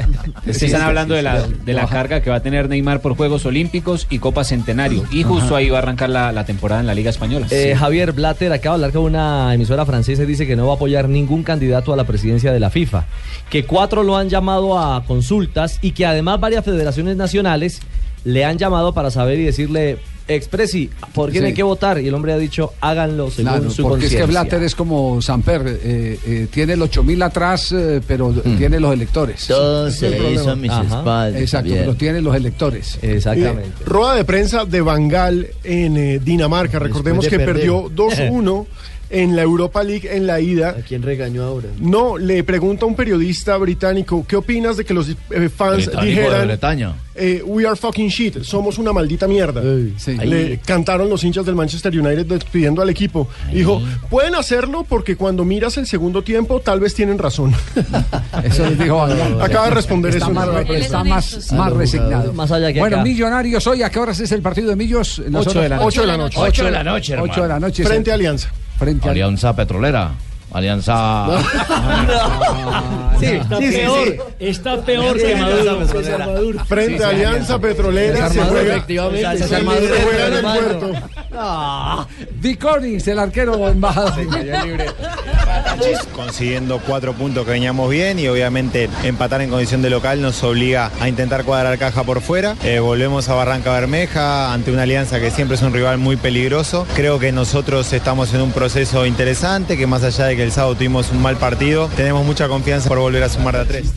[0.53, 3.47] Sí, están hablando de la, de la carga que va a tener Neymar por Juegos
[3.47, 5.05] Olímpicos y Copa Centenario.
[5.11, 7.47] Y justo ahí va a arrancar la, la temporada en la Liga Española.
[7.51, 10.72] Eh, Javier Blatter acaba de hablar con una emisora francesa y dice que no va
[10.72, 13.07] a apoyar ningún candidato a la presidencia de la FIFA.
[13.49, 16.80] Que cuatro lo han llamado a consultas y que además varias federaciones
[17.16, 17.81] nacionales
[18.24, 21.49] le han llamado para saber y decirle, expresi, ¿por quién Sí.
[21.49, 21.99] hay que votar?
[22.01, 24.26] Y el hombre ha dicho, háganlo según Claro, su porque es que conciencia.
[24.43, 29.47] Blatter es como Samper, eh, eh, tiene el 8000 atrás, eh, pero tiene los electores.
[29.47, 30.99] Todo se el hizo a mis Ajá.
[30.99, 31.41] espaldas.
[31.41, 32.99] Exacto, pero tiene los electores.
[33.03, 33.68] Exactamente.
[33.68, 36.78] Eh, rueda de prensa de Bangal en eh, Dinamarca.
[36.78, 37.55] Recordemos de que perder.
[37.57, 38.66] perdió 2-1
[39.11, 40.71] en la Europa League en la ida.
[40.71, 41.69] ¿A quién regañó ahora?
[41.81, 46.01] No, le pregunta a un periodista británico, ¿qué opinas de que los eh, fans Británico
[46.01, 46.95] de dijeran, Bretaña.
[47.17, 49.63] eh, we are fucking shit, somos una maldita mierda?
[49.99, 50.17] Sí.
[50.17, 53.29] Le cantaron los hinchas del Manchester United despidiendo al equipo.
[53.53, 57.53] Dijo, pueden hacerlo porque cuando miras el segundo tiempo tal vez tienen razón.
[58.45, 59.03] Eso les dijo.
[59.03, 60.35] Acaba de responder está eso.
[60.35, 62.33] Más, está más, más resignado.
[62.33, 63.05] Más allá que bueno, acá.
[63.05, 65.19] Millonarios hoy, ¿a qué horas es el partido de Millos?
[65.19, 65.87] En las Ocho horas- de la noche.
[65.87, 66.39] Ocho de la noche.
[66.41, 67.33] Ocho de la noche, hermano.
[67.33, 67.85] Ocho de la noche.
[67.85, 68.51] Frente a Alianza.
[69.11, 70.30] Alianza Petrolera.
[70.53, 71.27] Alianza.
[73.21, 74.17] Sí, Está sí, peor, sí.
[74.41, 76.65] está peor que Maduro.
[76.65, 79.39] Frente a Alianza Petrolera se juega, Efectivamente.
[79.47, 79.65] se sí.
[80.03, 80.61] juega en el hermano.
[80.79, 80.93] puerto.
[82.41, 84.15] Di Collins, el arquero embajador.
[86.15, 90.91] consiguiendo cuatro puntos que veníamos bien y obviamente empatar en condición de local nos obliga
[91.01, 92.57] a intentar cuadrar caja por fuera.
[92.65, 96.87] Eh, volvemos a Barranca Bermeja ante una alianza que siempre es un rival muy peligroso.
[96.97, 100.74] Creo que nosotros estamos en un proceso interesante, que más allá de que el sábado
[100.74, 103.93] tuvimos un mal partido, tenemos mucha confianza por volver a sumar de a tres.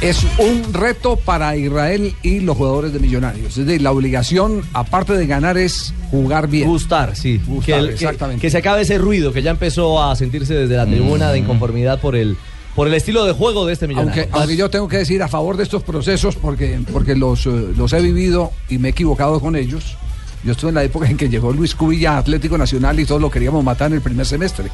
[0.00, 3.56] Es un reto para Israel y los jugadores de Millonarios.
[3.56, 6.68] Es decir, la obligación, aparte de ganar, es jugar bien.
[6.68, 7.40] Gustar, sí.
[7.46, 8.40] Gustar, que, el- exactamente.
[8.42, 12.00] que se acabe ese ruido que ya empezó a sentirse desde la tribuna de inconformidad
[12.00, 12.36] por el,
[12.74, 14.24] por el estilo de juego de este millonario.
[14.24, 17.50] Aunque, aunque yo tengo que decir a favor de estos procesos porque, porque los, eh,
[17.76, 19.96] los he vivido y me he equivocado con ellos.
[20.42, 23.20] Yo estuve en la época en que llegó Luis Cubilla a Atlético Nacional y todos
[23.22, 24.66] lo queríamos matar en el primer semestre.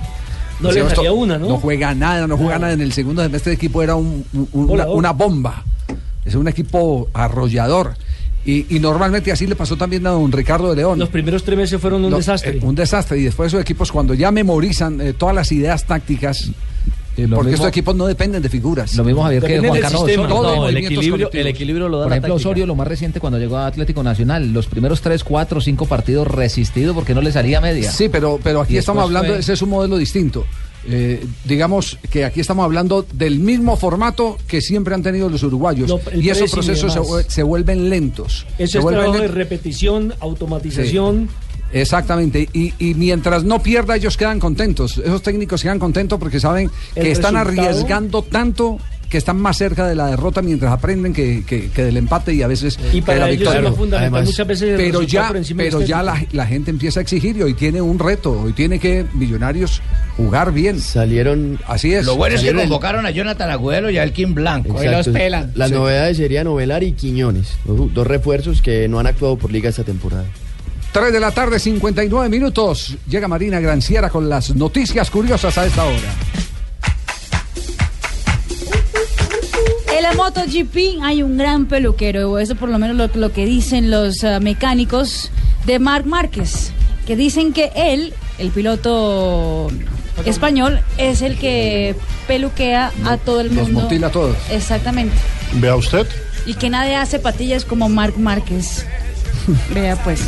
[0.63, 2.73] No le "Esto una, ¿no?" No juega nada, no juega nada.
[2.73, 4.49] En el segundo semestre el equipo era un- un-
[4.91, 5.65] una, bomba.
[6.25, 7.95] Es un equipo arrollador.
[8.45, 10.99] Y, y normalmente así le pasó también a don Ricardo de León.
[10.99, 12.57] Los primeros tres meses fueron un No, desastre.
[12.57, 13.19] eh, un desastre.
[13.19, 16.51] Y después esos equipos, cuando ya memorizan eh, todas las ideas tácticas,
[17.17, 18.95] eh, porque mismo- estos equipos no dependen de figuras.
[18.97, 20.03] Lo mismo Javier que Juan Carlos.
[20.03, 20.27] Osorio.
[20.29, 21.35] Todo No, el equilibrio, colectivos.
[21.35, 22.35] el equilibrio lo da Por ejemplo.
[22.35, 26.27] Osorio, lo más reciente cuando llegó a Atlético Nacional, los primeros 3, 4, 5 partidos
[26.29, 27.91] resistido porque no le salía media.
[27.91, 30.47] Sí, pero, pero aquí Y estamos hablando, fue- ese es un modelo distinto.
[30.89, 35.89] Eh, digamos que aquí estamos hablando del mismo formato que siempre han tenido los uruguayos.
[35.91, 38.47] No, y esos procesos se, se vuelven lentos.
[38.57, 39.35] Eso se es trabajo de lentos.
[39.37, 41.29] repetición, automatización.
[41.73, 46.71] Exactamente, y, y mientras no pierda ellos quedan contentos, esos técnicos quedan contentos porque saben
[46.95, 51.13] El que están resultado- arriesgando tanto que están más cerca de la derrota mientras aprenden
[51.13, 53.59] que, que- que del empate y a veces Y para de la ellos victoria.
[53.61, 56.71] es más fundamental muchas veces pero ya, por encima del pero ya la, la gente
[56.71, 59.83] empieza a exigir y hoy tiene un reto, hoy tiene que Millonarios
[60.17, 60.79] jugar bien.
[60.81, 61.59] Salieron.
[61.67, 62.07] Así es.
[62.07, 64.81] Lo bueno es que el- convocaron a Jonathan Agüero y a Elkin Blanco.
[64.81, 65.11] Exacto.
[65.57, 69.83] Las novedades serían Ovelar y Quiñones, dos refuerzos que no han actuado por liga esta
[69.83, 70.25] temporada.
[70.93, 72.97] 3 de la tarde, 59 minutos.
[73.09, 76.15] Llega Marina Granciera con las noticias curiosas a esta hora.
[79.97, 83.91] En la MotoGP hay un gran peluquero, eso por lo menos lo, lo que dicen
[83.91, 85.31] los ah, mecánicos
[85.67, 86.73] de Marc Márquez,
[87.07, 89.69] que dicen que él, el piloto
[90.25, 91.95] español, es el que
[92.27, 93.83] peluquea a todo el los mundo.
[93.83, 94.37] motila a todos.
[94.51, 95.15] Exactamente.
[95.55, 96.07] Vea usted.
[96.47, 98.87] Y que nadie hace patillas como Marc Márquez.
[99.75, 100.21] Vea pues.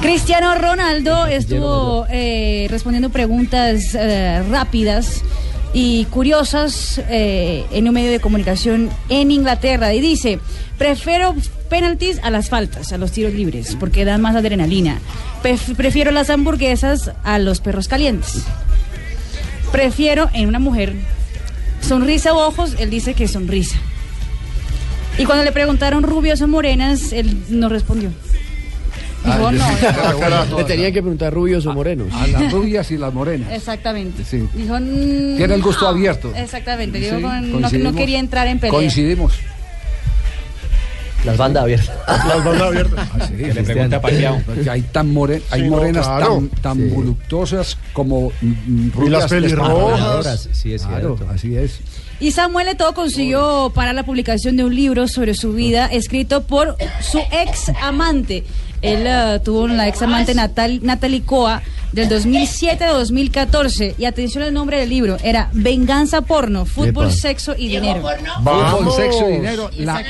[0.00, 5.22] Cristiano Ronaldo estuvo eh, respondiendo preguntas eh, rápidas
[5.72, 10.38] y curiosas eh, en un medio de comunicación en Inglaterra y dice,
[10.78, 11.34] prefiero
[11.68, 14.98] penaltis a las faltas, a los tiros libres, porque dan más adrenalina.
[15.42, 18.44] Pref- prefiero las hamburguesas a los perros calientes.
[19.72, 20.94] Prefiero en una mujer
[21.80, 23.76] sonrisa o ojos, él dice que sonrisa.
[25.18, 28.10] Y cuando le preguntaron rubias o morenas, él no respondió.
[29.24, 30.56] Dijo, no.
[30.58, 32.08] Le tenían que preguntar rubios o morenos.
[32.12, 33.50] A las rubias y las morenas.
[33.52, 34.24] Exactamente.
[34.24, 34.46] Sí.
[34.54, 35.88] Dijo, "Mm, Tiene el gusto no".
[35.88, 36.32] abierto.
[36.36, 36.98] Exactamente.
[36.98, 37.96] Sí, Dijo, "No- no, coincidimos.
[37.96, 38.72] quería entrar en pelea.
[38.72, 39.32] Coincidimos.
[41.24, 41.96] Las bandas abiertas.
[42.28, 43.08] Las bandas abiertas.
[43.30, 44.42] que le pregunta a Pacquiao.
[44.70, 46.34] Hay, tan more- hay Sí, no, morenas claro.
[46.34, 50.48] tan, tan voluptuosas como mm, Y las rubias pelirrojas.
[50.52, 51.32] Sí, es Claro, cierto.
[51.34, 51.80] así es.
[52.20, 56.76] Y Samuel Eto'o consiguió parar la publicación de un libro sobre su vida escrito por
[57.00, 58.44] su ex amante.
[58.84, 61.62] Él eh, tuvo una ex amante Natal, Natalie Coa
[61.94, 63.94] del 2007 a 2014.
[63.98, 67.10] Y atención al nombre del libro: era Venganza Porno, Fútbol, Epa.
[67.14, 68.02] Sexo y Dinero.
[68.42, 69.70] Fútbol, sexo y dinero.
[69.78, 70.00] La-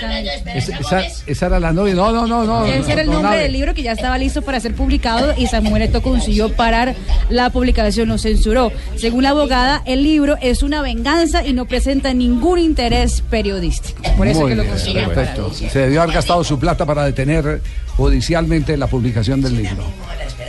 [0.55, 1.95] esa, esa- esa era la novia.
[1.95, 2.65] No, no, no, no.
[2.67, 3.43] Ese era el no, nombre nave.
[3.45, 6.95] del libro que ya estaba listo para ser publicado y Samuel Eto'o consiguió parar
[7.29, 8.73] la publicación, lo censuró.
[8.97, 14.03] Según la abogada, el libro es una venganza y no presenta ningún interés periodístico.
[14.17, 15.15] Por eso Muy que lo bien, consiguió parar.
[15.15, 15.53] perfecto.
[15.55, 17.61] Se debió haber gastado su plata para detener
[17.97, 19.85] judicialmente la publicación del libro.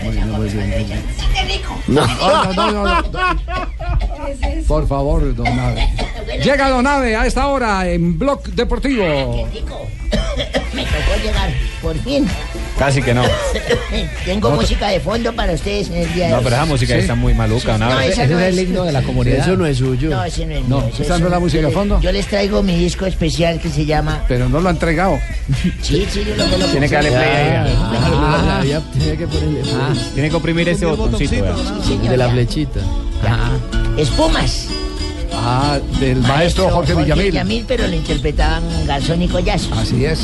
[0.04, 1.04] Muy bien, muy bien, muy bien.
[1.88, 4.66] No, no, no, no, no.
[4.68, 5.88] Por favor, don Nave.
[6.44, 9.48] Llega Don Nave a esta hora en Blog Deportivo.
[10.74, 11.50] Me tocó llegar,
[11.82, 12.28] por fin.
[12.78, 13.24] Casi que no.
[14.26, 16.44] Tengo No, música de fondo para ustedes en el día de No, hoy.
[16.44, 17.88] pero esa música está muy maluca, ¿no?
[18.02, 19.40] esa Ese no es el himno de la comunidad.
[19.40, 20.10] Eso no es suyo.
[20.10, 22.02] No, ese no es No, mío, esa no es la música de fondo.
[22.02, 24.24] Yo les traigo mi disco especial que se llama...
[24.28, 25.18] Pero no lo ha entregado.
[25.82, 26.66] Sí, sí, yo lo.
[26.72, 27.76] Tiene que darle play ahí.
[27.80, 29.62] Ah, Ya, tenía que ponerle.
[30.14, 31.46] Tiene que oprimir ese botoncito.
[32.10, 32.82] de la flechita.
[33.98, 34.68] Espumas.
[35.48, 37.66] Ah, del maestro Jorge Villamil.
[37.68, 39.70] pero lo interpretaban Garzón y Collazo.
[39.76, 40.20] Así es,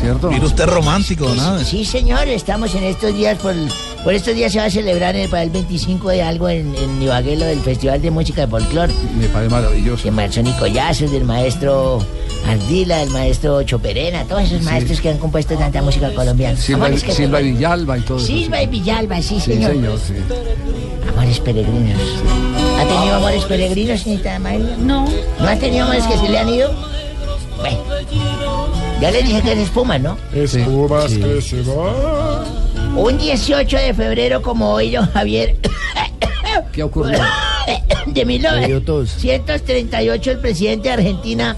[0.00, 0.30] ¿cierto?
[0.30, 1.58] Mire usted romántico, ¿no?
[1.62, 3.54] Sí, señor, estamos en estos días, por,
[4.02, 7.36] por estos días se va a celebrar para el 25 de algo en, en Ibagué,
[7.36, 8.88] del Festival de Música de Folclor.
[9.18, 10.04] Me parece maravilloso.
[10.04, 11.98] De Marzón y Collazos, del maestro
[12.48, 16.56] Ardila, del maestro Choperena, todos esos maestros que han compuesto tanta música colombiana.
[16.58, 18.26] Silva, Silva Villalba y todo eso.
[18.26, 19.72] Silva y Villalba, sí, Sí, señor.
[19.72, 20.14] señor, sí.
[21.34, 22.00] Amores peregrinos.
[22.78, 24.76] ¿Ha tenido amores peregrinos, señorita María?
[24.78, 25.04] No.
[25.40, 26.72] ¿No ha tenido amores que se le han ido?
[27.56, 27.78] Bueno.
[29.00, 30.16] Ya le dije que es espuma, ¿no?
[30.32, 32.44] Espumas que se van.
[32.96, 35.56] Un 18 de febrero como hoy, don Javier,
[36.72, 37.18] ¿Qué ocurrió?
[38.06, 41.56] de 1938, el presidente de Argentina,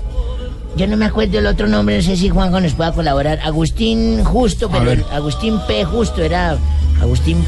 [0.76, 4.24] yo no me acuerdo el otro nombre, no sé si Juanjo nos pueda colaborar, Agustín
[4.24, 5.04] Justo, A pero.
[5.12, 5.84] Agustín P.
[5.84, 6.56] Justo, era
[7.02, 7.44] Agustín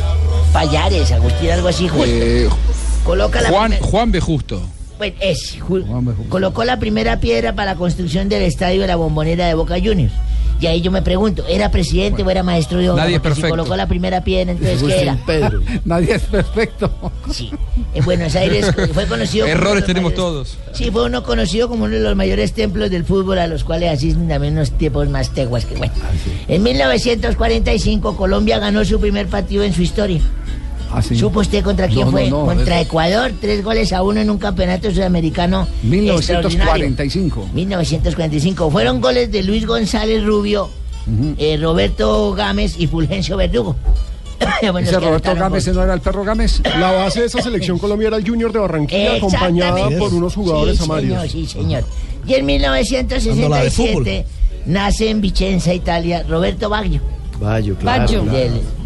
[0.52, 2.06] Payares, Agustín algo así, Justo.
[2.06, 2.48] Eh,
[3.04, 4.20] Coloca la Juan, primer- Juan B.
[4.20, 4.62] Justo.
[4.98, 9.46] Bueno, es, ju- colocó la primera piedra para la construcción del estadio de la bombonera
[9.46, 10.12] de Boca Juniors.
[10.60, 13.04] Y ahí yo me pregunto, ¿era presidente o era maestro de obra?
[13.04, 13.56] Nadie es Porque Si perfecto.
[13.62, 15.16] colocó la primera piedra, entonces ¿qué era?
[15.84, 16.90] Nadie es perfecto.
[17.32, 17.50] Sí.
[17.94, 20.58] En Buenos Aires fue conocido como uno de Errores los tenemos mayores- todos.
[20.72, 23.92] Sí, fue uno conocido como uno de los mayores templos del fútbol a los cuales
[23.92, 25.92] asisten también unos tipos más teguas que bueno.
[26.02, 26.10] Ah,
[26.48, 30.20] En 1945 Colombia ganó su primer partido en su historia.
[31.14, 32.30] ¿Supo usted contra quién Ah, No, fue?
[32.30, 35.66] no, contra es- Ecuador, tres goles a uno en un campeonato sudamericano.
[35.82, 36.72] extraordinario.
[36.88, 37.48] 1945.
[37.52, 38.70] 1945.
[38.70, 40.70] Fueron goles de Luis González Rubio,
[41.38, 43.76] eh, Roberto Gámez y Fulgencio Verdugo.
[44.62, 46.60] Bueno, Ese que Roberto Gámez no era el perro Gámez.
[46.78, 50.78] La base de esa selección Colombia era el Junior de Barranquilla, acompañada por unos jugadores
[50.78, 51.30] sí, amarios.
[51.30, 51.84] Señor, sí, señor.
[52.26, 54.04] Y en Dando la de fútbol.
[54.04, 54.26] 1967
[54.66, 57.00] nace en Vicenza, Italia, Roberto Baggio.
[57.40, 58.28] Baggio, claro, claro.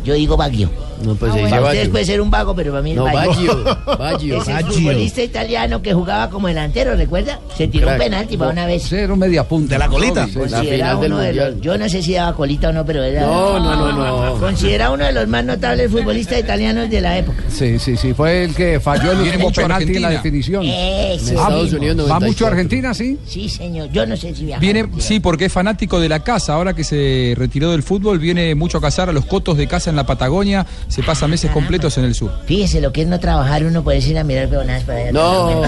[0.04, 0.70] Yo digo Baggio.
[1.04, 3.64] No, pues Ah, bueno, ustedes puede ser un vago, pero para mí es No, Baggio.
[3.64, 4.40] Baggio, Baggio.
[4.42, 4.72] Es el Baggio.
[4.72, 7.40] futbolista italiano que jugaba como delantero, ¿recuerda?
[7.56, 8.04] Se tiró un Crack.
[8.04, 8.90] penalti para una vez.
[8.92, 9.74] Un media punta.
[9.74, 10.26] De la colita.
[10.26, 10.38] Sí, sí.
[10.38, 13.22] Considerado uno de los, yo no sé si daba colita o no, pero era.
[13.22, 13.92] No, no, no,
[14.34, 14.34] no.
[14.40, 17.42] Considerado uno de los más notables futbolistas italianos de la época.
[17.48, 20.62] Sí, sí, sí, fue el que falló el Viene último penalti en la definición.
[20.64, 22.26] Ese Ah, Estados Unidos ¿Va 94.
[22.28, 23.18] mucho a Argentina, sí?
[23.26, 23.90] Sí, señor.
[23.92, 24.48] Yo no sé si.
[24.60, 26.54] Viene, sí, porque es fanático de la casa.
[26.54, 29.90] Ahora que se retiró del fútbol, viene mucho a cazar a los cotos de casa
[29.92, 30.66] en la Patagonia.
[30.88, 32.32] Se pasa meses completos en el sur.
[32.46, 35.12] Fíjese lo que es no trabajar, uno puede ir a mirar peonadas para allá.
[35.12, 35.62] No.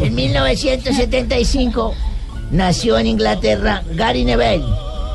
[0.00, 1.94] En 1975
[2.50, 4.64] nació en Inglaterra Gary Neville.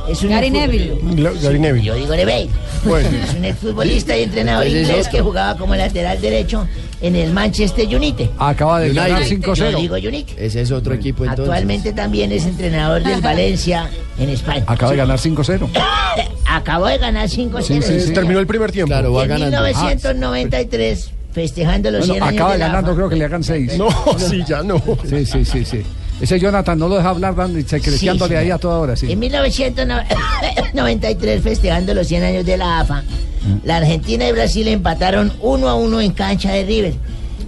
[0.08, 0.98] Es un Gary Neville.
[1.42, 1.86] Gary Neville.
[1.86, 2.50] Yo digo Neville.
[2.84, 3.10] Bueno.
[3.24, 6.68] Es un exfutbolista y entrenador es inglés que jugaba como lateral derecho
[7.02, 8.30] en el Manchester United.
[8.38, 9.42] Acaba de ganar United.
[9.42, 9.78] Yo 5-0.
[9.78, 10.40] digo United.
[10.42, 11.46] Ese es otro equipo entonces.
[11.46, 13.90] Actualmente también es entrenador del Valencia
[14.20, 14.64] en España.
[14.68, 15.70] Acaba de ganar 5-0.
[16.46, 17.62] Acabó de ganar 5-0.
[17.62, 18.14] Sí, sí, sí.
[18.14, 18.90] Terminó el primer tiempo.
[18.90, 19.62] Claro, va en ganando.
[19.62, 23.78] 1993, festejando los Bueno, 100 años acaba de la ganando, creo que le hagan 6.
[23.78, 24.82] No, sí, ya no.
[25.08, 25.84] Sí, sí, sí, sí.
[26.22, 29.12] Ese Jonathan no lo deja hablar dando y secreteándole Sí, ahí a toda hora, sí.
[29.12, 33.04] En 1993, festejando los 100 años de la AFA,
[33.44, 33.58] Mm.
[33.66, 36.94] la Argentina y Brasil empataron 1 a 1 en cancha de River.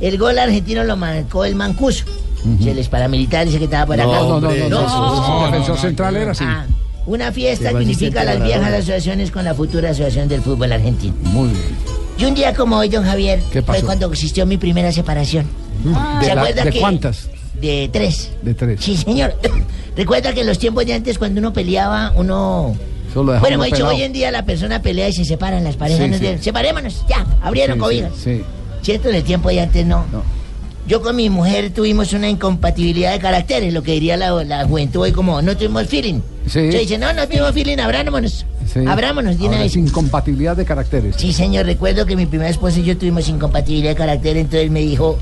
[0.02, 2.04] El gol argentino lo marcó el Mancuso.
[2.62, 4.06] Si el paramilitar dice que estaba por acá.
[4.06, 6.44] No, no, no, no, defensor central era así.
[6.46, 6.66] Ah,
[7.08, 11.16] una fiesta que unifica a las viejas asociaciones con la futura asociación del fútbol argentino.
[11.24, 11.62] Muy bien.
[12.18, 15.46] Y un día como hoy, don Javier, ¿Qué fue cuando existió mi primera separación.
[16.20, 17.30] ¿De, ¿Se la- acuerda de que- cuántas?
[17.62, 18.32] De tres.
[18.42, 18.80] De tres.
[18.82, 19.36] Sí, señor.
[19.98, 22.76] Recuerda que en los tiempos de antes, cuando uno peleaba, uno.
[23.14, 26.04] Solo Bueno, hemos dicho, hoy en día la persona pelea y se separan las parejas.
[26.04, 26.44] Sí, no sí.
[26.44, 28.12] Separémonos, ya, abrieron cobijas.
[28.16, 28.42] sí.
[28.82, 29.10] ¿Cierto?
[29.10, 30.06] En el tiempo de antes no.
[30.88, 35.02] Yo con mi mujer tuvimos una incompatibilidad de caracteres, lo que diría la, la juventud
[35.02, 36.20] hoy como no tuvimos feeling.
[36.46, 36.72] Sí.
[36.72, 38.46] Se dice, no, no tuvimos feeling, abrámonos.
[38.72, 38.82] Sí.
[38.88, 39.62] Abrámonos, vez.
[39.62, 41.16] es incompatibilidad de caracteres.
[41.18, 44.82] Sí, señor, recuerdo que mi primera esposa y yo tuvimos incompatibilidad de carácter, entonces me
[44.82, 45.18] dijo,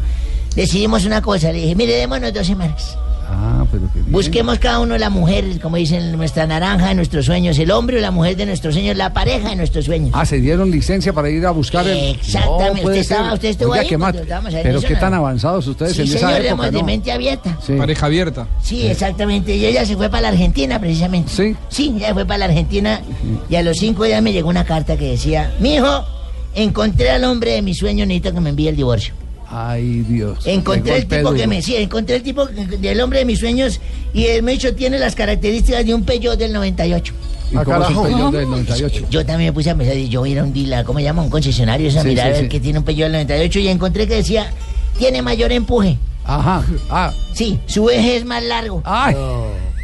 [0.56, 2.98] decidimos una cosa, le dije, mire, démonos dos semanas.
[3.36, 4.12] Ah, pero qué bien.
[4.12, 8.02] Busquemos cada uno la mujer, como dicen, nuestra naranja de nuestros sueños, el hombre o
[8.02, 10.12] la mujer de nuestros sueños, la pareja de nuestros sueños.
[10.14, 11.98] Ah, se dieron licencia para ir a buscar el.
[12.16, 12.76] Exactamente.
[12.76, 13.34] No, puede Usted estaba- ser.
[13.34, 15.00] usted estuvo Oiga, ahí cuando mat- Pero qué no.
[15.00, 16.84] tan avanzados ustedes Sí, en esa señor, época, éramos de ¿no?
[16.84, 17.58] mente abierta.
[17.66, 17.74] Sí.
[17.74, 18.48] Pareja abierta.
[18.62, 19.56] Sí, exactamente.
[19.56, 21.32] Y ella se fue para la Argentina, precisamente.
[21.32, 21.56] Sí.
[21.70, 23.02] Sí, ella fue para la Argentina
[23.50, 26.06] y a los cinco días me llegó una carta que decía, mi hijo,
[26.54, 29.16] encontré al hombre de mis sueños, necesito que me envíe el divorcio.
[29.50, 30.40] Ay, Dios.
[30.46, 33.80] Encontré el tipo que me sí, encontré el tipo del hombre de mis sueños
[34.14, 37.14] y él me dicho tiene las características de un Peugeot del 98.
[37.52, 38.04] ¿Y Ah, cómo es un carajo.
[38.04, 39.06] Peugeot del 98?
[39.12, 41.00] Yo también me puse a pensar, y yo voy a ir a un dealer, ¿cómo
[41.00, 41.22] se llama?
[41.22, 42.50] Un concesionario, Sí, mirar sí, a ver sí.
[42.50, 44.52] que tiene un Peugeot del 98 y encontré que decía,
[44.98, 45.98] tiene mayor empuje.
[46.26, 46.64] Ajá.
[46.90, 47.12] Ah.
[47.34, 48.82] Sí, su eje es más largo.
[48.86, 49.16] Ay.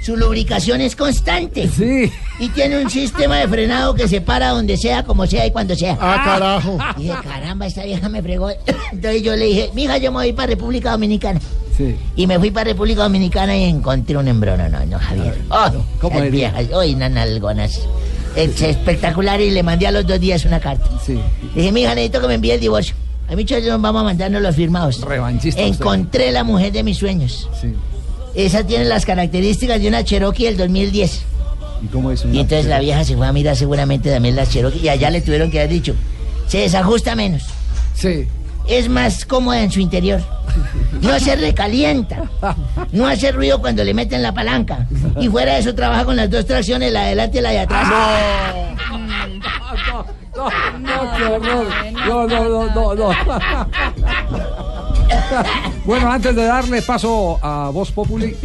[0.01, 1.67] Su lubricación es constante.
[1.67, 2.11] Sí.
[2.39, 5.75] Y tiene un sistema de frenado que se para donde sea, como sea y cuando
[5.75, 5.97] sea.
[5.99, 6.77] Ah, carajo.
[6.97, 8.49] Y dije, caramba, esta vieja me fregó.
[8.91, 11.41] Entonces yo le dije, mija, yo me voy para República Dominicana.
[11.77, 11.95] Sí.
[12.15, 15.37] Y me fui para República Dominicana y encontré un embrono, no, no, Javier.
[15.49, 15.69] Oh,
[15.99, 16.51] ¿Cómo las diría?
[16.51, 17.79] viejas, hoy unas nalgonas.
[18.35, 20.87] Es espectacular y le mandé a los dos días una carta.
[21.05, 21.19] Sí.
[21.55, 22.95] Le dije, mija, necesito que me envíe el divorcio.
[23.29, 25.01] A mí nos vamos a mandarnos los firmados.
[25.01, 25.75] Revanchista usted.
[25.75, 27.47] Encontré la mujer de mis sueños.
[27.61, 27.75] Sí.
[28.45, 31.23] Esa tiene las características de una Cherokee del 2010.
[31.83, 34.49] ¿Y cómo es una- Y entonces la vieja se fue a mirar seguramente también las
[34.49, 35.93] Cherokee y allá le tuvieron que haber dicho,
[36.47, 37.43] se desajusta menos,
[37.95, 38.27] Sí.
[38.67, 40.21] es más cómoda en su interior,
[41.01, 42.29] no se recalienta,
[42.93, 44.87] no hace ruido cuando le meten la palanca
[45.19, 47.59] y fuera de eso trabaja con las dos tracciones, la de adelante y la de
[47.59, 47.87] atrás.
[50.35, 50.49] No,
[50.79, 51.01] no,
[51.35, 51.67] horror.
[52.07, 54.78] No, no, no, no, no.
[55.85, 58.35] Bueno, antes de darle paso a Voz Populi,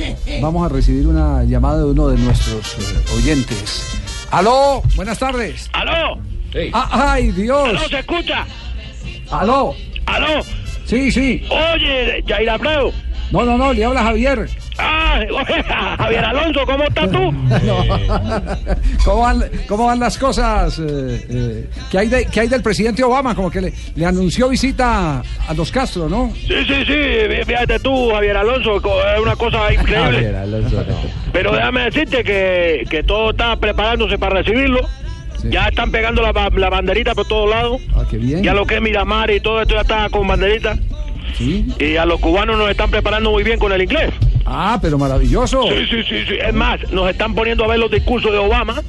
[0.40, 3.98] vamos a recibir una llamada de uno de nuestros eh, oyentes.
[4.30, 4.82] ¡Aló!
[4.96, 5.68] Buenas tardes.
[5.72, 6.18] ¡Aló!
[6.72, 7.68] Ah, ¡Ay, Dios!
[7.68, 8.46] ¡Aló, se escucha!
[9.30, 9.74] ¡Aló!
[10.06, 10.42] ¡Aló!
[10.86, 11.42] Sí, sí.
[11.50, 12.92] Oye, Jair Abreu.
[13.30, 14.48] No, no, no, le habla Javier.
[14.78, 15.20] Ah,
[15.98, 17.18] Javier Alonso, ¿cómo estás tú?
[19.04, 20.78] ¿Cómo van, cómo van las cosas?
[20.78, 23.34] eh, eh, ¿qué, hay de- qué hay del presidente Obama?
[23.34, 26.32] Como que le, le anunció visita a los Castro, ¿no?
[26.34, 30.32] Sí, sí, sí, fíjate tú, Javier Alonso, es una cosa increíble.
[31.32, 34.80] Pero déjame decirte que, que todo está preparándose para recibirlo.
[35.50, 37.80] Ya están pegando la, ba- la banderita por todos lados.
[37.94, 38.42] Ah, qué bien.
[38.42, 40.74] Ya lo que es Miramar y todo esto ya está con banderita.
[41.36, 41.66] Sí.
[41.78, 44.10] Y a los cubanos nos están preparando muy bien con el inglés.
[44.44, 45.62] Ah, pero maravilloso.
[45.68, 46.34] Sí, sí, sí, sí.
[46.40, 48.82] Es más, nos están poniendo a ver los discursos de Obama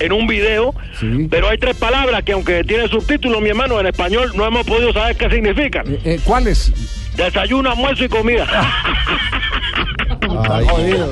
[0.00, 0.74] en un video.
[0.98, 1.28] Sí.
[1.30, 4.92] Pero hay tres palabras que aunque tiene subtítulos, mi hermano, en español no hemos podido
[4.92, 5.86] saber qué significan.
[5.86, 6.72] Eh, eh, ¿Cuáles?
[7.16, 8.46] Desayuno, almuerzo y comida.
[10.26, 11.10] Jodido.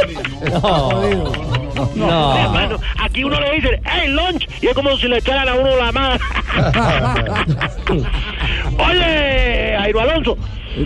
[2.36, 5.76] Hermano, aquí uno le dice, hey, lunch, y es como si le echaran a uno
[5.76, 6.18] la mano.
[8.78, 10.36] Oye, Jairo Alonso.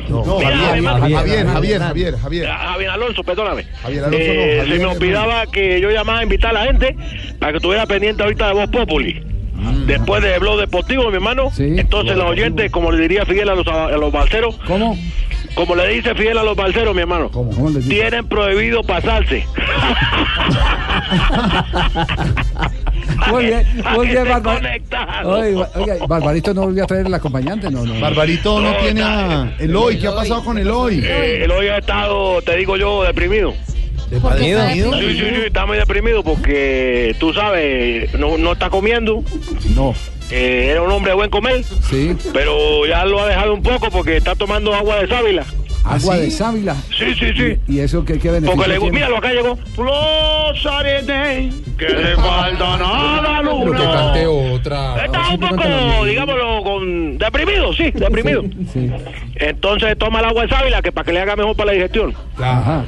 [0.09, 2.47] No, Mira, Javier, Javier, Javier, Javier, Javier.
[2.51, 3.65] Ah, Javier Alonso, perdóname.
[3.83, 6.65] Javier Alonso no, Eh, Javier se me olvidaba que yo llamaba a invitar a la
[6.67, 6.97] gente
[7.39, 9.23] para que estuviera pendiente ahorita de Voz Populi.
[9.55, 9.87] Mm.
[9.87, 11.51] Después de Blog Deportivo, mi hermano.
[11.57, 14.59] Entonces los oyentes, como le diría Fidel a los, a los balseros.
[14.67, 14.99] ¿Cómo?
[15.55, 17.31] Como le dice Fidel a los balseros, mi hermano.
[17.89, 19.47] Tienen prohibido pasarse.
[23.31, 24.55] Muy bien, muy bien, Barbarito.
[24.55, 25.31] conectado.
[25.39, 25.69] Oiga,
[26.07, 28.01] Barbarito no volvió a traer el acompañante, no, no.
[28.01, 29.99] Barbarito no tiene a Eloy.
[29.99, 31.01] ¿Qué ha pasado con Eloy?
[31.05, 33.55] Eh, el hoy ha estado, te digo yo, deprimido.
[34.11, 34.69] ¿Deprimido?
[34.71, 39.23] Sí, sí, sí, está muy deprimido porque tú sabes, no, no está comiendo.
[39.75, 39.95] No.
[40.31, 41.65] Eh, era un hombre de buen comer.
[41.89, 42.17] Sí.
[42.33, 45.45] Pero ya lo ha dejado un poco porque está tomando agua de sábila.
[45.89, 46.75] Agua de sábila.
[46.97, 47.59] Sí, sí, sí.
[47.69, 48.93] ¿Y eso qué, qué beneficio Porque le tiene?
[48.93, 49.59] míralo, acá llegó.
[49.77, 53.79] Los arenes, que le falta nada, luna.
[53.79, 55.05] que cante otra.
[55.05, 58.43] Está un poco, digámoslo, con deprimido, sí, deprimido.
[59.37, 62.15] Entonces toma el agua de sábila que para que le haga mejor para la digestión.
[62.39, 62.85] Ajá.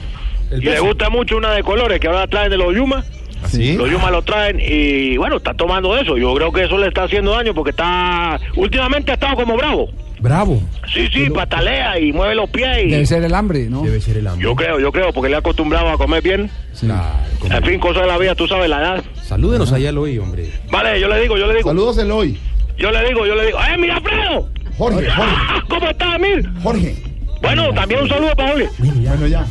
[0.50, 3.04] Y le gusta mucho una de colores que ahora traen de los Yuma.
[3.46, 3.76] ¿Sí?
[3.76, 6.16] Los Yuma lo traen y bueno, está tomando eso.
[6.16, 8.40] Yo creo que eso le está haciendo daño porque está.
[8.56, 9.88] Últimamente ha estado como bravo.
[10.20, 10.60] Bravo.
[10.92, 12.84] Sí, sí, patalea y mueve los pies.
[12.84, 12.90] Y...
[12.90, 13.82] Debe ser el hambre, ¿no?
[13.82, 14.44] Debe ser el hambre.
[14.44, 16.50] Yo creo, yo creo, porque le ha acostumbrado a comer bien.
[16.82, 19.04] En fin, cosas de la vida, tú sabes la edad.
[19.22, 20.50] Salúdenos allá al hoy, hombre.
[20.70, 21.68] Vale, yo le digo, yo le digo.
[21.70, 22.38] Saludos, Eloy.
[22.78, 23.58] Yo le digo, yo le digo.
[23.58, 24.48] ¡Eh, mira, Alfredo!
[24.76, 25.34] Jorge, Jorge.
[25.68, 26.48] ¿Cómo estás, Emil?
[26.62, 26.96] Jorge.
[27.42, 28.68] Bueno, también un saludo para Jorge.
[28.78, 29.46] Bueno, ya.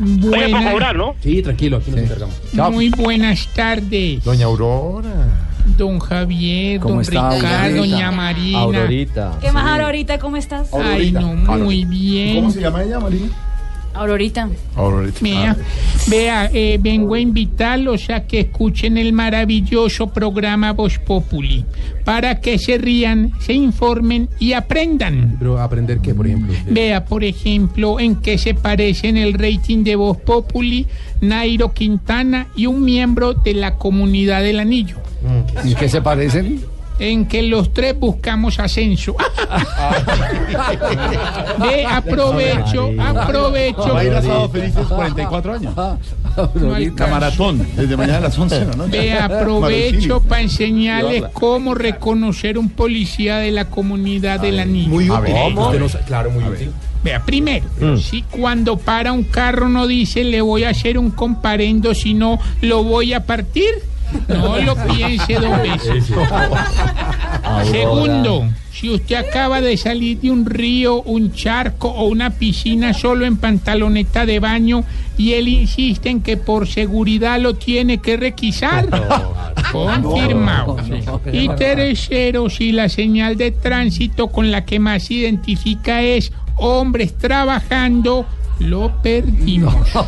[0.00, 1.16] Oye, para cobrar, ¿no?
[1.20, 2.36] Sí, tranquilo, aquí nos encargamos.
[2.72, 5.47] Muy buenas tardes, Doña Aurora.
[5.78, 7.76] Don Javier, ¿Cómo don está, Ricardo, Aurorita?
[7.96, 8.58] doña Marina.
[8.58, 9.38] Aurorita.
[9.40, 10.18] ¿Qué más, Aurorita?
[10.18, 10.68] ¿Cómo estás?
[10.74, 12.36] Ay, no, muy bien.
[12.36, 13.28] ¿Cómo se llama ella, Marina?
[13.98, 14.48] Aurorita.
[14.76, 15.18] Aurorita.
[15.20, 15.56] Vea,
[16.06, 21.64] vea eh, vengo a invitarlos a que escuchen el maravilloso programa Voz Populi
[22.04, 25.36] para que se rían, se informen y aprendan.
[25.38, 26.54] Pero aprender qué, por ejemplo.
[26.70, 30.86] Vea, por ejemplo, en qué se parecen el rating de Voz Populi,
[31.20, 34.96] Nairo Quintana y un miembro de la comunidad del anillo.
[35.64, 36.62] ¿En qué se parecen?
[36.98, 39.14] En que los tres buscamos ascenso.
[41.60, 43.94] Ve, aprovecho, aprovecho.
[43.94, 45.74] Va a ir a Sábado Felices 44 años.
[45.76, 48.90] La maratón, desde mañana a las 11 de la noche.
[48.98, 54.88] Ve, aprovecho para enseñarles cómo reconocer un policía de la comunidad del anillo.
[54.88, 55.34] Muy útil.
[55.54, 56.72] no claro, muy útil.
[57.02, 57.64] Vea, primero,
[57.96, 62.82] si cuando para un carro no dice le voy a hacer un comparendo, sino lo
[62.82, 63.68] voy a partir,
[64.28, 66.04] no lo piense dos veces.
[67.70, 73.26] Segundo, si usted acaba de salir de un río, un charco o una piscina solo
[73.26, 74.84] en pantaloneta de baño
[75.16, 78.88] y él insiste en que por seguridad lo tiene que requisar,
[79.72, 80.76] confirmado.
[81.32, 87.16] Y tercero, si la señal de tránsito con la que más se identifica es hombres
[87.18, 88.26] trabajando,
[88.58, 89.74] lo perdimos.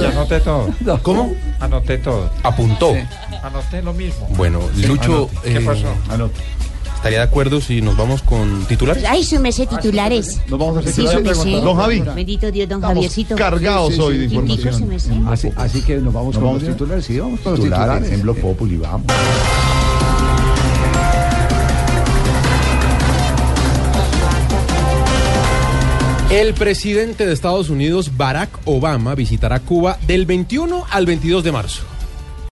[0.00, 0.68] Ya anoté todo.
[1.02, 1.34] ¿Cómo?
[1.60, 2.30] Anoté todo.
[2.42, 2.94] Apuntó.
[3.42, 4.26] Anoté lo mismo.
[4.36, 5.40] Bueno, Lucho, Anote.
[5.42, 5.86] ¿Qué eh, pasó?
[6.96, 9.04] ¿estaría de acuerdo si nos vamos con titulares?
[9.08, 10.40] Ay, su merced titulares.
[10.48, 11.64] Nos vamos a hacer Sí, titulares.
[11.64, 12.00] Don Javi.
[12.14, 13.34] Bendito Dios, don Estamos Javiercito.
[13.34, 15.28] cargados hoy de información.
[15.28, 17.04] Así, así que nos vamos Nos con vamos los titulares.
[17.04, 18.12] Sí, vamos con los Titulares titulares.
[18.12, 19.06] en Blog Populi, vamos.
[26.32, 31.91] El presidente de Estados Unidos, Barack Obama, visitará Cuba del 21 al 22 de marzo.